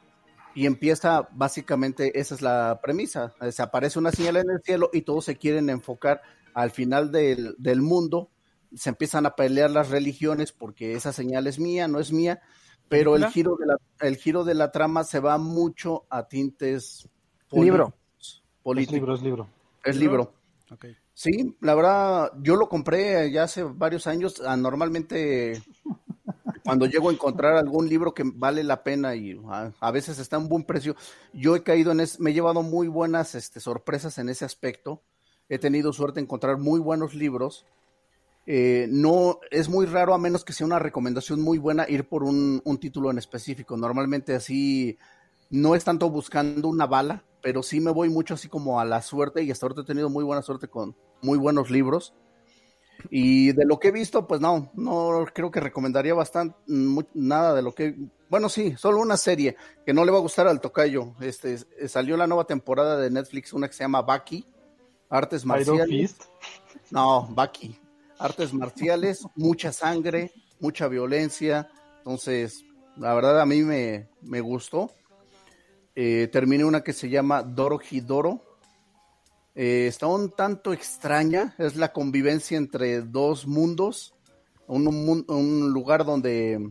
[0.54, 5.02] y empieza básicamente, esa es la premisa, se aparece una señal en el cielo y
[5.02, 6.22] todos se quieren enfocar
[6.54, 8.30] al final del, del mundo,
[8.74, 12.40] se empiezan a pelear las religiones porque esa señal es mía, no es mía,
[12.88, 17.08] pero el giro, de la, el giro de la trama se va mucho a tintes
[17.52, 17.94] libro.
[18.62, 18.94] políticos.
[18.94, 19.48] Es libro, es libro.
[19.84, 20.32] Es libro.
[21.18, 24.40] Sí, la verdad, yo lo compré ya hace varios años.
[24.46, 25.60] Ah, normalmente
[26.64, 29.36] cuando llego a encontrar algún libro que vale la pena y
[29.80, 30.94] a, veces está en buen precio,
[31.32, 35.02] yo he caído en es, me he llevado muy buenas este, sorpresas en ese aspecto.
[35.48, 37.66] He tenido suerte de encontrar muy buenos libros.
[38.46, 42.22] Eh, no es muy raro a menos que sea una recomendación muy buena ir por
[42.22, 43.76] un, un, título en específico.
[43.76, 44.96] Normalmente así
[45.50, 49.02] no es tanto buscando una bala, pero sí me voy mucho así como a la
[49.02, 52.14] suerte y hasta ahorita he tenido muy buena suerte con muy buenos libros.
[53.10, 57.62] Y de lo que he visto, pues no, no creo que recomendaría bastante nada de
[57.62, 57.94] lo que,
[58.28, 61.14] bueno, sí, solo una serie que no le va a gustar al tocayo.
[61.20, 61.58] Este
[61.88, 64.44] salió la nueva temporada de Netflix, una que se llama Baki,
[65.08, 66.16] artes marciales.
[66.90, 67.78] No, Baki,
[68.18, 71.70] artes marciales, mucha sangre, mucha violencia.
[71.98, 72.64] Entonces,
[72.96, 74.90] la verdad a mí me, me gustó.
[75.94, 78.47] Eh, terminé una que se llama Doro Hidoro,
[79.60, 84.14] eh, está un tanto extraña, es la convivencia entre dos mundos,
[84.68, 86.70] un, lugar donde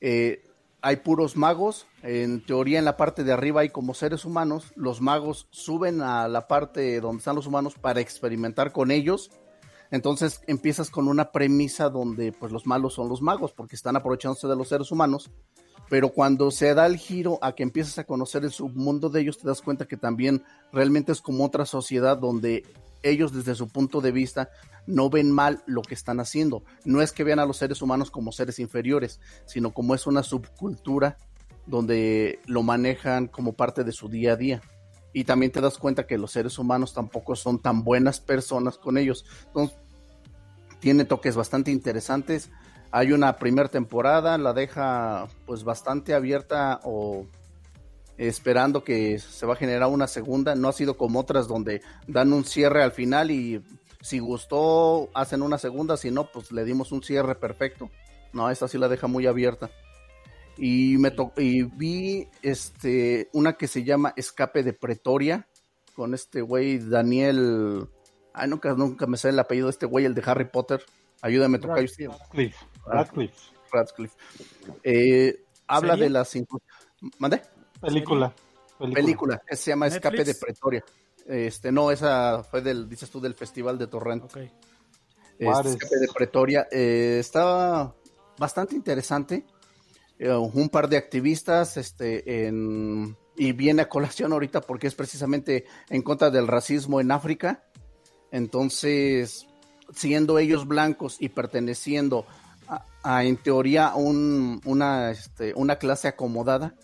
[0.00, 0.44] eh,
[0.80, 5.00] hay puros magos, en teoría en la parte de arriba hay como seres humanos, los
[5.00, 9.32] magos suben a la parte donde están los humanos para experimentar con ellos,
[9.90, 14.46] entonces empiezas con una premisa donde pues los malos son los magos porque están aprovechándose
[14.46, 15.32] de los seres humanos
[15.92, 19.36] pero cuando se da el giro a que empiezas a conocer el submundo de ellos,
[19.36, 20.42] te das cuenta que también
[20.72, 22.64] realmente es como otra sociedad donde
[23.02, 24.48] ellos desde su punto de vista
[24.86, 26.64] no ven mal lo que están haciendo.
[26.86, 30.22] No es que vean a los seres humanos como seres inferiores, sino como es una
[30.22, 31.18] subcultura
[31.66, 34.62] donde lo manejan como parte de su día a día.
[35.12, 38.96] Y también te das cuenta que los seres humanos tampoco son tan buenas personas con
[38.96, 39.26] ellos.
[39.48, 39.76] Entonces,
[40.80, 42.48] tiene toques bastante interesantes.
[42.92, 47.26] Hay una primera temporada, la deja pues bastante abierta o
[48.18, 50.54] esperando que se va a generar una segunda.
[50.54, 53.62] No ha sido como otras donde dan un cierre al final y
[54.02, 57.90] si gustó hacen una segunda, si no pues le dimos un cierre perfecto.
[58.32, 59.70] No, esta sí la deja muy abierta.
[60.58, 65.48] Y me y vi este una que se llama Escape de Pretoria
[65.94, 67.88] con este güey Daniel
[68.34, 70.82] Ay, nunca, nunca me sale el apellido de este güey, el de Harry Potter.
[71.20, 71.78] Ayúdame, tocar.
[71.78, 72.54] Radcliffe.
[72.86, 73.52] Radcliffe.
[73.72, 74.16] Radcliffe.
[74.82, 76.32] Eh, habla de las.
[77.18, 77.42] ¿Mande?
[77.80, 78.34] Película.
[78.78, 79.42] Película.
[79.46, 80.84] que se llama Escape de Pretoria.
[81.26, 84.24] Este, no, esa fue del, dices tú, del Festival de Torrent.
[84.24, 84.52] Okay.
[85.38, 86.66] Este, Escape de Pretoria.
[86.70, 87.94] Eh, estaba
[88.38, 89.44] bastante interesante.
[90.18, 95.64] Eh, un par de activistas, este, en, y viene a colación ahorita porque es precisamente
[95.88, 97.64] en contra del racismo en África.
[98.30, 99.46] Entonces,
[99.94, 102.26] siendo ellos blancos y perteneciendo
[103.02, 106.74] a, en teoría, una, este, una clase acomodada,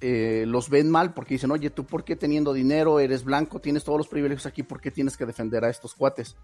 [0.00, 3.82] eh, los ven mal porque dicen, oye, tú por qué teniendo dinero, eres blanco, tienes
[3.82, 6.36] todos los privilegios aquí, ¿por qué tienes que defender a estos cuates?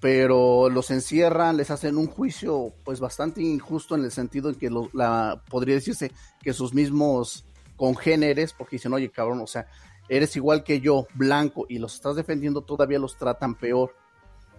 [0.00, 4.70] Pero los encierran, les hacen un juicio pues bastante injusto en el sentido en que
[4.92, 7.44] la, podría decirse que sus mismos
[7.76, 9.66] congéneres, porque dicen, oye, cabrón, o sea,
[10.08, 13.94] eres igual que yo, blanco, y los estás defendiendo, todavía los tratan peor.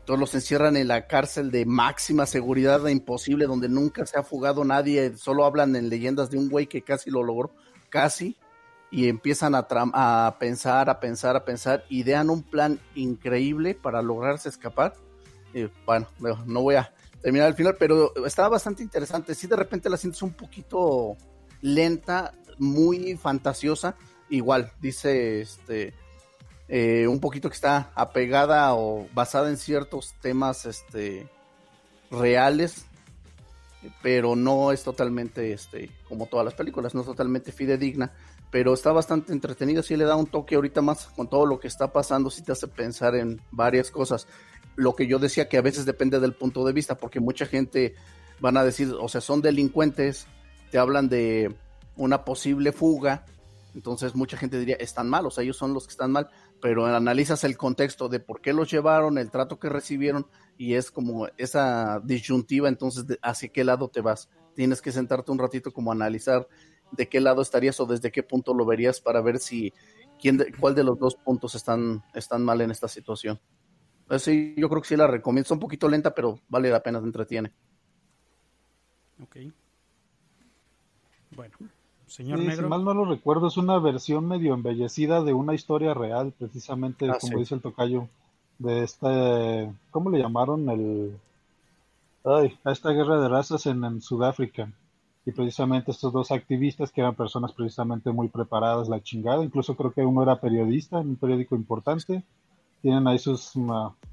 [0.06, 4.64] Todos los encierran en la cárcel de máxima seguridad imposible, donde nunca se ha fugado
[4.64, 7.52] nadie, solo hablan en leyendas de un güey que casi lo logró,
[7.90, 8.38] casi,
[8.92, 9.68] y empiezan a,
[10.40, 14.94] pensar, a pensar, a pensar, idean un plan increíble para lograrse escapar.
[15.54, 16.08] Y, bueno,
[16.46, 19.34] no voy a terminar al final, pero estaba bastante interesante.
[19.34, 21.18] Si de repente la sientes un poquito
[21.62, 23.96] lenta, muy fantasiosa,
[24.30, 25.94] igual, dice este
[26.68, 31.30] eh, un poquito que está apegada o basada en ciertos temas este,
[32.10, 32.86] reales,
[34.02, 38.12] pero no es totalmente, este, como todas las películas, no es totalmente fidedigna,
[38.52, 41.68] pero está bastante entretenido, sí le da un toque ahorita más con todo lo que
[41.68, 44.28] está pasando, sí te hace pensar en varias cosas.
[44.76, 47.96] Lo que yo decía que a veces depende del punto de vista, porque mucha gente
[48.40, 50.28] van a decir, o sea, son delincuentes,
[50.72, 51.56] te hablan de
[51.96, 53.26] una posible fuga,
[53.74, 56.30] entonces mucha gente diría, están mal, o sea, ellos son los que están mal,
[56.66, 60.26] pero analizas el contexto de por qué los llevaron, el trato que recibieron
[60.58, 64.32] y es como esa disyuntiva, entonces hacia qué lado te vas.
[64.56, 66.48] Tienes que sentarte un ratito como analizar
[66.92, 69.74] de qué lado estarías o desde qué punto lo verías para ver si
[70.20, 73.40] quién cuál de los dos puntos están, están mal en esta situación.
[74.08, 75.54] Pues sí, yo creo que sí la recomiendo.
[75.54, 77.54] un poquito lenta, pero vale la pena, se entretiene.
[79.22, 79.38] Ok.
[81.30, 81.56] Bueno,
[82.16, 82.64] Señor Negro.
[82.64, 87.10] Si mal no lo recuerdo, es una versión medio embellecida de una historia real, precisamente
[87.10, 88.08] ah, como dice el tocayo,
[88.58, 90.70] de este, ¿cómo le llamaron?
[90.70, 91.18] El,
[92.24, 94.72] ay, a esta guerra de razas en, Sudáfrica.
[95.26, 99.92] Y precisamente estos dos activistas, que eran personas precisamente muy preparadas, la chingada, incluso creo
[99.92, 102.24] que uno era periodista en un periódico importante,
[102.82, 103.52] tienen ahí sus,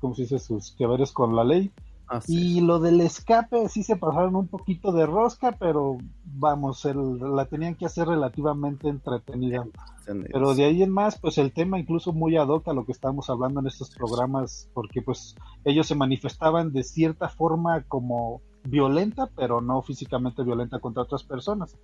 [0.01, 1.71] ¿cómo se dice?, sus que veres con la ley
[2.09, 7.47] Ah, y lo del escape sí se pasaron un poquito de rosca, pero vamos, la
[7.47, 9.65] tenían que hacer relativamente entretenida.
[10.05, 12.93] Pero de ahí en más, pues el tema incluso muy ad hoc a lo que
[12.93, 19.29] estábamos hablando en estos programas, porque pues ellos se manifestaban de cierta forma como violenta,
[19.37, 21.77] pero no físicamente violenta contra otras personas,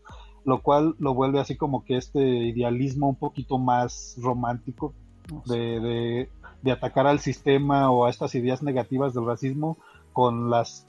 [0.45, 4.95] lo cual lo vuelve así como que este idealismo un poquito más romántico
[5.47, 6.28] de,
[6.62, 9.78] de atacar al sistema o a estas ideas negativas del racismo
[10.19, 10.85] con las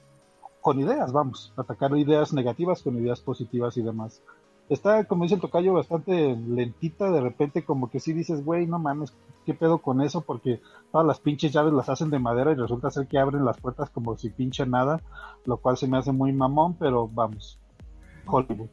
[0.59, 4.23] con ideas, vamos, atacar ideas negativas con ideas positivas y demás.
[4.69, 8.79] Está, como dice el tocayo, bastante lentita, de repente como que sí dices, güey, no
[8.79, 9.13] mames,
[9.45, 10.21] ¿qué pedo con eso?
[10.21, 10.61] Porque
[10.91, 13.91] todas las pinches llaves las hacen de madera y resulta ser que abren las puertas
[13.91, 14.99] como si pinche nada,
[15.45, 17.59] lo cual se me hace muy mamón, pero vamos,
[18.25, 18.69] Hollywood.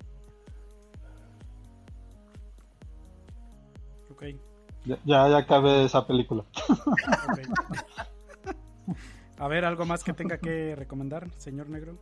[4.86, 6.44] Ya, ya, acabé esa película.
[9.38, 11.98] A ver, ¿algo más que tenga que recomendar, señor Negro?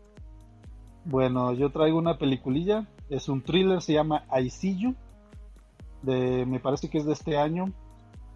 [1.05, 2.87] Bueno, yo traigo una peliculilla.
[3.11, 4.95] Es un thriller, se llama I See You.
[6.03, 7.73] De, me parece que es de este año.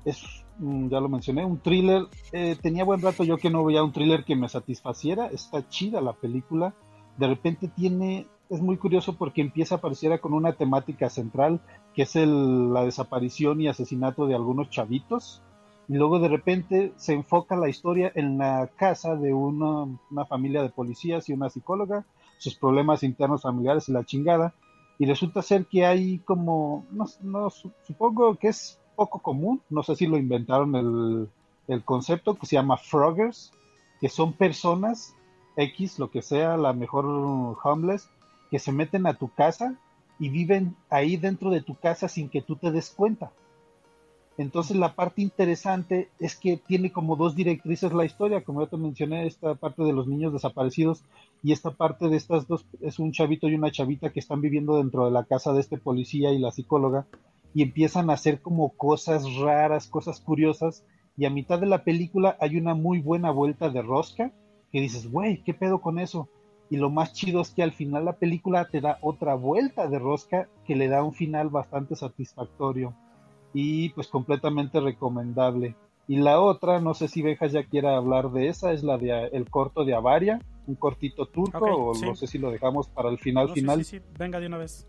[0.04, 0.22] Es,
[0.58, 2.06] mm, ya lo mencioné, un thriller.
[2.32, 5.26] Eh, tenía buen rato yo que no veía un thriller que me satisfaciera.
[5.28, 6.74] Está chida la película.
[7.16, 11.60] De repente tiene es muy curioso porque empieza a aparecer con una temática central,
[11.94, 15.42] que es el, la desaparición y asesinato de algunos chavitos.
[15.88, 20.62] Y luego de repente se enfoca la historia en la casa de una, una familia
[20.62, 22.04] de policías y una psicóloga,
[22.36, 24.54] sus problemas internos familiares y la chingada.
[24.98, 29.96] Y resulta ser que hay como, no, no supongo que es poco común, no sé
[29.96, 31.28] si lo inventaron el,
[31.68, 33.52] el concepto, que se llama Froggers,
[34.00, 35.14] que son personas
[35.56, 37.06] X, lo que sea, la mejor
[37.62, 38.08] homeless,
[38.50, 39.74] que se meten a tu casa
[40.18, 43.30] y viven ahí dentro de tu casa sin que tú te des cuenta.
[44.38, 48.76] Entonces la parte interesante es que tiene como dos directrices la historia, como ya te
[48.76, 51.02] mencioné, esta parte de los niños desaparecidos
[51.42, 54.76] y esta parte de estas dos, es un chavito y una chavita que están viviendo
[54.76, 57.04] dentro de la casa de este policía y la psicóloga
[57.52, 60.84] y empiezan a hacer como cosas raras, cosas curiosas.
[61.16, 64.30] Y a mitad de la película hay una muy buena vuelta de rosca
[64.70, 66.28] que dices, güey, ¿qué pedo con eso?
[66.70, 69.98] Y lo más chido es que al final la película te da otra vuelta de
[69.98, 72.94] rosca que le da un final bastante satisfactorio
[73.52, 75.74] y pues completamente recomendable.
[76.06, 79.28] Y la otra, no sé si Bejas ya quiera hablar de esa, es la de
[79.32, 83.18] el corto de Avaria, un cortito turco, o no sé si lo dejamos para el
[83.18, 83.84] final final.
[83.84, 84.88] Sí, sí, venga de una vez.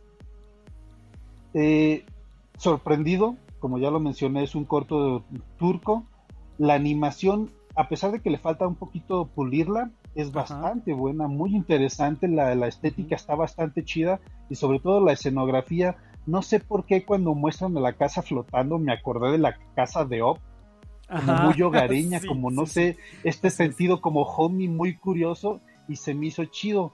[1.54, 2.06] Eh,
[2.58, 5.24] sorprendido, como ya lo mencioné, es un corto
[5.58, 6.06] turco.
[6.58, 11.56] La animación, a pesar de que le falta un poquito pulirla, es bastante buena, muy
[11.56, 14.20] interesante, la, la estética está bastante chida
[14.50, 15.98] y sobre todo la escenografía.
[16.30, 20.06] No sé por qué cuando muestran a la casa flotando me acordé de la casa
[20.06, 20.38] de Op,
[21.08, 26.28] como muy hogareña, como no sé, este sentido como homie muy curioso y se me
[26.28, 26.92] hizo chido.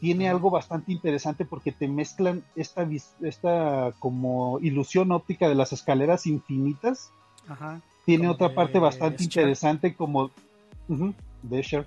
[0.00, 2.86] Tiene algo bastante interesante porque te mezclan esta,
[3.22, 7.10] esta como ilusión óptica de las escaleras infinitas.
[8.04, 10.30] Tiene otra parte bastante interesante como
[11.42, 11.86] de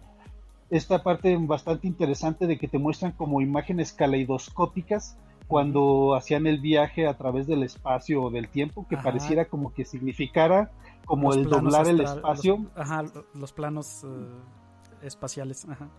[0.71, 5.15] esta parte bastante interesante de que te muestran como imágenes caleidoscópicas
[5.47, 9.85] cuando hacían el viaje a través del espacio o del tiempo, que pareciera como que
[9.85, 10.71] significara
[11.05, 12.57] como el doblar el espacio.
[12.57, 15.65] Los, ajá, los planos eh, espaciales.
[15.69, 15.89] Ajá.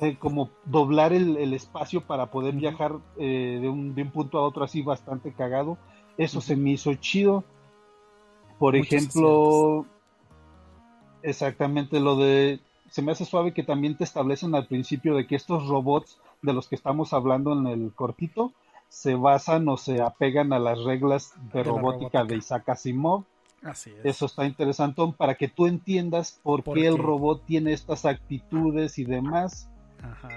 [0.00, 4.42] Eh, como doblar el, espacio para poder viajar eh, de, un, de, un, punto a
[4.42, 5.76] otro así bastante cagado.
[6.16, 7.44] Eso se me hizo chido.
[8.58, 9.84] Por ejemplo,
[11.22, 15.36] exactamente lo de se me hace suave que también te establecen al principio de que
[15.36, 18.52] estos robots de los que estamos hablando en el cortito
[18.90, 23.24] se basan o se apegan a las reglas de, robótica, de Isaac Asimov.
[23.62, 24.16] Así es.
[24.16, 29.04] Eso está interesante para que tú entiendas por, qué, el robot tiene estas actitudes y
[29.04, 29.70] demás.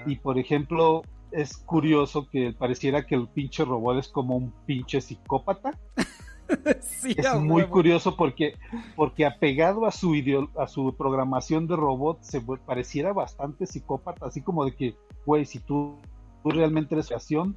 [0.06, 1.02] Y por ejemplo,
[1.32, 5.78] es curioso que pareciera que el pinche robot es como un pinche psicópata.
[7.04, 8.54] es muy curioso porque,
[8.94, 10.14] porque apegado a su
[10.58, 14.94] a su programación de robot se pareciera bastante psicópata, así como de que,
[15.26, 15.98] güey, si tú,
[16.42, 17.56] tú realmente eres creación,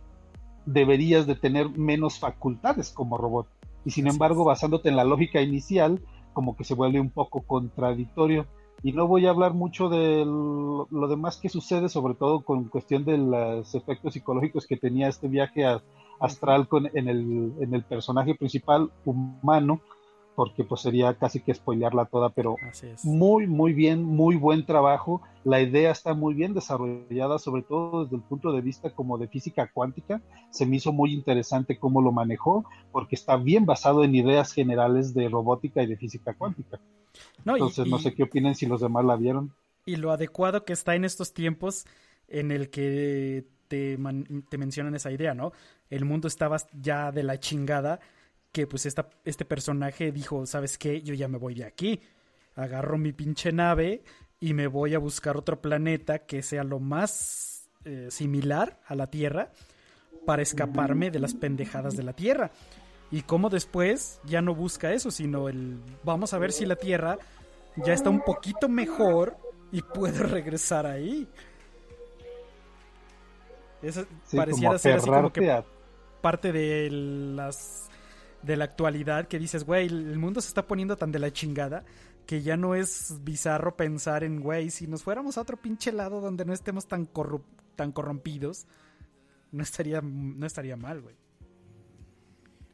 [0.68, 3.48] deberías de tener menos facultades como robot.
[3.86, 6.02] Y sin embargo, basándote en la lógica inicial,
[6.34, 8.46] como que se vuelve un poco contradictorio.
[8.84, 13.06] Y no voy a hablar mucho de lo demás que sucede, sobre todo con cuestión
[13.06, 15.82] de los efectos psicológicos que tenía este viaje a,
[16.20, 19.82] astral con, en, el, en el personaje principal humano,
[20.38, 22.58] porque pues sería casi que spoilearla toda, pero
[23.04, 25.24] muy, muy bien, muy buen trabajo.
[25.44, 29.28] La idea está muy bien desarrollada, sobre todo desde el punto de vista como de
[29.28, 30.22] física cuántica.
[30.52, 35.16] Se me hizo muy interesante cómo lo manejó, porque está bien basado en ideas generales
[35.16, 36.80] de robótica y de física cuántica.
[37.44, 39.56] Entonces, no sé qué opinen si los demás la vieron.
[39.88, 41.88] Y lo adecuado que está en estos tiempos
[42.28, 43.98] en el que te,
[44.50, 45.52] te mencionan esa idea, ¿no?
[45.90, 48.00] El mundo estaba ya de la chingada
[48.58, 51.04] que pues esta, este personaje dijo, ¿sabes qué?
[51.04, 52.02] Yo ya me voy de aquí.
[52.56, 54.02] Agarro mi pinche nave
[54.40, 59.12] y me voy a buscar otro planeta que sea lo más eh, similar a la
[59.12, 59.52] Tierra
[60.26, 62.50] para escaparme de las pendejadas de la Tierra.
[63.12, 67.20] Y como después ya no busca eso, sino el vamos a ver si la Tierra
[67.76, 69.38] ya está un poquito mejor
[69.72, 71.28] y puede regresar ahí.
[73.84, 74.04] Eso
[74.36, 75.64] pareciera ser así como que
[76.22, 77.88] parte de las
[78.44, 81.84] de la actualidad que dices, güey, el mundo se está poniendo tan de la chingada
[82.28, 86.20] que ya no es bizarro pensar en, güey, si nos fuéramos a otro pinche lado
[86.20, 87.08] donde no estemos tan,
[87.76, 88.68] tan corrompidos,
[89.52, 91.16] no estaría, no estaría mal, güey.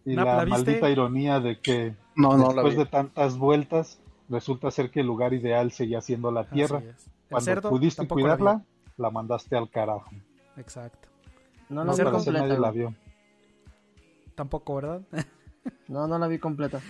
[0.06, 5.34] Y la, maldita ironía de que después de tantas vueltas, resulta ser que el lugar
[5.34, 6.82] ideal seguía siendo la Tierra.
[7.30, 8.66] Cuando pudiste cuidarla,
[8.98, 10.10] la, mandaste al carajo.
[10.58, 11.08] Exacto.
[11.70, 12.94] No, no, no nadie la vio.
[14.36, 15.02] Tampoco, ¿verdad?
[15.88, 16.82] No, no la vi completa.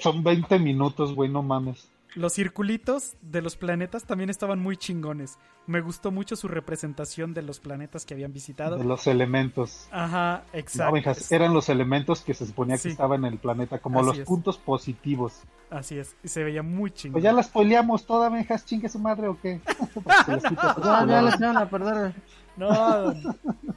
[0.00, 1.90] Son 20 minutos, güey, no mames.
[2.14, 5.38] Los circulitos de los planetas también estaban muy chingones.
[5.66, 8.76] Me gustó mucho su representación de los planetas que habían visitado.
[8.76, 9.86] De los elementos.
[9.92, 11.12] Ajá, exacto.
[11.30, 15.42] eran los elementos que se suponía que estaban en el planeta, como los puntos positivos.
[15.70, 17.12] Así es, y se veía muy chingón.
[17.12, 19.60] Pues ya las spoileamos toda, Benjas, chingue su madre o qué.
[20.82, 22.12] no, ya las van a perder.
[22.56, 23.14] No,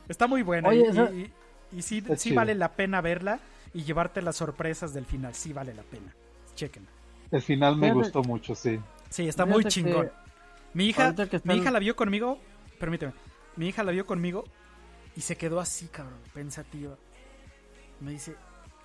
[0.09, 0.73] está muy buena.
[0.73, 1.31] y,
[1.71, 3.39] y, sí, sí vale la pena verla
[3.73, 5.33] y llevarte las sorpresas del final.
[5.33, 6.13] Sí vale la pena.
[6.55, 6.87] Chequen.
[7.31, 8.79] El final me gustó mucho, sí.
[9.09, 10.11] Sí, está muy chingón.
[10.73, 11.13] Mi hija,
[11.43, 12.39] mi hija la vio conmigo,
[12.79, 13.13] permíteme,
[13.57, 14.43] mi hija la vio conmigo
[15.15, 16.97] y se quedó así, cabrón, pensativa.
[17.99, 18.35] Me dice,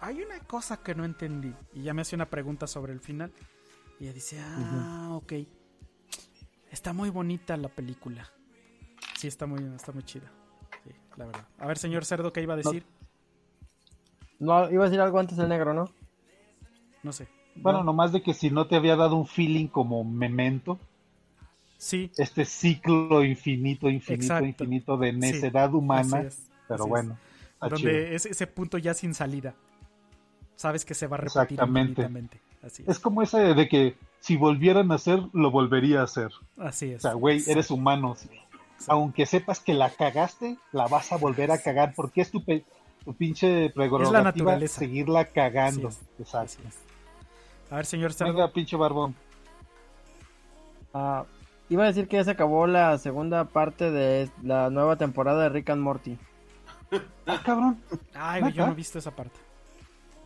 [0.01, 1.55] hay una cosa que no entendí.
[1.73, 3.33] Y ya me hace una pregunta sobre el final.
[3.99, 5.33] Y ella dice, ah, ok.
[6.71, 8.31] Está muy bonita la película.
[9.17, 10.31] Sí, está muy, está muy chida.
[10.85, 11.49] Sí, la verdad.
[11.59, 12.85] A ver, señor Cerdo, ¿qué iba a decir?
[12.85, 12.98] No,
[14.41, 15.91] iba a decir algo antes del negro, ¿no?
[17.03, 17.29] No sé.
[17.57, 20.79] Bueno, nomás de que si no te había dado un feeling como memento.
[21.77, 22.11] Sí.
[22.17, 26.29] Este ciclo infinito, infinito, infinito de necedad humana.
[26.67, 27.17] pero bueno.
[27.61, 29.55] Donde es ese punto ya sin salida.
[30.57, 32.41] Sabes que se va a repetir Exactamente.
[32.63, 32.89] Así es.
[32.89, 36.31] es como ese de que si volvieran a hacer, lo volvería a hacer.
[36.57, 36.99] Así es.
[36.99, 38.17] O sea, güey, eres humano.
[38.87, 42.43] Aunque sepas que la cagaste, la vas a volver a cagar porque es tu,
[43.09, 44.81] tu pinche prerrogativa es la naturaleza.
[44.81, 45.89] seguirla cagando.
[46.19, 46.63] Exacto.
[47.71, 49.15] A ver, señor Venga, pinche barbón.
[50.93, 51.25] Ah,
[51.71, 55.49] iba a decir que ya se acabó la segunda parte de la nueva temporada de
[55.49, 56.19] Rick and Morty.
[57.27, 57.83] ah, cabrón.
[58.13, 59.41] Ay, yo no he visto esa parte.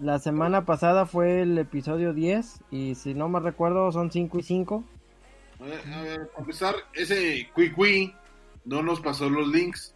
[0.01, 4.43] La semana pasada fue el episodio 10 y si no me recuerdo son 5 y
[4.43, 4.85] 5.
[5.61, 8.13] A ver, a ver, a pesar, ese Quiqui
[8.65, 9.95] no nos pasó los links.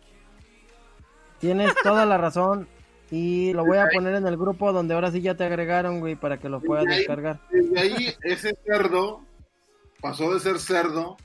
[1.40, 2.68] Tienes toda la razón.
[3.10, 6.16] Y lo voy a poner en el grupo donde ahora sí ya te agregaron, güey,
[6.16, 7.40] para que lo puedas descargar.
[7.50, 9.24] Desde ahí, ese cerdo
[10.00, 11.16] pasó de ser cerdo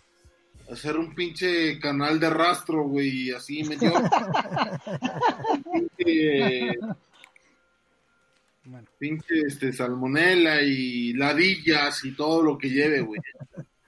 [0.70, 3.92] a ser un pinche canal de rastro, güey, y así metió.
[5.98, 6.78] pinche,
[8.66, 8.88] bueno.
[8.98, 13.20] pinche este, salmonela y ladillas y todo lo que lleve, güey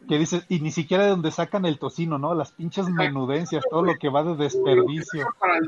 [0.07, 2.34] que dices, y ni siquiera de donde sacan el tocino, ¿no?
[2.34, 5.27] Las pinches menudencias, todo lo que va de desperdicio.
[5.39, 5.67] Para el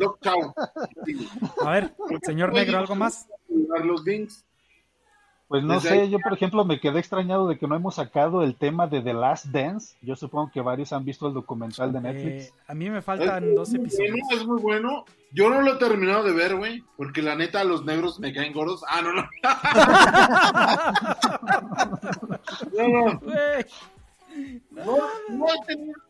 [1.66, 3.28] A ver, señor negro, ¿algo más?
[3.50, 4.04] Los
[5.48, 8.56] Pues no sé, yo por ejemplo me quedé extrañado de que no hemos sacado el
[8.56, 9.96] tema de The Last Dance.
[10.02, 12.54] Yo supongo que varios han visto el documental de Netflix.
[12.68, 14.18] a mí me faltan dos episodios.
[14.32, 15.06] es muy bueno.
[15.32, 18.54] Yo no lo he terminado de ver, güey, porque la neta los negros me caen
[18.54, 18.84] gordos.
[18.88, 19.24] Ah, no, no.
[22.88, 23.22] no, no.
[24.72, 25.48] No,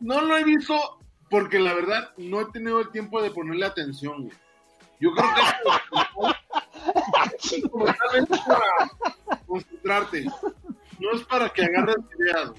[0.00, 0.98] no, lo he visto
[1.30, 4.30] porque la verdad no he tenido el tiempo de ponerle atención,
[5.00, 5.40] Yo creo que
[8.18, 8.90] es para
[9.46, 10.24] concentrarte.
[10.98, 12.52] No es para que agarres ideas,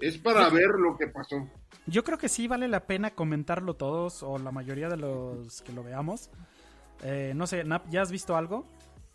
[0.00, 1.48] Es para ver lo que pasó.
[1.86, 5.72] Yo creo que sí vale la pena comentarlo todos o la mayoría de los que
[5.72, 6.30] lo veamos.
[7.02, 8.64] Eh, no sé, Nap, ¿ya has visto algo?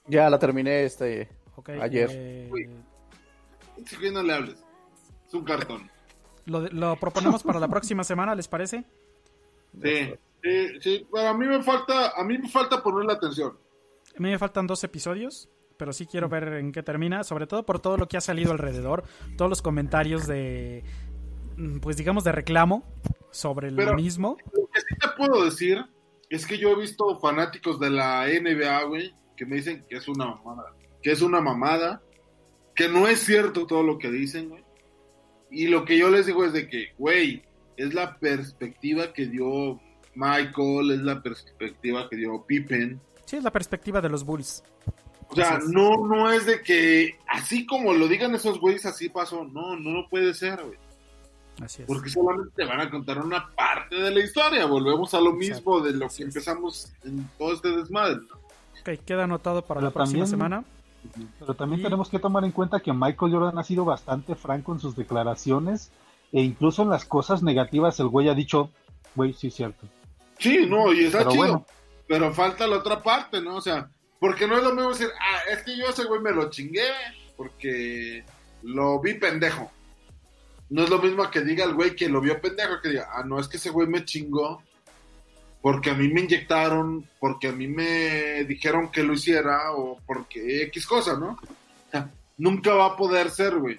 [0.07, 1.30] Ya la terminé este
[1.82, 2.10] ayer.
[2.11, 2.52] Eh...
[3.99, 4.66] que no le hables.
[5.28, 5.91] Es un cartón.
[6.45, 8.86] Lo, proponemos para la próxima semana, ¿les parece?
[9.82, 11.08] Sí, sí, sí.
[11.18, 13.58] a mí me falta, a mí me falta ponerle atención.
[14.18, 17.66] A mí me faltan dos episodios, pero sí quiero ver en qué termina, sobre todo
[17.66, 19.04] por todo lo que ha salido alrededor,
[19.38, 20.86] todos los comentarios de,
[21.58, 22.86] mm, pues digamos, de reclamo
[23.30, 24.38] sobre el mismo.
[24.54, 25.86] Lo que sí te puedo decir
[26.30, 30.08] es que yo he visto fanáticos de la NBA, güey, que me dicen que es
[30.08, 30.74] una mamada,
[31.04, 32.02] que es una mamada,
[32.74, 34.66] que no es cierto todo lo que dicen, güey
[35.49, 37.44] y lo que yo les digo es de que, güey,
[37.78, 39.80] es la perspectiva que dio
[40.15, 42.99] Michael, es la perspectiva que dio Pippen.
[43.26, 44.64] Sí, es la perspectiva de los Bulls.
[45.30, 49.44] O sea, no, no es de que así como lo digan esos güeyes, así pasó.
[49.44, 50.78] No, no lo puede ser, güey.
[51.61, 51.88] Así es.
[51.88, 54.65] Porque solamente te van a contar una parte de la historia.
[54.65, 58.22] Volvemos a lo mismo de lo que empezamos en todo este desmadre.
[58.82, 60.64] Ok, queda anotado para la próxima semana.
[61.40, 64.80] Pero también tenemos que tomar en cuenta que Michael Jordan ha sido bastante franco en
[64.80, 65.92] sus declaraciones
[66.32, 68.70] e incluso en las cosas negativas el güey ha dicho,
[69.16, 69.88] güey, sí es cierto.
[70.40, 71.66] Sí, no, y está chido.
[72.08, 73.56] Pero falta la otra parte, ¿no?
[73.56, 73.90] O sea,
[74.20, 76.88] porque no es lo mismo decir, ah, es que yo ese güey me lo chingué
[77.36, 78.24] porque
[78.64, 79.72] lo vi pendejo.
[80.70, 83.24] No es lo mismo que diga el güey que lo vio pendejo, que diga, ah,
[83.24, 84.62] no, es que ese güey me chingó
[85.68, 90.64] porque a mí me inyectaron, porque a mí me dijeron que lo hiciera o porque
[90.64, 91.31] X cosa, ¿no?
[91.31, 93.77] O sea, nunca va a poder ser, güey.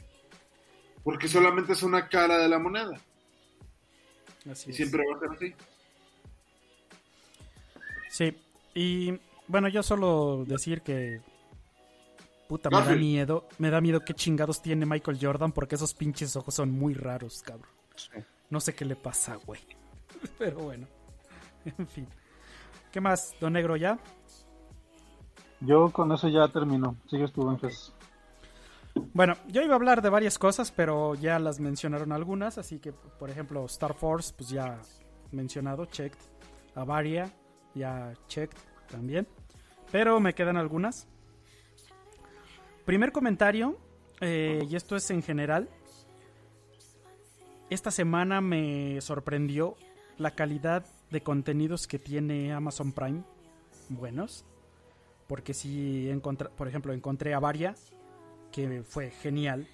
[1.02, 3.00] Porque solamente es una cara de la moneda.
[4.52, 5.54] Así y siempre va a ser así.
[8.10, 8.36] Sí,
[8.74, 11.22] y bueno, yo solo decir que
[12.48, 13.48] Puta, me da miedo.
[13.56, 17.40] Me da miedo qué chingados tiene Michael Jordan porque esos pinches ojos son muy raros,
[17.40, 17.72] cabrón.
[18.50, 19.62] No sé qué le pasa, güey.
[20.38, 20.97] Pero bueno.
[21.78, 22.06] En fin.
[22.92, 23.98] ¿Qué más, Don Negro, ya?
[25.60, 26.96] Yo con eso ya termino.
[27.10, 27.92] Sigues tú, Benjes.
[29.12, 32.58] Bueno, yo iba a hablar de varias cosas, pero ya las mencionaron algunas.
[32.58, 34.80] Así que, por ejemplo, Star Force, pues ya
[35.32, 36.18] mencionado, checked.
[36.74, 37.32] Avaria,
[37.74, 38.58] ya checked
[38.90, 39.26] también.
[39.90, 41.08] Pero me quedan algunas.
[42.84, 43.76] Primer comentario,
[44.20, 45.68] eh, y esto es en general.
[47.70, 49.76] Esta semana me sorprendió
[50.16, 53.22] la calidad de contenidos que tiene Amazon Prime.
[53.88, 54.44] Buenos.
[55.26, 56.10] Porque si
[56.56, 57.74] por ejemplo, encontré a Varia,
[58.50, 59.66] que fue genial.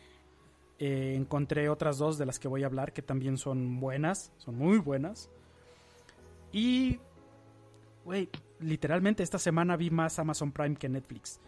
[0.78, 4.56] Eh, encontré otras dos de las que voy a hablar que también son buenas, son
[4.56, 5.31] muy buenas.
[6.52, 6.98] Y,
[8.05, 8.28] güey,
[8.61, 11.40] literalmente esta semana vi más Amazon Prime que Netflix.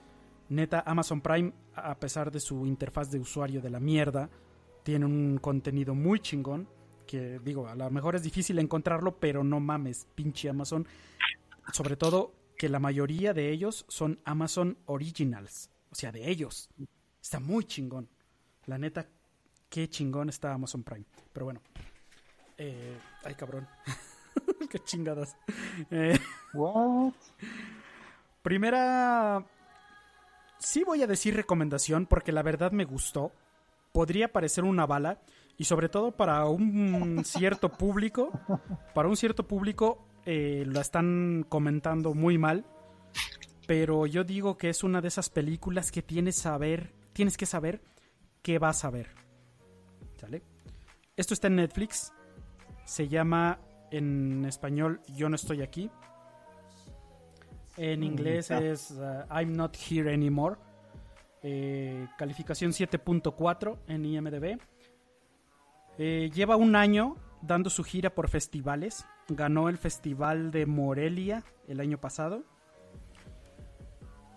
[0.48, 4.30] Neta, Amazon Prime, a pesar de su interfaz de usuario de la mierda,
[4.84, 6.68] tiene un contenido muy chingón.
[7.06, 10.86] Que digo, a lo mejor es difícil encontrarlo, pero no mames, pinche Amazon.
[11.72, 15.70] Sobre todo que la mayoría de ellos son Amazon Originals.
[15.90, 16.68] O sea, de ellos.
[17.22, 18.08] Está muy chingón.
[18.66, 19.06] La neta,
[19.68, 21.04] qué chingón está Amazon Prime.
[21.32, 21.60] Pero bueno.
[22.58, 23.68] Eh, ay, cabrón.
[24.70, 25.36] qué chingadas.
[25.90, 26.18] Eh,
[26.52, 27.12] What?
[28.42, 29.44] Primera
[30.58, 33.32] sí voy a decir recomendación porque la verdad me gustó.
[33.92, 35.20] Podría parecer una bala
[35.58, 38.30] y sobre todo para un cierto público,
[38.94, 42.66] para un cierto público eh, lo están comentando muy mal,
[43.66, 47.80] pero yo digo que es una de esas películas que tienes, saber, tienes que saber
[48.42, 49.10] qué vas a ver.
[50.20, 50.42] ¿Sale?
[51.16, 52.12] Esto está en Netflix,
[52.84, 53.58] se llama
[53.90, 55.90] en español Yo no estoy aquí.
[57.76, 60.56] En mm, inglés es uh, I'm Not Here Anymore.
[61.42, 64.58] Eh, calificación 7.4 en IMDB.
[65.98, 69.06] Eh, lleva un año dando su gira por festivales.
[69.28, 72.44] Ganó el Festival de Morelia el año pasado.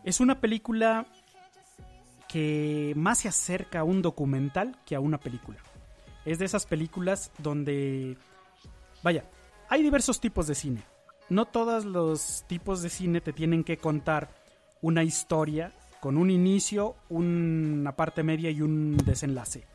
[0.03, 1.05] Es una película
[2.27, 5.59] que más se acerca a un documental que a una película.
[6.25, 8.17] Es de esas películas donde...
[9.03, 9.25] Vaya,
[9.69, 10.83] hay diversos tipos de cine
[11.29, 14.29] no todos los tipos de cine te tienen que contar
[14.81, 19.65] una historia con un inicio, una parte media y un desenlace.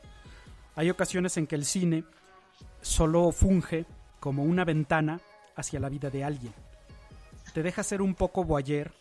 [0.77, 2.05] Hay ocasiones en que el cine
[2.81, 3.87] solo funge
[4.21, 5.21] como una ventana
[5.57, 6.53] hacia la vida de alguien.
[7.53, 8.93] Te deja ser un poco voyeur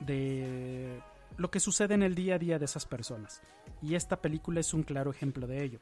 [0.00, 1.00] de
[1.36, 3.40] lo que sucede en el día a día de esas personas.
[3.82, 5.78] Y esta película es un claro ejemplo de ello.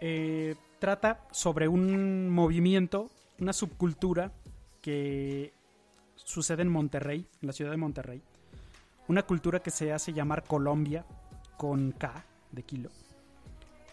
[0.00, 4.32] Eh, trata sobre un movimiento, una subcultura
[4.80, 5.52] que
[6.16, 8.22] sucede en Monterrey, en la ciudad de Monterrey.
[9.08, 11.04] Una cultura que se hace llamar Colombia,
[11.56, 12.90] con K de kilo.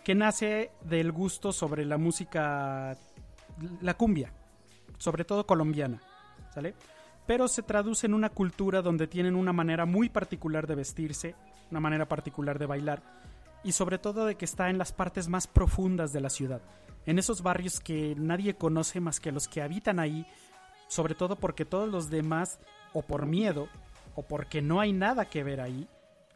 [0.03, 2.97] Que nace del gusto sobre la música,
[3.81, 4.33] la cumbia,
[4.97, 6.01] sobre todo colombiana,
[6.53, 6.75] ¿sale?
[7.25, 11.35] Pero se traduce en una cultura donde tienen una manera muy particular de vestirse,
[11.71, 13.01] una manera particular de bailar
[13.63, 16.61] y sobre todo de que está en las partes más profundas de la ciudad,
[17.05, 20.25] en esos barrios que nadie conoce más que los que habitan ahí
[20.93, 22.59] sobre todo porque todos los demás,
[22.93, 23.67] o por miedo,
[24.13, 25.87] o porque no hay nada que ver ahí,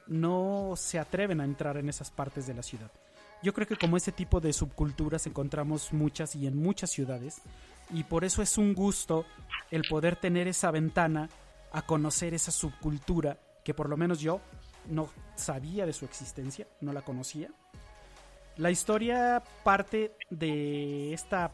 [0.07, 2.91] no se atreven a entrar en esas partes de la ciudad.
[3.43, 7.41] Yo creo que como ese tipo de subculturas encontramos muchas y en muchas ciudades,
[7.91, 9.25] y por eso es un gusto
[9.71, 11.29] el poder tener esa ventana
[11.71, 14.41] a conocer esa subcultura que por lo menos yo
[14.89, 17.49] no sabía de su existencia, no la conocía.
[18.55, 21.51] La historia parte de esta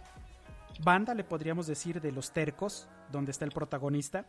[0.83, 4.25] banda, le podríamos decir, de los tercos, donde está el protagonista,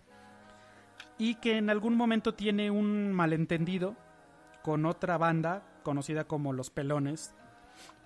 [1.19, 3.95] y que en algún momento tiene un malentendido
[4.63, 7.35] con otra banda conocida como Los Pelones,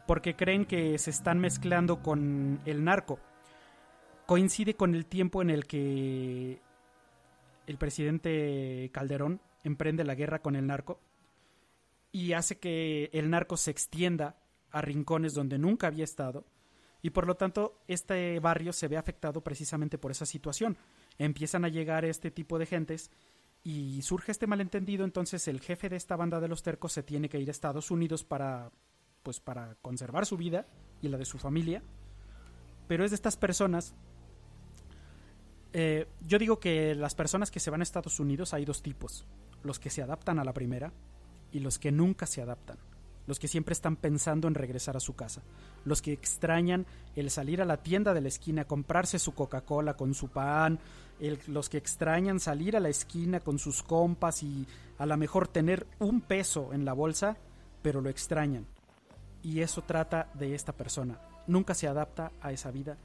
[0.08, 3.20] porque creen que se están mezclando con el narco.
[4.24, 6.62] Coincide con el tiempo en el que
[7.66, 10.98] el presidente Calderón emprende la guerra con el narco
[12.10, 14.36] y hace que el narco se extienda
[14.70, 16.46] a rincones donde nunca había estado
[17.02, 20.78] y por lo tanto este barrio se ve afectado precisamente por esa situación.
[21.18, 23.10] Empiezan a llegar este tipo de gentes
[23.62, 27.28] y surge este malentendido, entonces el jefe de esta banda de los tercos se tiene
[27.28, 28.70] que ir a Estados Unidos para
[29.28, 30.64] pues para conservar su vida
[31.02, 31.82] y la de su familia.
[32.86, 33.94] Pero es de estas personas
[35.74, 39.26] eh, yo digo que las personas que se van a Estados Unidos hay dos tipos.
[39.62, 40.94] Los que se adaptan a la primera
[41.52, 42.78] y los que nunca se adaptan.
[43.26, 45.42] Los que siempre están pensando en regresar a su casa.
[45.84, 46.86] Los que extrañan
[47.16, 50.78] el salir a la tienda de la esquina, comprarse su Coca-Cola con su pan.
[51.48, 55.86] los que extrañan salir a la esquina con sus compas y a lo mejor tener
[55.98, 57.36] un peso en la bolsa,
[57.82, 58.66] pero lo extrañan.
[59.42, 61.20] Y eso trata de esta persona.
[61.46, 62.96] Nunca se adapta a esa vida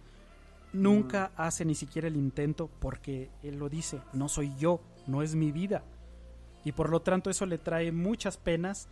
[0.74, 1.42] nunca mm.
[1.42, 5.52] hace ni siquiera el intento porque él lo dice, no soy yo, no es mi
[5.52, 5.84] vida.
[6.66, 8.90] Y por lo tanto eso le trae muchas penas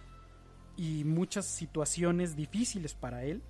[0.78, 3.42] y muchas situaciones difíciles para él.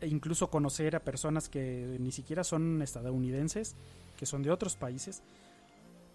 [0.00, 3.74] E incluso conocer a personas que ni siquiera son estadounidenses,
[4.16, 5.22] que son de otros países.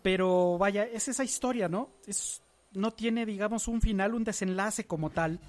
[0.02, 1.90] Pero vaya, es esa historia, ¿no?
[2.08, 2.44] Es,
[2.74, 5.40] no tiene, digamos, un final, un desenlace como tal,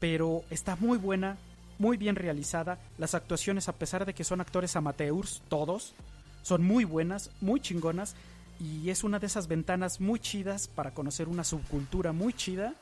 [0.00, 1.36] pero está muy buena,
[1.78, 2.78] muy bien realizada.
[2.98, 5.94] Las actuaciones, a pesar de que son actores amateurs, todos,
[6.42, 8.14] son muy buenas, muy chingonas.
[8.58, 12.74] Y es una de esas ventanas muy chidas para conocer una subcultura muy chida.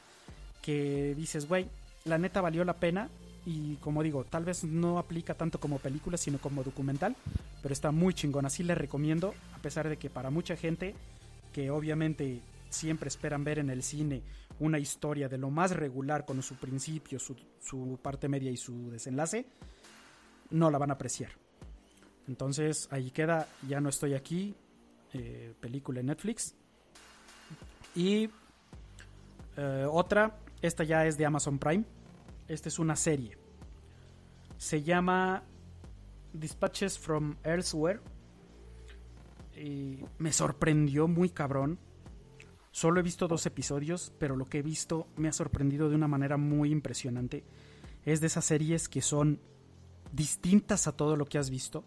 [0.62, 1.66] Que dices, güey,
[2.05, 3.09] la neta valió la pena.
[3.47, 7.16] Y como digo, tal vez no aplica tanto como película, sino como documental.
[7.62, 8.49] Pero está muy chingona.
[8.49, 10.95] Así le recomiendo, a pesar de que para mucha gente
[11.53, 12.41] que obviamente
[12.74, 14.22] siempre esperan ver en el cine
[14.60, 19.46] una historia de lo más regular con su principio, su, parte media y su desenlace,
[20.51, 21.30] no la van a apreciar.
[22.28, 24.55] Entonces ahí queda, ya no estoy aquí,
[25.12, 26.55] eh, película en Netflix.
[27.94, 28.28] Y
[29.56, 31.84] eh, otra, esta ya es de Amazon Prime,
[32.48, 33.36] esta es una serie.
[34.59, 35.42] Se llama
[36.32, 38.01] Dispatches from Elsewhere.
[39.56, 41.78] Y me sorprendió muy cabrón
[42.74, 46.09] Solo he visto dos episodios, pero lo que he visto me ha sorprendido de una
[46.09, 47.44] manera muy impresionante.
[48.05, 49.38] Es de esas series que son
[50.10, 51.84] distintas a todo lo que has visto.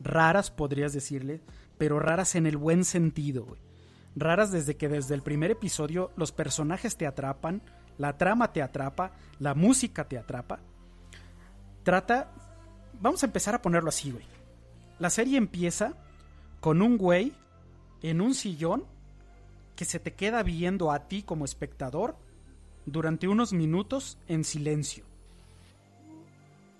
[0.00, 1.42] Raras, podrías decirle,
[1.78, 3.56] pero raras en el buen sentido.
[4.16, 7.62] Raras desde que desde el primer episodio los personajes te atrapan,
[7.96, 10.58] la trama te atrapa, la música te atrapa.
[11.84, 12.32] Trata...
[13.00, 14.26] Vamos a empezar a ponerlo así, güey.
[14.98, 15.94] La serie empieza
[16.58, 17.32] con un güey
[18.02, 18.92] en un sillón
[19.76, 22.16] que se te queda viendo a ti como espectador
[22.86, 25.04] durante unos minutos en silencio.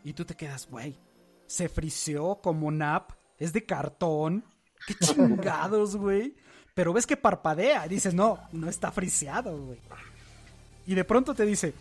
[0.05, 0.99] Y tú te quedas, güey,
[1.47, 4.45] se friseó como nap, es de cartón,
[4.87, 6.35] qué chingados, güey.
[6.75, 9.81] Pero ves que parpadea y dices, no, no está friseado, güey.
[10.87, 11.73] Y de pronto te dice,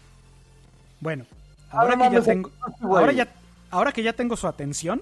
[1.02, 1.26] bueno,
[1.69, 3.34] ahora que ya tengo, ahora ya,
[3.72, 5.02] ahora que ya tengo su atención,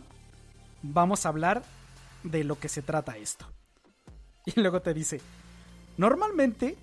[0.82, 1.62] vamos a hablar
[2.24, 3.46] de lo que se trata esto.
[4.46, 5.22] Y luego te dice,
[6.02, 6.78] Normalmente,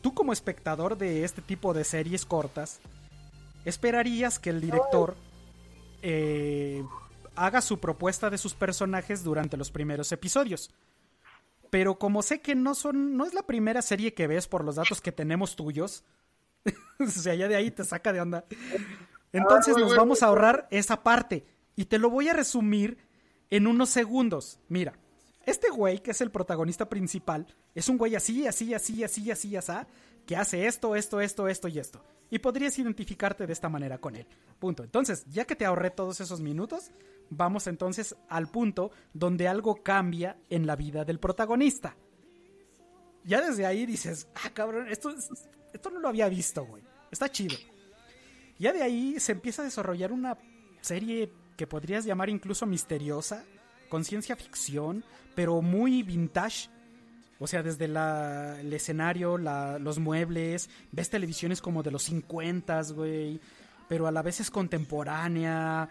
[0.00, 2.80] tú como espectador de este tipo de series cortas,
[3.64, 5.14] esperarías que el director
[6.02, 6.82] eh,
[7.36, 10.72] haga su propuesta de sus personajes durante los primeros episodios.
[11.70, 14.74] Pero como sé que no son, no es la primera serie que ves por los
[14.74, 16.02] datos que tenemos tuyos,
[16.98, 18.46] o sea, ya de ahí te saca de onda.
[19.32, 21.46] Entonces nos vamos a ahorrar esa parte
[21.76, 22.98] y te lo voy a resumir
[23.50, 24.58] en unos segundos.
[24.68, 24.94] Mira,
[25.46, 29.56] este güey, que es el protagonista principal, es un güey así, así, así, así, así,
[29.56, 29.72] así,
[30.26, 32.02] que hace esto, esto, esto, esto y esto.
[32.30, 34.26] Y podrías identificarte de esta manera con él.
[34.58, 34.82] Punto.
[34.82, 36.90] Entonces, ya que te ahorré todos esos minutos,
[37.30, 41.96] vamos entonces al punto donde algo cambia en la vida del protagonista.
[43.24, 45.14] Ya desde ahí dices, ah, cabrón, esto,
[45.72, 46.82] esto no lo había visto, güey.
[47.10, 47.56] Está chido.
[48.58, 50.38] Ya de ahí se empieza a desarrollar una
[50.80, 53.44] serie que podrías llamar incluso misteriosa,
[53.94, 55.04] con ciencia ficción,
[55.36, 56.68] pero muy vintage.
[57.38, 63.38] O sea, desde el escenario, los muebles, ves televisiones como de los 50, güey,
[63.88, 65.88] pero a la vez es contemporánea.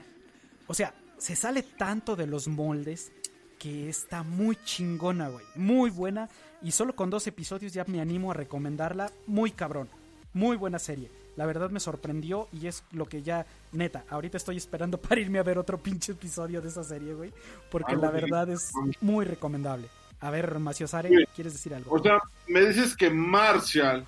[0.68, 3.14] O sea, se sale tanto de los moldes
[3.58, 5.46] que está muy chingona, güey.
[5.56, 6.28] Muy buena.
[6.62, 9.14] Y solo con dos episodios ya me animo a recomendarla.
[9.28, 9.88] Muy cabrón.
[10.34, 11.10] Muy buena serie.
[11.36, 15.40] La verdad me sorprendió y es lo que ya, neta, ahorita estoy esperando para irme
[15.40, 17.34] a ver otro pinche episodio de esa serie, güey.
[17.72, 19.88] Porque la verdad es muy recomendable.
[20.20, 21.94] A ver, Maciosare, ¿quieres decir algo?
[21.94, 24.08] O sea, me dices que Marshall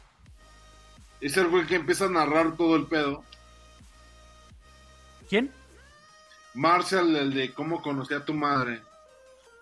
[1.19, 3.23] es el güey que empieza a narrar todo el pedo.
[5.27, 5.51] ¿Quién?
[6.53, 8.81] Marshall, el de cómo conocí a tu madre.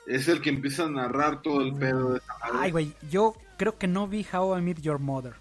[0.06, 2.58] Es el que empieza a narrar todo el pedo de esa madre.
[2.60, 5.34] Ay, güey, yo creo que no vi How I Met Your Mother.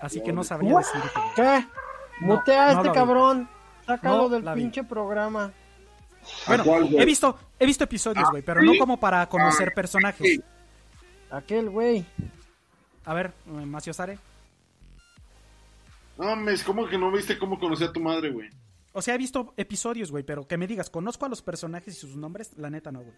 [0.00, 1.08] Así que no sabría decirte.
[1.36, 1.66] ¿Qué?
[2.20, 3.48] Mutea a este cabrón.
[3.86, 5.52] Sácalo del pinche programa.
[6.46, 6.64] Bueno,
[6.98, 10.40] he visto, he visto episodios, güey, pero no como para conocer personajes.
[11.30, 12.04] Aquel, güey.
[13.04, 14.18] A ver, Macio Sare.
[16.18, 18.50] No, mes, ¿cómo que no viste cómo conocí a tu madre, güey?
[18.92, 22.00] O sea, he visto episodios, güey, pero que me digas, ¿conozco a los personajes y
[22.00, 22.56] sus nombres?
[22.58, 23.14] La neta no, güey.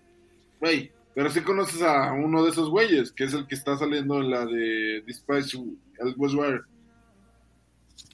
[0.60, 4.18] Güey, pero sí conoces a uno de esos güeyes, que es el que está saliendo
[4.18, 6.62] en la de Dispatch, el Westwire.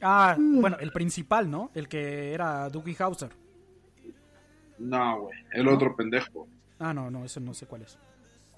[0.01, 1.70] Ah, bueno, el principal, ¿no?
[1.75, 3.31] El que era Dougie Hauser.
[4.79, 6.47] No, güey, el otro pendejo.
[6.79, 7.99] Ah, no, no, ese no sé cuál es.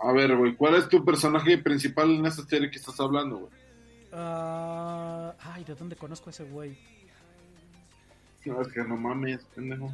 [0.03, 3.53] A ver, güey, ¿cuál es tu personaje principal en esta serie que estás hablando, güey?
[4.13, 6.77] Uh, ay, ¿de dónde conozco a ese güey?
[8.45, 9.93] No, es que no mames, pendejo.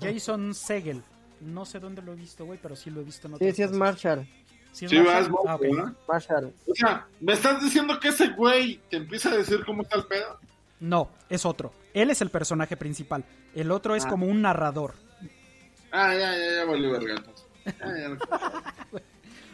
[0.00, 1.02] Jason Segel.
[1.40, 3.62] No sé dónde lo he visto, güey, pero sí lo he visto en Sí, sí
[3.62, 4.26] es Marshall.
[4.72, 5.78] Sí, es Marshall.
[5.78, 6.52] Ah, Marshall.
[6.66, 10.04] O sea, ¿me estás diciendo que ese güey te empieza a decir cómo está el
[10.04, 10.38] pedo?
[10.80, 11.72] No, es otro.
[11.94, 13.24] Él es el personaje principal.
[13.54, 14.08] El otro es ah.
[14.08, 14.94] como un narrador.
[15.90, 17.22] Ah, ya, ya, ya, vale, verga.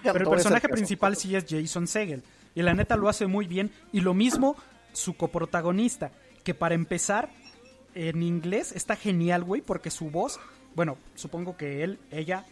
[0.02, 2.22] Pero el personaje principal sí es Jason Segel.
[2.54, 3.70] Y la neta lo hace muy bien.
[3.92, 4.56] Y lo mismo
[4.92, 6.10] su coprotagonista.
[6.42, 7.30] Que para empezar,
[7.94, 10.38] en inglés está genial, güey, porque su voz,
[10.74, 12.44] bueno, supongo que él, ella,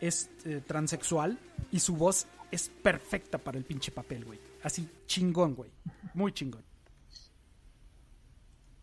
[0.00, 1.38] es eh, transexual
[1.70, 4.38] y su voz es perfecta para el pinche papel, güey.
[4.62, 5.70] Así chingón, güey.
[6.14, 6.62] Muy chingón.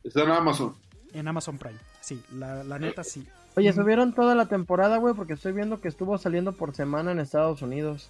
[0.04, 0.76] Está en Amazon.
[1.14, 3.26] En Amazon Prime, sí, la, la neta sí.
[3.56, 7.20] Oye, subieron toda la temporada, güey, porque estoy viendo que estuvo saliendo por semana en
[7.20, 8.10] Estados Unidos.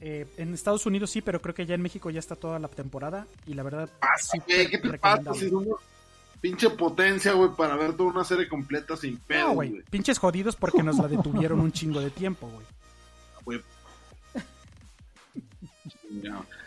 [0.00, 2.68] Eh, en Estados Unidos sí, pero creo que ya en México ya está toda la
[2.68, 3.90] temporada y la verdad...
[4.00, 4.14] Ah,
[4.46, 5.50] ¿Qué te pasa si
[6.40, 9.82] pinche potencia, güey, para ver toda una serie completa sin pedo, no, güey?
[9.90, 13.60] Pinches jodidos porque nos la detuvieron un chingo de tiempo, güey.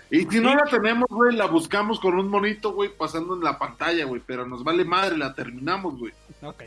[0.09, 3.57] Y si no la tenemos, güey, la buscamos con un monito, güey, pasando en la
[3.57, 6.13] pantalla, güey, pero nos vale madre, la terminamos, güey.
[6.43, 6.63] Ok.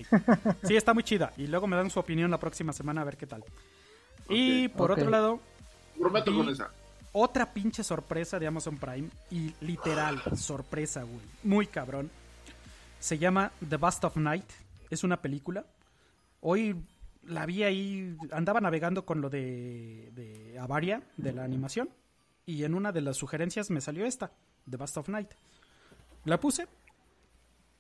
[0.65, 1.33] Sí, está muy chida.
[1.37, 3.45] Y luego me dan su opinión la próxima semana a ver qué tal.
[4.29, 5.41] Y por otro lado,
[5.99, 6.71] Prometo con esa.
[7.13, 9.09] Otra pinche sorpresa de Amazon Prime.
[9.31, 11.25] Y literal, sorpresa, güey.
[11.45, 12.11] Muy cabrón.
[13.07, 14.51] Se llama The Bust of Night.
[14.91, 15.65] Es una película.
[16.41, 16.75] Hoy
[17.23, 18.17] la vi ahí.
[18.33, 21.89] Andaba navegando con lo de, de Avaria, de la animación.
[22.47, 24.33] Y en una de las sugerencias me salió esta:
[24.69, 25.29] The Bust of Night.
[26.25, 26.67] La puse.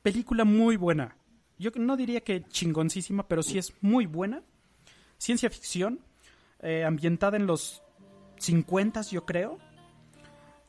[0.00, 1.16] Película muy buena.
[1.58, 4.44] Yo no diría que chingoncísima, pero sí es muy buena.
[5.18, 5.98] Ciencia ficción.
[6.60, 7.82] Eh, ambientada en los
[8.38, 9.58] 50 yo creo.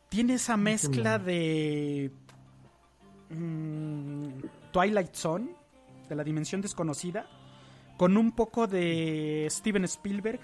[0.10, 2.12] Tiene esa mezcla de
[3.30, 4.28] mm,
[4.72, 5.50] Twilight Zone,
[6.10, 7.28] de la dimensión desconocida,
[7.98, 10.40] con un poco de Steven Spielberg,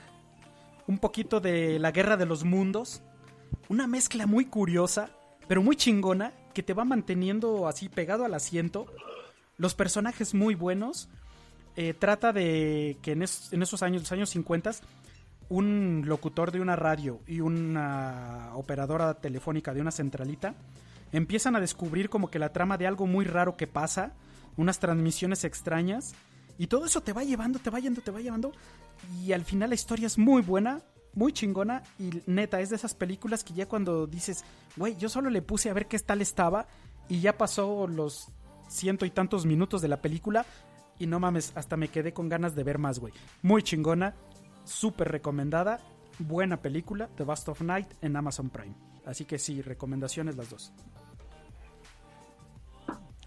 [0.88, 3.02] un poquito de La Guerra de los Mundos,
[3.70, 5.10] una mezcla muy curiosa,
[5.48, 8.86] pero muy chingona, que te va manteniendo así pegado al asiento.
[9.58, 11.10] Los personajes muy buenos.
[11.76, 14.72] Eh, trata de que en, en, esos años, los años 50,
[15.50, 20.56] un locutor de una radio y una operadora telefónica de una centralita
[21.14, 24.14] empiezan a descubrir como que la trama de algo muy raro que pasa,
[24.58, 26.14] unas transmisiones extrañas,
[26.58, 28.52] y todo eso te va llevando, te va yendo, te va llevando,
[29.22, 30.82] y al final la historia es muy buena,
[31.14, 34.44] muy chingona, y neta, es de esas películas que ya cuando dices,
[34.76, 36.68] güey, yo solo le puse a ver qué tal estaba,
[37.08, 38.28] y ya pasó los
[38.68, 40.46] ciento y tantos minutos de la película,
[41.00, 43.14] y no mames, hasta me quedé con ganas de ver más, güey.
[43.42, 44.16] Muy chingona,
[44.64, 45.80] súper recomendada,
[46.20, 48.76] buena película, The Bust of Night en Amazon Prime.
[49.06, 50.72] Así que sí, recomendaciones las dos.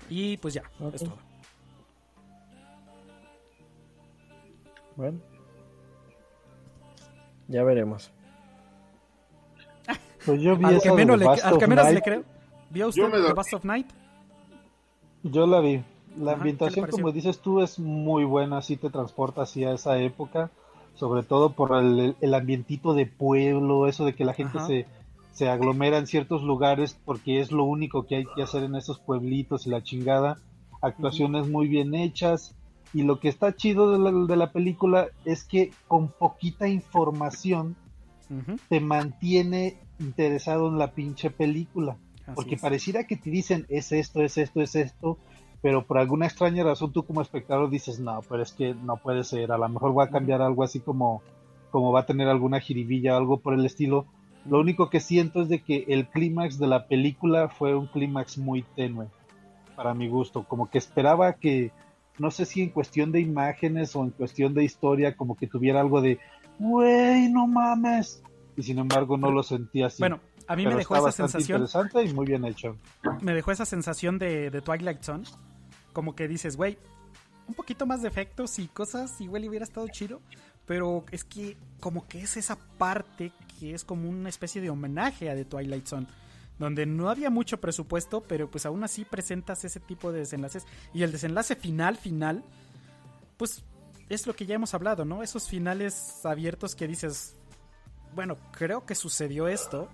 [0.08, 0.62] Y pues ya,
[0.92, 1.18] es todo.
[4.96, 5.18] Bueno.
[7.48, 8.10] Ya veremos.
[10.24, 12.24] Pues yo vi al que menos, le, al que menos le creo.
[12.70, 13.86] ¿Vio usted The Bust of Night?
[15.22, 15.84] Yo la vi.
[16.18, 18.62] La ambientación, como dices tú, es muy buena.
[18.62, 20.50] Sí te transporta hacia esa época
[20.96, 24.86] sobre todo por el, el, ambientito de pueblo, eso de que la gente se,
[25.36, 28.98] se aglomera en ciertos lugares porque es lo único que hay que hacer en esos
[28.98, 30.38] pueblitos y la chingada,
[30.80, 32.54] actuaciones muy bien hechas.
[32.94, 37.76] Y lo que está chido de la, de la película es que con poquita información
[38.70, 41.98] te mantiene interesado en la pinche película,
[42.34, 45.18] porque pareciera que te dicen es esto, es esto, es esto,
[45.60, 49.22] pero por alguna extraña razón tú como espectador dices, no, pero es que no puede
[49.22, 51.22] ser, a lo mejor va a cambiar algo así como,
[51.70, 54.06] como va a tener alguna jiribilla, algo por el estilo.
[54.48, 58.38] Lo único que siento es de que el clímax de la película fue un clímax
[58.38, 59.08] muy tenue,
[59.74, 61.72] para mi gusto, como que esperaba que,
[62.18, 65.80] no sé si en cuestión de imágenes o en cuestión de historia, como que tuviera
[65.80, 66.18] algo de,
[66.58, 68.22] güey, no mames,
[68.56, 70.00] y sin embargo no lo sentí así.
[70.00, 71.58] Bueno, A mí me dejó esa sensación.
[71.58, 72.76] interesante y muy bien hecho.
[73.20, 75.24] Me dejó esa sensación de, de Twilight Zone.
[75.92, 76.78] Como que dices, güey,
[77.48, 80.20] un poquito más de efectos y cosas, igual hubiera estado chido.
[80.66, 85.30] Pero es que, como que es esa parte que es como una especie de homenaje
[85.30, 86.06] a The Twilight Zone
[86.58, 90.64] donde no había mucho presupuesto, pero pues aún así presentas ese tipo de desenlaces.
[90.94, 92.42] Y el desenlace final, final,
[93.36, 93.62] pues
[94.08, 95.22] es lo que ya hemos hablado, ¿no?
[95.22, 97.34] Esos finales abiertos que dices,
[98.14, 99.88] bueno, creo que sucedió esto,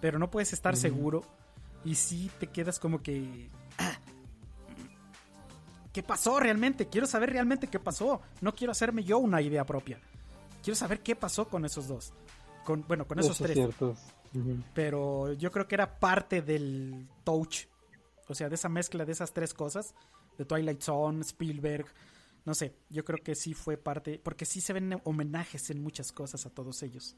[0.00, 1.24] pero no puedes estar seguro.
[1.84, 3.50] Y sí te quedas como que...
[5.92, 6.88] ¿Qué pasó realmente?
[6.88, 8.20] Quiero saber realmente qué pasó.
[8.40, 9.98] No quiero hacerme yo una idea propia.
[10.62, 12.12] Quiero saber qué pasó con esos dos.
[12.68, 13.58] Con, bueno, con esos tres.
[14.74, 17.64] Pero yo creo que era parte del touch.
[18.28, 19.94] O sea, de esa mezcla de esas tres cosas.
[20.36, 21.86] De Twilight Zone, Spielberg.
[22.44, 24.20] No sé, yo creo que sí fue parte.
[24.22, 27.16] Porque sí se ven homenajes en muchas cosas a todos ellos.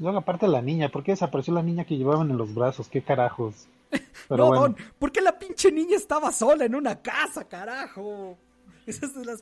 [0.00, 2.88] Luego, aparte de la niña, ¿por qué desapareció la niña que llevaban en los brazos?
[2.88, 3.68] ¿Qué carajos?
[4.28, 8.36] Pero no, ¿por qué la pinche niña estaba sola en una casa, carajo?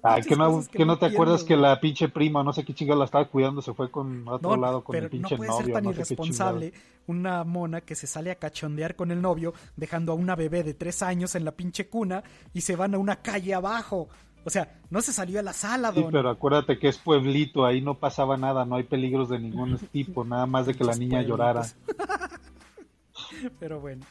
[0.02, 2.98] Ah, que no, que, no te acuerdas que la pinche prima, no sé qué chingada
[2.98, 5.47] la estaba cuidando, se fue con otro lado con el pinche novio.
[5.47, 6.73] No puede ser tan irresponsable
[7.06, 10.74] una mona que se sale a cachondear con el novio, dejando a una bebé de
[10.74, 14.09] tres años en la pinche cuna y se van a una calle abajo.
[14.44, 16.05] O sea, no se salió a la sala, don.
[16.05, 19.78] Sí, pero acuérdate que es pueblito, ahí no pasaba nada, no hay peligros de ningún
[19.93, 21.66] tipo, nada más de que la niña llorara.
[23.59, 24.06] pero bueno,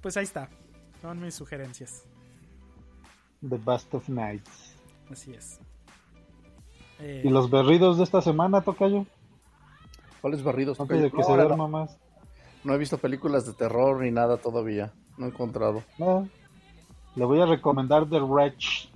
[0.00, 0.48] pues ahí está,
[1.02, 2.04] son mis sugerencias.
[3.48, 4.76] The Bust of Nights.
[5.10, 5.60] Así es.
[6.98, 9.06] ¿Y los berridos de esta semana, Tocayo?
[10.20, 10.80] ¿Cuáles berridos?
[10.80, 11.98] Antes de que se duerma más.
[12.64, 14.92] No he visto películas de terror ni nada todavía.
[15.18, 15.82] No he encontrado.
[15.98, 16.28] No.
[17.14, 18.88] Le voy a recomendar The Wretch.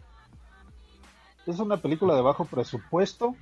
[1.46, 3.34] Es una película de bajo presupuesto,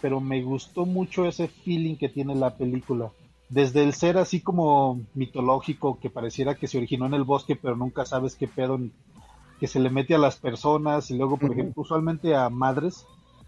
[0.00, 3.10] pero me gustó mucho ese feeling que tiene la película.
[3.48, 7.76] Desde el ser así como mitológico, que pareciera que se originó en el bosque, pero
[7.76, 8.80] nunca sabes qué pedo
[9.64, 13.06] que se le mete a las personas y luego, por ejemplo, usualmente a madres,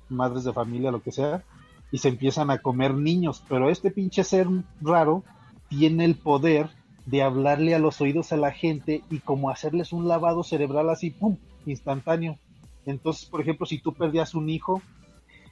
[0.09, 1.45] madres de familia, lo que sea,
[1.93, 4.49] y se empiezan a comer niños, pero este pinche ser
[4.81, 5.25] raro
[5.69, 6.71] tiene el poder
[7.05, 11.11] de hablarle a los oídos a la gente y como hacerles un lavado cerebral así,
[11.11, 11.37] ¡pum!,
[11.67, 12.39] instantáneo.
[12.87, 14.81] Entonces, por ejemplo, si tú perdías un hijo,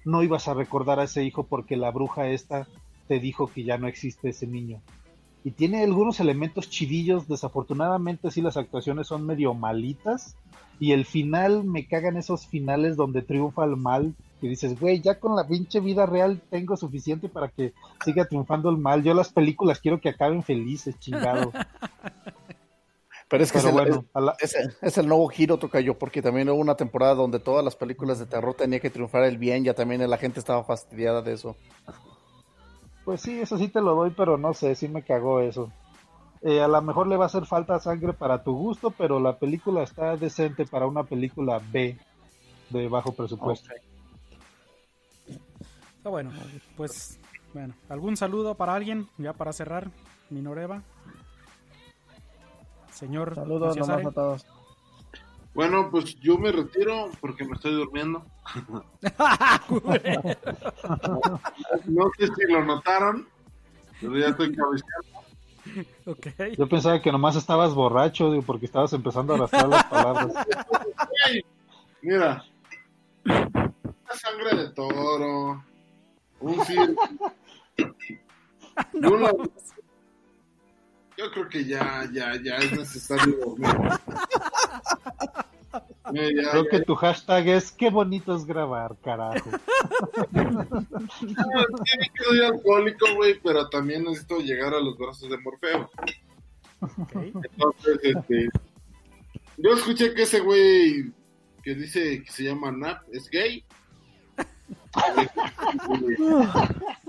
[0.07, 2.66] no ibas a recordar a ese hijo porque la bruja esta
[3.07, 4.81] te dijo que ya no existe ese niño
[5.44, 7.28] y tiene algunos elementos chidillos.
[7.28, 10.36] Desafortunadamente, sí, las actuaciones son medio malitas.
[10.80, 14.14] Y el final, me cagan esos finales donde triunfa el mal.
[14.40, 18.70] Que dices, güey, ya con la pinche vida real tengo suficiente para que siga triunfando
[18.70, 19.02] el mal.
[19.02, 21.52] Yo las películas quiero que acaben felices, chingado.
[23.28, 27.40] Pero es que es, el, nuevo giro, toca yo, porque también hubo una temporada donde
[27.40, 30.62] todas las películas de terror tenía que triunfar el bien, ya también la gente estaba
[30.62, 31.56] fastidiada de eso.
[33.05, 35.70] Pues sí, eso sí te lo doy, pero no sé, sí me cagó eso.
[36.43, 39.39] Eh, a lo mejor le va a hacer falta sangre para tu gusto, pero la
[39.39, 41.98] película está decente para una película B
[42.70, 43.70] de bajo presupuesto.
[45.97, 46.32] Está bueno,
[46.76, 47.18] pues
[47.55, 49.90] bueno, ¿algún saludo para alguien ya para cerrar?
[50.28, 50.82] Minoreva.
[52.93, 53.35] Señor.
[53.35, 54.47] Saludos a todos.
[55.55, 58.26] Bueno, pues yo me retiro porque me estoy durmiendo.
[61.85, 63.28] no sé si lo notaron,
[64.01, 65.14] pero ya estoy cabeceando.
[66.05, 66.56] Okay.
[66.56, 70.32] Yo pensaba que nomás estabas borracho, digo, porque estabas empezando a arrastrar las palabras.
[72.02, 72.44] Mira,
[73.24, 73.72] una
[74.14, 75.64] sangre de toro,
[76.40, 76.97] un film.
[81.16, 83.70] Yo creo que ya, ya, ya es necesario dormir.
[86.15, 89.51] Creo que tu hashtag es qué bonito es grabar, carajo.
[90.31, 91.65] No,
[92.24, 95.91] soy alcohólico, güey, pero también necesito llegar a los brazos de Morfeo.
[97.15, 98.49] Entonces, este,
[99.59, 101.12] yo escuché que ese güey
[101.62, 103.65] que dice que se llama Nap es gay.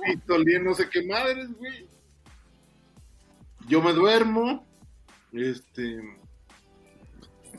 [0.07, 1.88] y no sé qué madres, güey.
[3.68, 4.65] Yo me duermo.
[5.32, 6.02] Este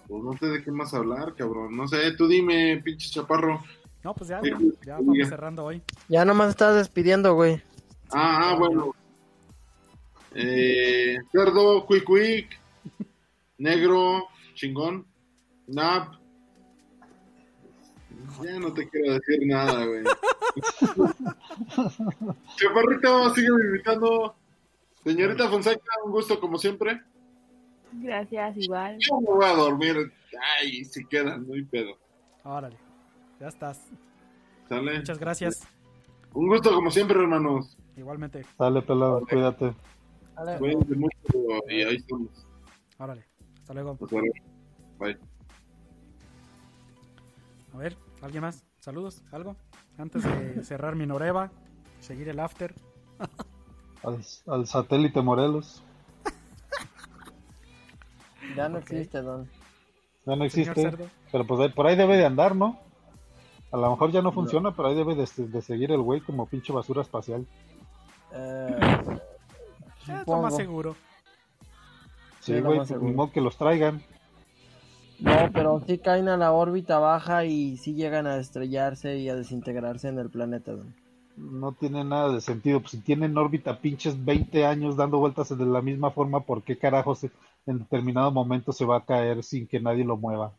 [0.08, 1.76] pues no sé de qué más hablar, cabrón.
[1.76, 3.62] No sé, tú dime, pinche chaparro.
[4.04, 4.40] No, pues ya,
[4.84, 5.82] ya, vamos cerrando hoy.
[6.08, 7.60] Ya nomás estás despidiendo, güey.
[8.10, 8.94] Ah, ah, bueno.
[10.34, 12.60] Eh, cerdo, quick quick,
[13.58, 15.06] negro, chingón,
[15.66, 16.14] nap.
[18.42, 20.04] Ya no te quiero decir nada, güey.
[22.56, 24.36] Chaparrito, sigue invitando.
[25.04, 27.00] Señorita Fonseca, un gusto como siempre.
[27.92, 28.98] Gracias, igual.
[28.98, 30.12] Yo me voy a dormir.
[30.60, 31.96] Ay, si quedan, no hay pedo.
[32.44, 32.76] Órale,
[33.40, 33.80] ya estás.
[34.68, 34.98] ¿Sale?
[34.98, 35.66] Muchas gracias.
[36.34, 37.76] Un gusto como siempre, hermanos.
[37.96, 38.44] Igualmente.
[38.58, 39.74] Dale, pelado, cuídate.
[40.58, 42.46] Cuídate mucho y ahí estamos.
[42.98, 43.24] Órale,
[43.58, 43.98] hasta luego.
[44.00, 44.34] Hasta luego.
[44.98, 45.18] Bye.
[47.72, 48.64] A ver, ¿alguien más?
[48.80, 49.56] Saludos, algo.
[49.98, 51.50] Antes de cerrar mi Noreva,
[52.00, 52.74] seguir el after.
[54.46, 55.82] al, satélite Morelos.
[58.56, 59.48] Ya no existe, don.
[60.24, 60.92] Ya no existe.
[61.30, 62.78] Pero pues por ahí debe de andar, ¿no?
[63.72, 66.72] A lo mejor ya no funciona, pero ahí debe de, seguir el güey como pinche
[66.72, 67.46] basura espacial.
[68.32, 68.76] Eh,
[70.02, 70.96] es lo más seguro.
[72.40, 74.02] Sí, güey, pues, ni modo que los traigan.
[75.18, 79.34] No, pero sí caen a la órbita baja y sí llegan a estrellarse y a
[79.34, 80.72] desintegrarse en el planeta.
[81.36, 82.80] No tiene nada de sentido.
[82.80, 86.78] Pues si tienen órbita pinches 20 años dando vueltas de la misma forma, ¿por qué
[86.78, 87.26] carajos
[87.66, 90.52] en determinado momento se va a caer sin que nadie lo mueva?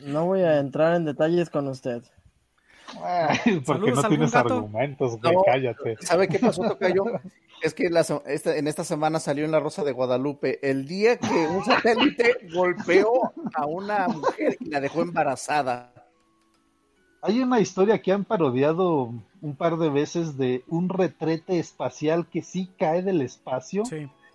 [0.00, 2.02] No voy a entrar en detalles con usted.
[3.64, 5.96] porque no tienes argumentos, güey, cállate.
[6.00, 7.04] ¿Sabe qué pasó, Tocayo?
[7.62, 11.64] Es que en esta semana salió en La Rosa de Guadalupe el día que un
[11.64, 15.92] satélite golpeó a una mujer y la dejó embarazada.
[17.22, 22.42] Hay una historia que han parodiado un par de veces de un retrete espacial que
[22.42, 23.82] sí cae del espacio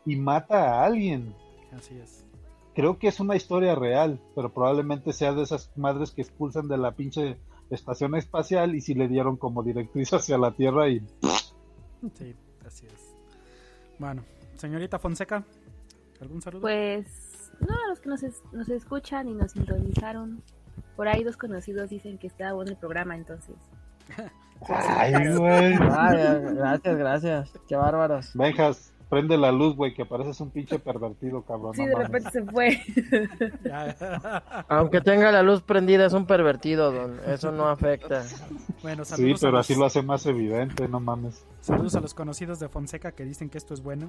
[0.05, 1.33] y mata a alguien.
[1.75, 2.25] Así es.
[2.73, 6.77] Creo que es una historia real, pero probablemente sea de esas madres que expulsan de
[6.77, 7.37] la pinche
[7.69, 10.99] estación espacial y si le dieron como directriz hacia la Tierra y...
[12.13, 13.15] Sí, así es.
[13.99, 14.23] Bueno,
[14.55, 15.43] señorita Fonseca,
[16.19, 16.61] ¿algún saludo?
[16.61, 20.41] Pues, no, a los que nos, nos escuchan y nos sintonizaron.
[20.95, 23.55] Por ahí dos conocidos dicen que está bueno el programa, entonces.
[24.69, 25.75] Ay, güey.
[25.77, 27.59] gracias, gracias.
[27.67, 28.31] Qué bárbaros.
[28.35, 31.73] Venjas, prende la luz, güey, que pareces un pinche pervertido, cabrón.
[31.75, 32.81] Sí, de repente se fue.
[34.69, 37.19] Aunque tenga la luz prendida, es un pervertido, don.
[37.27, 38.23] Eso no afecta.
[38.81, 39.39] Bueno, saludos.
[39.39, 41.45] Sí, pero así lo hace más evidente, no mames.
[41.59, 44.07] Saludos a los conocidos de Fonseca que dicen que esto es bueno.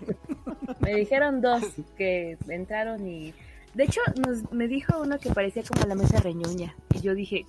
[0.80, 1.62] Me dijeron dos
[1.96, 3.32] que entraron y.
[3.74, 6.74] De hecho, nos, me dijo uno que parecía como la mesa reñuña.
[6.92, 7.44] Y yo dije,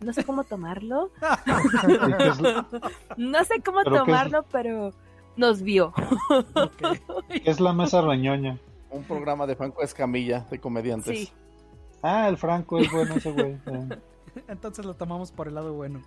[0.00, 1.10] no sé cómo tomarlo.
[3.16, 4.92] no sé cómo tomarlo, pero
[5.38, 5.92] nos vio.
[7.44, 8.58] es la mesa reñoña?
[8.90, 11.18] Un programa de Franco Escamilla, de comediantes.
[11.18, 11.32] Sí.
[12.02, 13.56] Ah, el Franco es bueno ese güey.
[14.46, 16.00] Entonces lo tomamos por el lado bueno.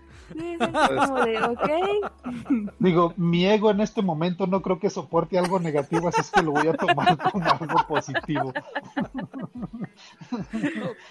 [2.80, 6.42] Digo, mi ego en este momento no creo que soporte algo negativo, así es que
[6.42, 8.54] lo voy a tomar como algo positivo.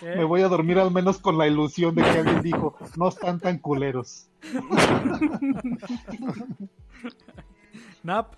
[0.03, 3.39] Me voy a dormir al menos con la ilusión de que alguien dijo, no están
[3.39, 4.29] tan culeros.
[8.03, 8.35] Nap.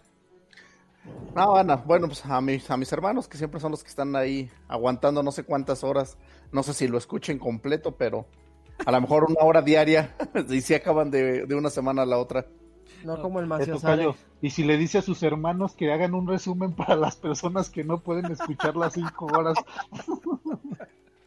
[1.34, 4.14] No, Ana, bueno, pues a mis, a mis hermanos que siempre son los que están
[4.14, 6.16] ahí aguantando no sé cuántas horas.
[6.52, 8.26] No sé si lo escuchen completo, pero
[8.84, 10.14] a lo mejor una hora diaria
[10.48, 12.47] y si acaban de, una semana a la otra.
[13.05, 13.68] No como el más
[14.40, 17.82] Y si le dice a sus hermanos que hagan un resumen para las personas que
[17.82, 19.56] no pueden escuchar las cinco horas.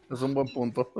[0.09, 0.93] es un buen punto.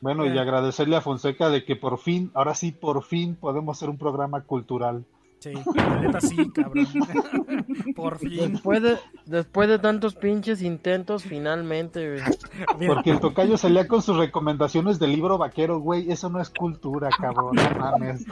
[0.00, 3.88] Bueno, y agradecerle a Fonseca de que por fin, ahora sí, por fin podemos hacer
[3.88, 5.04] un programa cultural.
[5.40, 6.86] Sí, la neta sí, cabrón.
[7.96, 8.52] Por fin.
[8.52, 12.88] Después de, después de tantos pinches intentos, finalmente, güey.
[12.88, 16.10] Porque el tocayo salía con sus recomendaciones del libro vaquero, güey.
[16.10, 17.54] Eso no es cultura, cabrón.
[17.54, 18.24] No mames.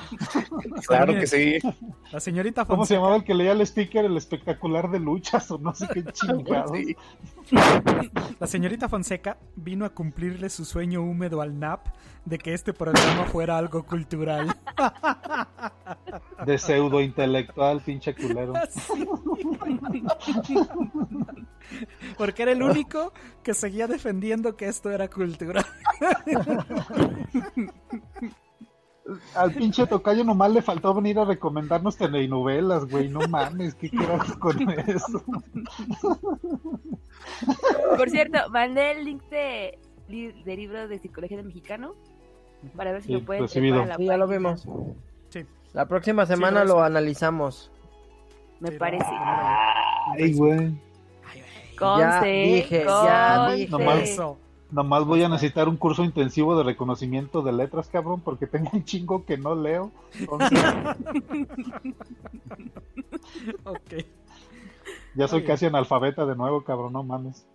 [0.86, 1.58] Claro que sí.
[2.10, 2.74] La señorita Fonseca.
[2.74, 5.86] ¿Cómo se llamaba el que leía el sticker, el espectacular de luchas o no sé
[5.92, 6.76] qué chingados?
[8.40, 11.86] La señorita Fonseca vino a cumplirle su sueño húmedo al NAP
[12.26, 14.54] de que este programa fuera algo cultural.
[16.44, 18.52] De pseudo intelectual, pinche culero.
[22.18, 23.12] Porque era el único
[23.42, 25.64] que seguía defendiendo que esto era cultural.
[29.36, 33.08] Al pinche tocayo nomás le faltó venir a recomendarnos telenovelas, güey.
[33.08, 35.22] No mames, ¿qué quieras con eso?
[37.96, 39.78] Por cierto, mandé el link de,
[40.08, 41.94] de libro de psicología del mexicano
[42.74, 43.60] para ver si lo pueden sí,
[43.98, 44.66] ya lo vemos.
[45.72, 47.70] La próxima semana lo analizamos.
[48.60, 49.04] Me parece.
[50.18, 50.74] Ay, güey.
[51.78, 54.16] ya dije, ya dije.
[54.70, 58.84] Nomás, voy a necesitar un curso intensivo de reconocimiento de letras, cabrón, porque tengo un
[58.84, 59.92] chingo que no leo.
[63.64, 64.04] ok.
[65.14, 67.46] Ya soy casi analfabeta de nuevo, cabrón, no mames.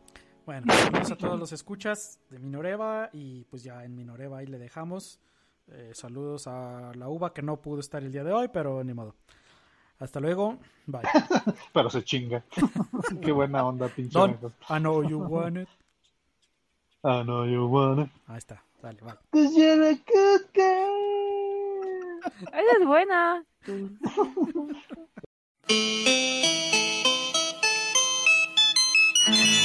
[0.51, 4.59] Bueno, saludos a todos los escuchas de Minoreva y pues ya en Minoreva ahí le
[4.59, 5.21] dejamos.
[5.71, 8.93] Eh, saludos a la uva que no pudo estar el día de hoy, pero ni
[8.93, 9.15] modo.
[9.99, 10.57] Hasta luego.
[10.87, 11.03] Bye.
[11.73, 12.43] pero se chinga.
[13.21, 14.11] Qué buena onda, pinche.
[14.11, 14.37] Don,
[14.69, 15.69] I know you want it.
[17.01, 18.09] I know you want it.
[18.27, 18.61] Ahí está.
[18.81, 19.19] Dale, vale.
[19.31, 22.19] Cause you're a good girl.
[22.51, 23.45] Esa es buena.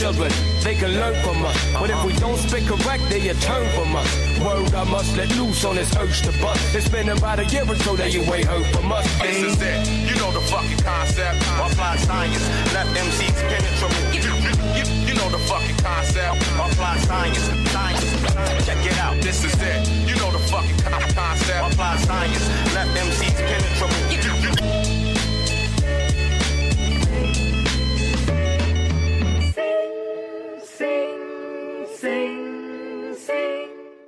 [0.00, 0.32] children,
[0.64, 1.56] they can learn from us.
[1.74, 4.08] But if we don't spit correct, they turn from us.
[4.40, 6.74] Word I must let loose on this urge to bust.
[6.74, 9.04] It's been about a year or so that you ain't heard from us.
[9.20, 9.80] This is it.
[10.08, 11.36] You know the fucking concept.
[11.60, 12.40] Apply science,
[12.72, 14.00] left seats penetrable.
[14.16, 16.48] You, you, you, you know the fucking concept.
[16.56, 18.04] Apply science, science.
[18.64, 19.20] Check it out.
[19.20, 19.84] This is it.
[20.08, 21.74] You know the fucking concept.
[21.74, 24.09] Apply science, left MCs penetrable.